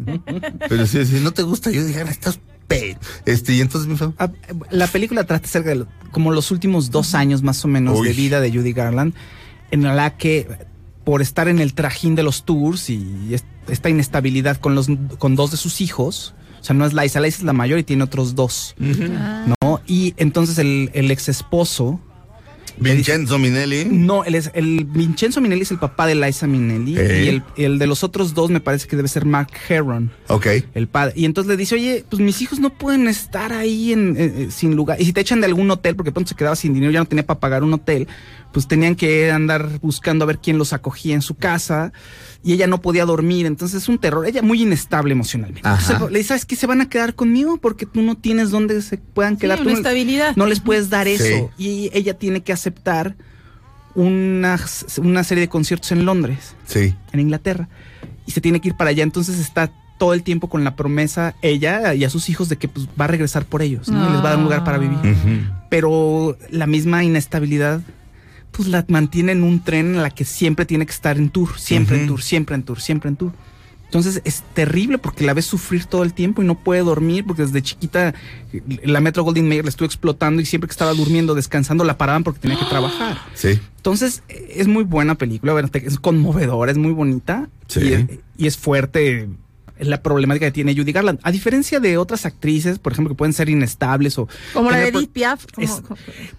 [0.68, 2.38] pero sí, si no te gusta, yo dije, estás
[2.68, 2.96] pe...
[3.24, 4.30] Este, y entonces mi Ah,
[4.70, 8.08] La película trata acerca de lo- como los últimos dos años más o menos Uy.
[8.08, 9.14] de vida de Judy Garland,
[9.72, 10.46] en la que
[11.04, 14.86] por estar en el trajín de los tours y es- esta inestabilidad con los
[15.18, 16.34] con dos de sus hijos,
[16.66, 19.80] sea, no es Liza, Liza es la mayor y tiene otros dos, ¿no?
[19.86, 22.00] Y entonces el, el ex esposo
[22.78, 23.86] Vincenzo Minelli.
[23.86, 27.24] No, el, es- el Vincenzo Minelli es el papá de Liza Minnelli Eh.
[27.24, 30.10] y el, el de los otros dos me parece que debe ser Mark Heron.
[30.28, 30.46] Ok.
[30.74, 31.14] El padre.
[31.16, 34.48] Y entonces le dice, oye, pues mis hijos no pueden estar ahí en, eh, eh,
[34.50, 35.00] sin lugar.
[35.00, 37.06] Y si te echan de algún hotel, porque pronto se quedaba sin dinero, ya no
[37.06, 38.08] tenía para pagar un hotel,
[38.56, 41.92] pues tenían que andar buscando a ver quién los acogía en su casa.
[42.42, 44.24] Y ella no podía dormir, entonces es un terror.
[44.26, 45.60] Ella muy inestable emocionalmente.
[45.68, 46.56] Entonces le dice, ¿sabes qué?
[46.56, 49.58] Se van a quedar conmigo porque tú no tienes dónde se puedan quedar.
[49.58, 50.34] una Tú no- estabilidad.
[50.36, 51.12] No les puedes dar Sí.
[51.12, 51.50] eso.
[51.58, 53.14] Y ella tiene que aceptar
[53.94, 54.58] una,
[54.98, 56.94] una serie de conciertos en Londres Sí.
[57.12, 57.68] en Inglaterra
[58.26, 59.02] y se tiene que ir para allá.
[59.02, 62.68] Entonces está todo el tiempo con la promesa, ella y a sus hijos, de que
[62.68, 64.08] pues, va a regresar por ellos, ¿no?
[64.08, 64.98] Y les va a dar un lugar para vivir.
[65.68, 67.80] Pero la misma inestabilidad,
[68.56, 71.58] pues la mantiene en un tren en la que siempre tiene que estar en tour,
[71.58, 72.14] siempre en Ujú.
[72.14, 73.32] tour, siempre en tour, siempre en tour.
[73.84, 77.42] Entonces es terrible porque la ves sufrir todo el tiempo y no puede dormir porque
[77.42, 78.14] desde chiquita
[78.52, 81.96] eh, la Metro Golden Mayer la estuvo explotando y siempre que estaba durmiendo, descansando, la
[81.96, 83.18] paraban porque tenía que trabajar.
[83.34, 83.60] Sí.
[83.76, 87.80] Entonces, eh, es muy buena película, es conmovedora, es muy bonita Sí.
[87.80, 88.06] y, es-
[88.38, 89.28] y es fuerte
[89.78, 91.20] la problemática que tiene Judy Garland.
[91.22, 94.26] A diferencia de otras actrices, por ejemplo, que pueden ser inestables o...
[94.52, 95.44] Como la de Edith Piaf.
[95.58, 95.82] es-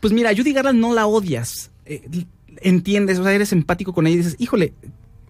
[0.01, 2.25] Pues mira, Judy Garland no la odias, eh,
[2.61, 4.73] entiendes, o sea, eres empático con ella y dices, híjole,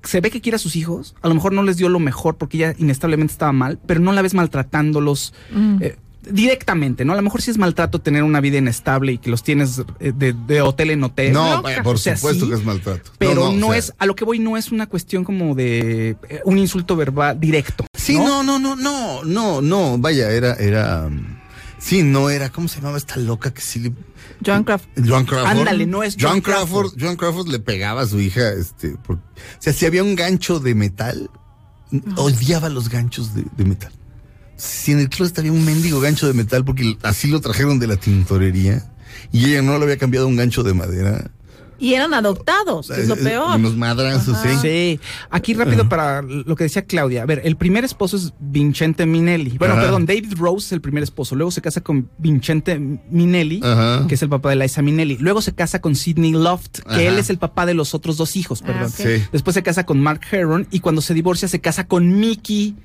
[0.03, 2.37] se ve que quiere a sus hijos, a lo mejor no les dio lo mejor
[2.37, 5.33] porque ella inestablemente estaba mal, pero no la ves maltratándolos.
[5.51, 5.77] Mm.
[5.81, 5.97] eh,
[6.29, 7.13] directamente, ¿no?
[7.13, 10.11] A lo mejor sí es maltrato tener una vida inestable y que los tienes eh,
[10.13, 11.33] de, de hotel en hotel.
[11.33, 13.11] No, por O sea, supuesto sí, que es maltrato.
[13.17, 16.17] Pero no, o sea, es, a lo que voy no es una cuestión como de
[16.29, 17.85] eh, un insulto verbal directo.
[17.93, 21.37] Sí, no, no, no, no, no, no, vaya, era, era, um,
[21.77, 23.93] sí, no era, ¿cómo se llamaba esta loca que sí le...
[24.45, 24.89] Joan Crawford.
[25.05, 25.57] Joan Crawford.
[25.57, 26.93] Ándale, no es Joan Joan Crawford.
[26.99, 29.19] Joan Crawford le pegaba a su hija, este, o
[29.59, 31.29] sea, si había un gancho de metal,
[32.15, 33.91] odiaba los ganchos de, de metal.
[34.55, 37.87] Si en el closet había un mendigo gancho de metal, porque así lo trajeron de
[37.87, 38.91] la tintorería,
[39.31, 41.31] y ella no le había cambiado un gancho de madera.
[41.79, 43.55] Y eran adoptados, que es lo Eh, peor.
[43.55, 44.49] Unos madrazos, Ajá.
[44.49, 44.57] sí.
[44.61, 44.99] Sí,
[45.29, 45.89] aquí rápido Ajá.
[45.89, 47.21] para lo que decía Claudia.
[47.21, 49.57] A ver, el primer esposo es Vincente Minelli.
[49.57, 49.83] Bueno, Ajá.
[49.83, 51.35] perdón, David Rose es el primer esposo.
[51.35, 52.79] Luego se casa con Vincente
[53.09, 54.05] Minelli, Ajá.
[54.07, 55.17] que es el papá de Liza Minelli.
[55.19, 57.01] Luego se casa con Sidney Loft, que Ajá.
[57.03, 58.89] él es el papá de los otros dos hijos, Ah, perdón.
[58.89, 59.23] Sí.
[59.31, 62.75] Después se casa con Mark Heron y cuando se divorcia se casa con Mickey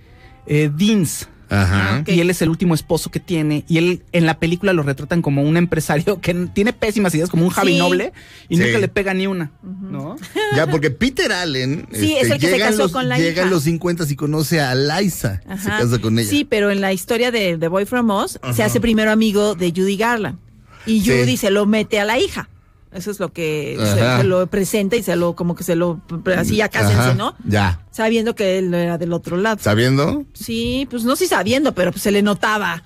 [0.47, 1.29] eh, Deans.
[1.53, 2.03] Ajá.
[2.07, 3.65] Y él es el último esposo que tiene.
[3.69, 7.45] Y él en la película lo retratan como un empresario que tiene pésimas ideas, como
[7.45, 7.79] un Javi Sí.
[7.79, 8.13] Noble,
[8.49, 8.63] y Sí.
[8.63, 9.53] nunca le pega ni una.
[9.63, 10.17] ¿No?
[10.57, 13.09] Ya, porque Peter Allen este, Sí, es el que se llega a casó los, con
[13.09, 13.51] la llega a hija.
[13.51, 15.41] los 50 y conoce a Liza.
[15.43, 15.79] Se Ajá.
[15.79, 16.29] casa con ella.
[16.29, 18.65] Sí, pero en la historia de The Boy From Oz se Ajá.
[18.65, 20.39] hace primero amigo de Judy Garland.
[20.87, 21.11] Y Sí.
[21.11, 22.49] Judy se lo mete a la hija.
[22.95, 23.79] Eso es lo que
[24.19, 26.03] se, lo presenta y se lo, como que se lo,
[26.37, 27.35] así ya cásense, Ajá, ¿no?
[27.47, 27.81] Ya.
[27.91, 29.57] Sabiendo que él era del otro lado.
[29.61, 30.25] ¿Sabiendo?
[30.35, 32.83] Sí, pues no sí sabiendo, pero pues se le notaba.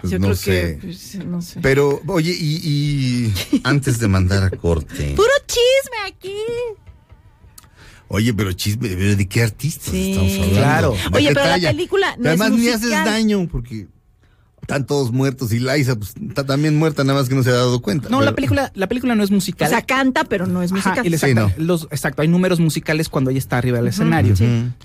[0.00, 0.78] Pues Yo no creo sé.
[0.80, 1.58] que, pues, no sé.
[1.60, 5.12] Pero, oye, y, y antes de mandar a corte.
[5.16, 6.36] Puro chisme aquí.
[8.10, 10.12] Oye, pero chisme, ¿de qué artistas Sí.
[10.12, 10.54] estamos hablando?
[10.56, 10.90] Claro.
[10.92, 11.70] ¿De Oye, pero la talla?
[11.72, 12.76] película no Además, es ni musical.
[12.92, 13.86] haces daño, porque
[14.68, 17.54] están todos muertos y Liza pues, está también muerta, nada más que no se ha
[17.54, 18.10] dado cuenta.
[18.10, 19.70] No, Pero- la película, la película no es O musical.
[19.70, 21.06] sea, canta, pero no es Ajá, musical.
[21.06, 21.64] y le Sí, sacan no.
[21.64, 24.34] los- exacto, hay números musicales cuando ella está arriba del escenario.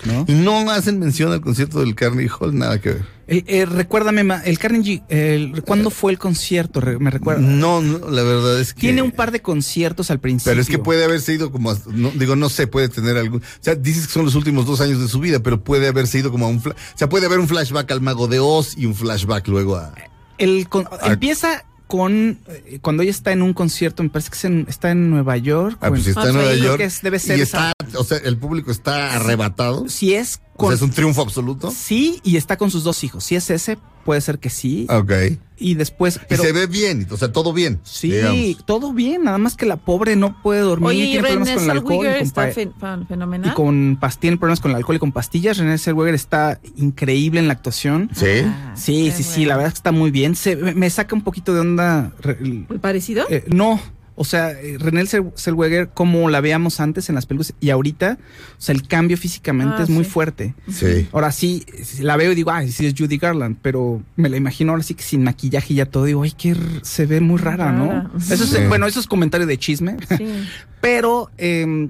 [0.06, 0.24] ¿no?
[0.26, 3.06] Y no hacen mención al concierto del Carnegie Hall, nada que ver.
[3.28, 6.82] Eh, eh, recuérdame, ma- el Carnegie, el- ¿cuándo fue el concierto?
[7.00, 7.42] ¿Me recuerda?
[7.42, 8.82] No, no, la verdad es que.
[8.82, 10.52] Tiene un par de conciertos al principio.
[10.52, 13.42] Pero es que puede haberse ido como, a- no, digo, no sé, puede tener algún,
[13.42, 16.20] o sea, dices que son los últimos dos años de su vida, pero puede haberse
[16.20, 18.86] ido como a un, o sea, puede haber un flashback al Mago de Oz y
[18.86, 19.94] un flashback luego a,
[20.38, 24.46] El con- empieza con eh, cuando ella está en un concierto, me parece que es
[24.46, 25.78] en- está en Nueva York.
[25.80, 26.58] ah, o pues en- si está en Ah, Nueva sí.
[26.58, 29.88] creo York que es- debe ser y está, o sea, el público está arrebatado.
[29.90, 31.72] Si es O sea, es un triunfo absoluto.
[31.72, 33.24] Sí, y está con sus dos hijos.
[33.24, 34.86] Si es ese, puede ser que sí.
[34.90, 35.12] Ok.
[35.58, 36.20] Y después.
[36.28, 37.80] Pero, y se ve bien, o sea, todo bien.
[37.84, 38.66] Sí, digamos.
[38.66, 39.24] todo bien.
[39.24, 40.90] Nada más que la pobre no puede dormir.
[40.90, 42.06] Oye, y tiene problemas René con el alcohol.
[42.06, 43.52] Y con está fen- fenomenal.
[43.52, 45.58] y con tiene problemas con el alcohol y con pastillas.
[45.58, 48.10] René Zellweger está increíble en la actuación.
[48.14, 48.26] Sí.
[48.46, 50.36] Ah, Sí, sí, sí, la verdad es que está muy bien.
[50.36, 52.12] Se, me me saca un poquito de onda.
[52.20, 53.26] re- ¿Muy parecido?
[53.30, 53.80] eh, no,
[54.16, 58.18] o sea, eh, René Zellweger, como la veíamos antes en las películas y ahorita,
[58.58, 60.54] o sea, el cambio físicamente Ah, es muy fuerte.
[60.72, 61.08] Sí.
[61.12, 61.66] Ahora sí,
[62.00, 64.94] la veo y digo, ay, sí es Judy Garland, pero me la imagino ahora sí
[64.94, 67.72] que sin maquillaje y ya todo, digo, ay, que se ve muy rara.
[67.72, 68.12] ¿no?
[68.18, 70.26] Eso es, bueno, eso es comentario de chisme, Sí.
[70.82, 71.90] pero eh,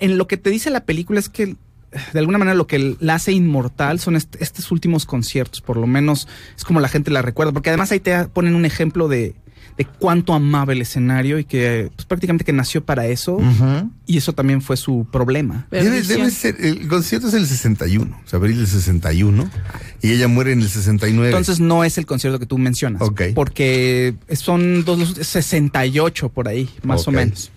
[0.00, 1.56] en lo que te dice la película es que
[2.12, 5.86] de alguna manera lo que la hace inmortal son est- estos últimos conciertos, por lo
[5.86, 6.26] menos
[6.56, 9.36] es como la gente la recuerda, porque además ahí te ponen un ejemplo de,
[9.76, 13.38] de cuánto amaba el escenario y que pues, prácticamente que nació para eso
[14.06, 15.66] y eso también fue su problema.
[15.70, 19.50] Debe, ser, el concierto es el 61, o sea, abril del 61,
[20.02, 21.28] y ella muere en el 69.
[21.28, 23.02] Entonces no es el concierto que tú mencionas.
[23.02, 23.22] Ok.
[23.34, 27.50] Porque son dos, 68 por ahí, más o menos.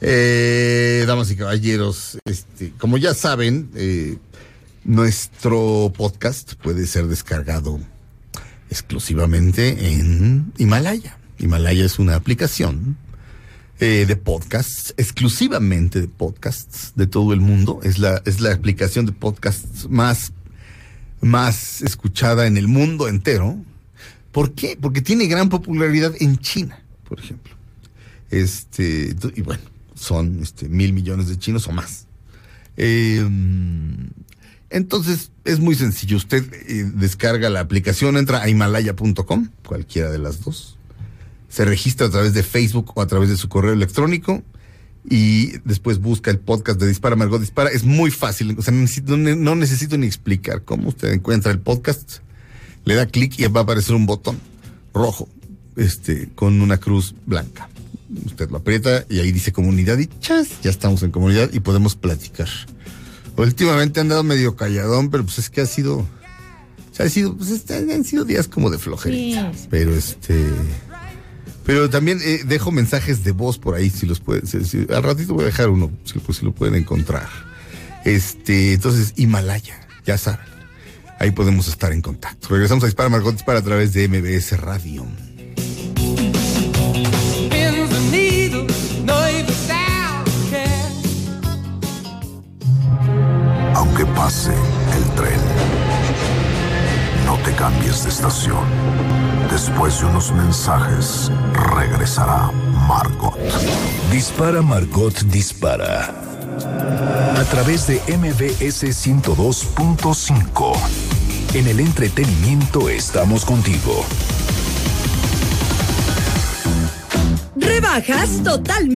[0.00, 4.16] Eh, damas y caballeros, este, como ya saben, eh,
[4.84, 7.78] nuestro podcast puede ser descargado
[8.68, 11.18] exclusivamente en Himalaya.
[11.42, 12.96] Himalaya es una aplicación
[13.80, 17.80] eh, de podcasts, exclusivamente de podcasts de todo el mundo.
[17.82, 20.32] Es la, es la aplicación de podcasts más,
[21.20, 23.56] más escuchada en el mundo entero.
[24.30, 24.78] ¿Por qué?
[24.80, 27.54] Porque tiene gran popularidad en China, por ejemplo.
[28.30, 29.62] Este, y bueno,
[29.94, 32.06] son este, mil millones de chinos o más.
[32.76, 33.26] Eh,
[34.72, 36.16] entonces, es muy sencillo.
[36.16, 40.78] Usted eh, descarga la aplicación, entra a himalaya.com, cualquiera de las dos.
[41.52, 44.42] Se registra a través de Facebook o a través de su correo electrónico
[45.08, 47.68] y después busca el podcast de Dispara Margot Dispara.
[47.68, 51.52] Es muy fácil, o sea, no necesito, no, no necesito ni explicar cómo usted encuentra
[51.52, 52.20] el podcast.
[52.86, 54.38] Le da clic y va a aparecer un botón
[54.94, 55.28] rojo,
[55.76, 57.68] este, con una cruz blanca.
[58.24, 61.96] Usted lo aprieta y ahí dice comunidad y chas, ya estamos en comunidad y podemos
[61.96, 62.48] platicar.
[63.36, 66.06] Últimamente han dado medio calladón, pero pues es que ha sido, o
[66.92, 69.52] sea, ha sido, pues este, han sido días como de flojerita.
[69.54, 69.66] Sí.
[69.70, 70.46] Pero este,
[71.64, 75.34] pero también eh, dejo mensajes de voz por ahí si los pueden, si- al ratito
[75.34, 77.28] voy a dejar uno, si, pues, si lo pueden encontrar.
[78.04, 79.74] Este, entonces Himalaya,
[80.04, 80.46] ya saben,
[81.18, 82.48] ahí podemos estar en contacto.
[82.48, 85.06] Regresamos a Dispara Margot Dispara a través de MBS Radio.
[99.82, 101.32] Después de unos mensajes,
[101.74, 102.52] regresará
[102.86, 103.36] Margot.
[104.12, 106.04] Dispara Margot Dispara.
[107.36, 110.76] A través de MBS 102.5.
[111.54, 114.04] En el entretenimiento estamos contigo.
[117.56, 118.94] Rebajas totalmente.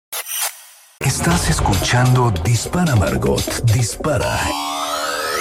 [1.00, 3.42] Estás escuchando Dispara Margot
[3.74, 4.40] Dispara.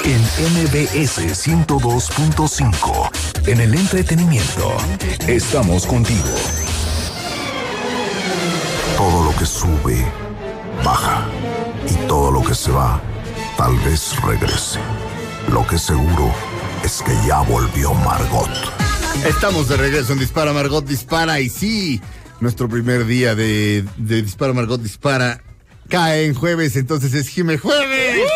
[0.07, 3.49] En MBS 102.5.
[3.49, 4.77] En el entretenimiento
[5.27, 6.29] estamos contigo.
[8.99, 10.05] Todo lo que sube,
[10.85, 11.27] baja.
[11.89, 13.01] Y todo lo que se va,
[13.57, 14.79] tal vez regrese.
[15.51, 16.35] Lo que seguro
[16.85, 18.51] es que ya volvió Margot.
[19.27, 22.03] Estamos de regreso en Dispara Margot Dispara y sí,
[22.41, 25.41] nuestro primer día de, Dispara Margot Dispara
[25.89, 28.31] cae en jueves, entonces es Jime Jueves.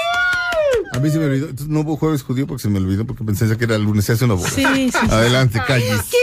[0.98, 3.22] A mí se me olvidó, entonces no hubo jueves judío porque se me olvidó porque
[3.22, 4.50] pensé que era el lunes, se hace una boda.
[4.50, 4.98] Sí, sí, sí.
[5.08, 6.02] Adelante, calles.
[6.10, 6.16] ¿Qué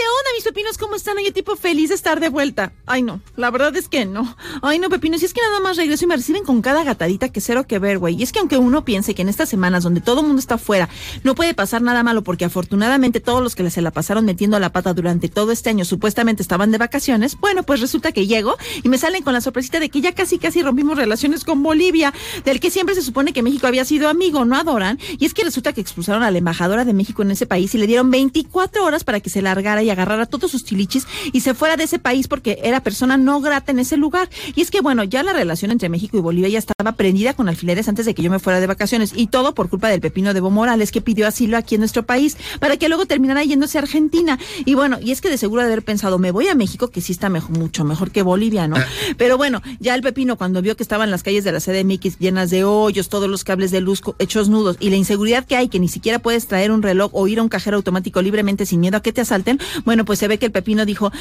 [0.45, 0.77] pepinos?
[0.77, 1.17] ¿Cómo están?
[1.17, 2.71] Oye, tipo feliz de estar de vuelta.
[2.85, 4.35] Ay, no, la verdad es que no.
[4.61, 7.29] Ay, no, pepinos, si es que nada más regreso y me reciben con cada gatadita
[7.29, 8.15] que cero que ver, güey.
[8.15, 10.55] Y es que aunque uno piense que en estas semanas donde todo el mundo está
[10.55, 10.87] afuera
[11.23, 14.71] no puede pasar nada malo porque afortunadamente todos los que se la pasaron metiendo la
[14.71, 18.89] pata durante todo este año supuestamente estaban de vacaciones, bueno, pues resulta que llego y
[18.89, 22.13] me salen con la sorpresita de que ya casi casi rompimos relaciones con Bolivia,
[22.43, 24.99] del que siempre se supone que México había sido amigo, ¿no adoran?
[25.17, 27.77] Y es que resulta que expulsaron a la embajadora de México en ese país y
[27.77, 31.53] le dieron 24 horas para que se largara y agarrara todos sus tilichis y se
[31.53, 34.29] fuera de ese país porque era persona no grata en ese lugar.
[34.55, 37.49] Y es que, bueno, ya la relación entre México y Bolivia ya estaba prendida con
[37.49, 40.33] alfileres antes de que yo me fuera de vacaciones y todo por culpa del pepino
[40.33, 43.77] de Evo Morales que pidió asilo aquí en nuestro país para que luego terminara yéndose
[43.77, 44.39] a Argentina.
[44.65, 47.01] Y bueno, y es que de seguro de haber pensado, me voy a México, que
[47.01, 48.75] sí está mejor, mucho mejor que Bolivia, ¿no?
[49.17, 52.49] Pero bueno, ya el pepino cuando vio que estaban las calles de la CDMX llenas
[52.49, 55.79] de hoyos, todos los cables de luz hechos nudos y la inseguridad que hay, que
[55.79, 58.97] ni siquiera puedes traer un reloj o ir a un cajero automático libremente sin miedo
[58.97, 61.11] a que te asalten, bueno, pues se ve que el pepino dijo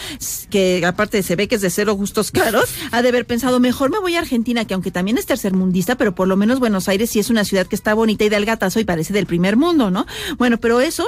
[0.48, 3.90] que aparte se ve que es de cero gustos caros, ha de haber pensado, mejor
[3.90, 7.10] me voy a Argentina, que aunque también es tercermundista, pero por lo menos Buenos Aires
[7.10, 9.90] sí es una ciudad que está bonita y del gatazo y parece del primer mundo,
[9.90, 10.06] ¿no?
[10.38, 11.06] Bueno, pero eso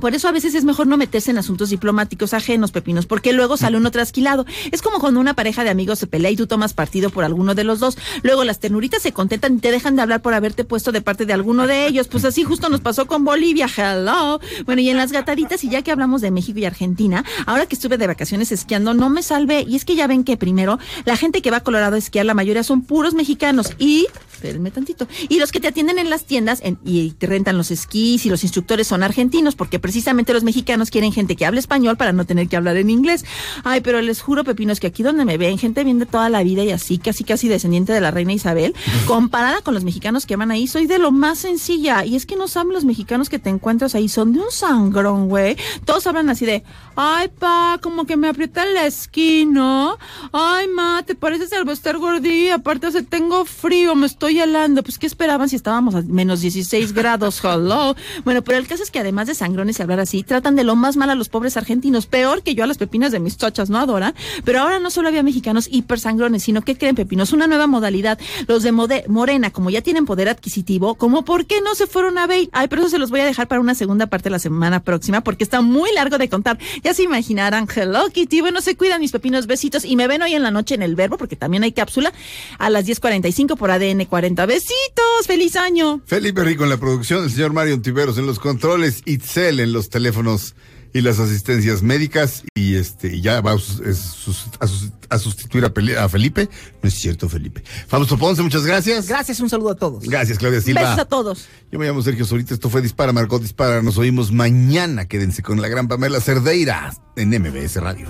[0.00, 3.56] por eso a veces es mejor no meterse en asuntos diplomáticos ajenos, pepinos, porque luego
[3.56, 4.46] sale uno trasquilado.
[4.70, 7.54] Es como cuando una pareja de amigos se pelea y tú tomas partido por alguno
[7.54, 7.98] de los dos.
[8.22, 11.26] Luego las ternuritas se contentan y te dejan de hablar por haberte puesto de parte
[11.26, 12.08] de alguno de ellos.
[12.08, 13.66] Pues así justo nos pasó con Bolivia.
[13.74, 14.40] Hello.
[14.64, 17.74] Bueno, y en las gataditas, y ya que hablamos de México y Argentina, ahora que
[17.74, 19.64] estuve de vacaciones esquiando, no me salvé.
[19.68, 22.26] Y es que ya ven que primero, la gente que va a Colorado a esquiar,
[22.26, 23.72] la mayoría son puros mexicanos.
[23.78, 25.08] Y espérenme tantito.
[25.28, 28.30] Y los que te atienden en las tiendas en- y te rentan los esquís y
[28.30, 32.26] los instructores son argentinos, porque precisamente los mexicanos quieren gente que hable español para no
[32.26, 33.24] tener que hablar en inglés.
[33.64, 36.42] Ay, pero les juro, pepinos, que aquí donde me ven, gente bien de toda la
[36.42, 38.74] vida y así, casi casi descendiente de la reina Isabel,
[39.06, 42.04] comparada con los mexicanos que van ahí, soy de lo más sencilla.
[42.04, 45.30] Y es que no saben los mexicanos que te encuentras ahí, son de un sangrón,
[45.30, 45.56] güey.
[45.86, 49.96] Todos hablan así de, ay, pa, como que me aprieta la esquina.
[50.32, 54.82] Ay, ma, te pareces al estar gordí, aparte, o sea, tengo frío, me estoy helando.
[54.82, 57.40] Pues, ¿qué esperaban si estábamos a menos 16 grados?
[57.42, 57.96] Hello.
[58.26, 60.96] Bueno, pero el caso es que además de sangrones hablar así, tratan de lo más
[60.96, 63.78] mal a los pobres argentinos, peor que yo a las pepinas de mis chochas, ¿no,
[63.78, 64.14] Adora?
[64.44, 68.18] Pero ahora no solo había mexicanos hipersangrones, sino que creen pepinos, una nueva modalidad.
[68.46, 72.26] Los de Morena, como ya tienen poder adquisitivo, como por qué no se fueron a
[72.26, 72.48] Bale?
[72.52, 75.22] Ay, pero eso se los voy a dejar para una segunda parte la semana próxima,
[75.22, 76.58] porque está muy largo de contar.
[76.82, 80.34] Ya se imaginarán, hello Kitty, bueno, se cuidan mis pepinos, besitos, y me ven hoy
[80.34, 82.12] en la noche en el verbo, porque también hay cápsula,
[82.58, 84.46] a las 10.45 por ADN 40.
[84.46, 86.00] Besitos, feliz año.
[86.06, 89.88] Felipe Rico en la producción, el señor Mario Tiveros en los controles, Itzel en los
[89.88, 90.54] teléfonos
[90.92, 96.48] y las asistencias médicas y este ya va a, sustituir a, Felipe.
[96.82, 97.62] No es cierto, Felipe.
[97.86, 99.06] Fausto Ponce, muchas gracias.
[99.08, 100.04] Gracias, un saludo a todos.
[100.04, 100.82] Gracias, Claudia Silva.
[100.82, 101.46] Besos a todos.
[101.70, 103.82] Yo me llamo Sergio Zurita, esto fue Dispara, Marcot Dispara.
[103.82, 105.06] Nos oímos mañana.
[105.06, 108.08] Quédense con la gran Pamela Cerdeira en MBS Radio.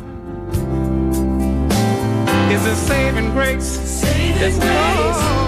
[4.41, 5.48] is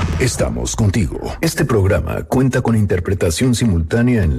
[0.21, 1.19] Estamos contigo.
[1.41, 4.33] Este programa cuenta con interpretación simultánea en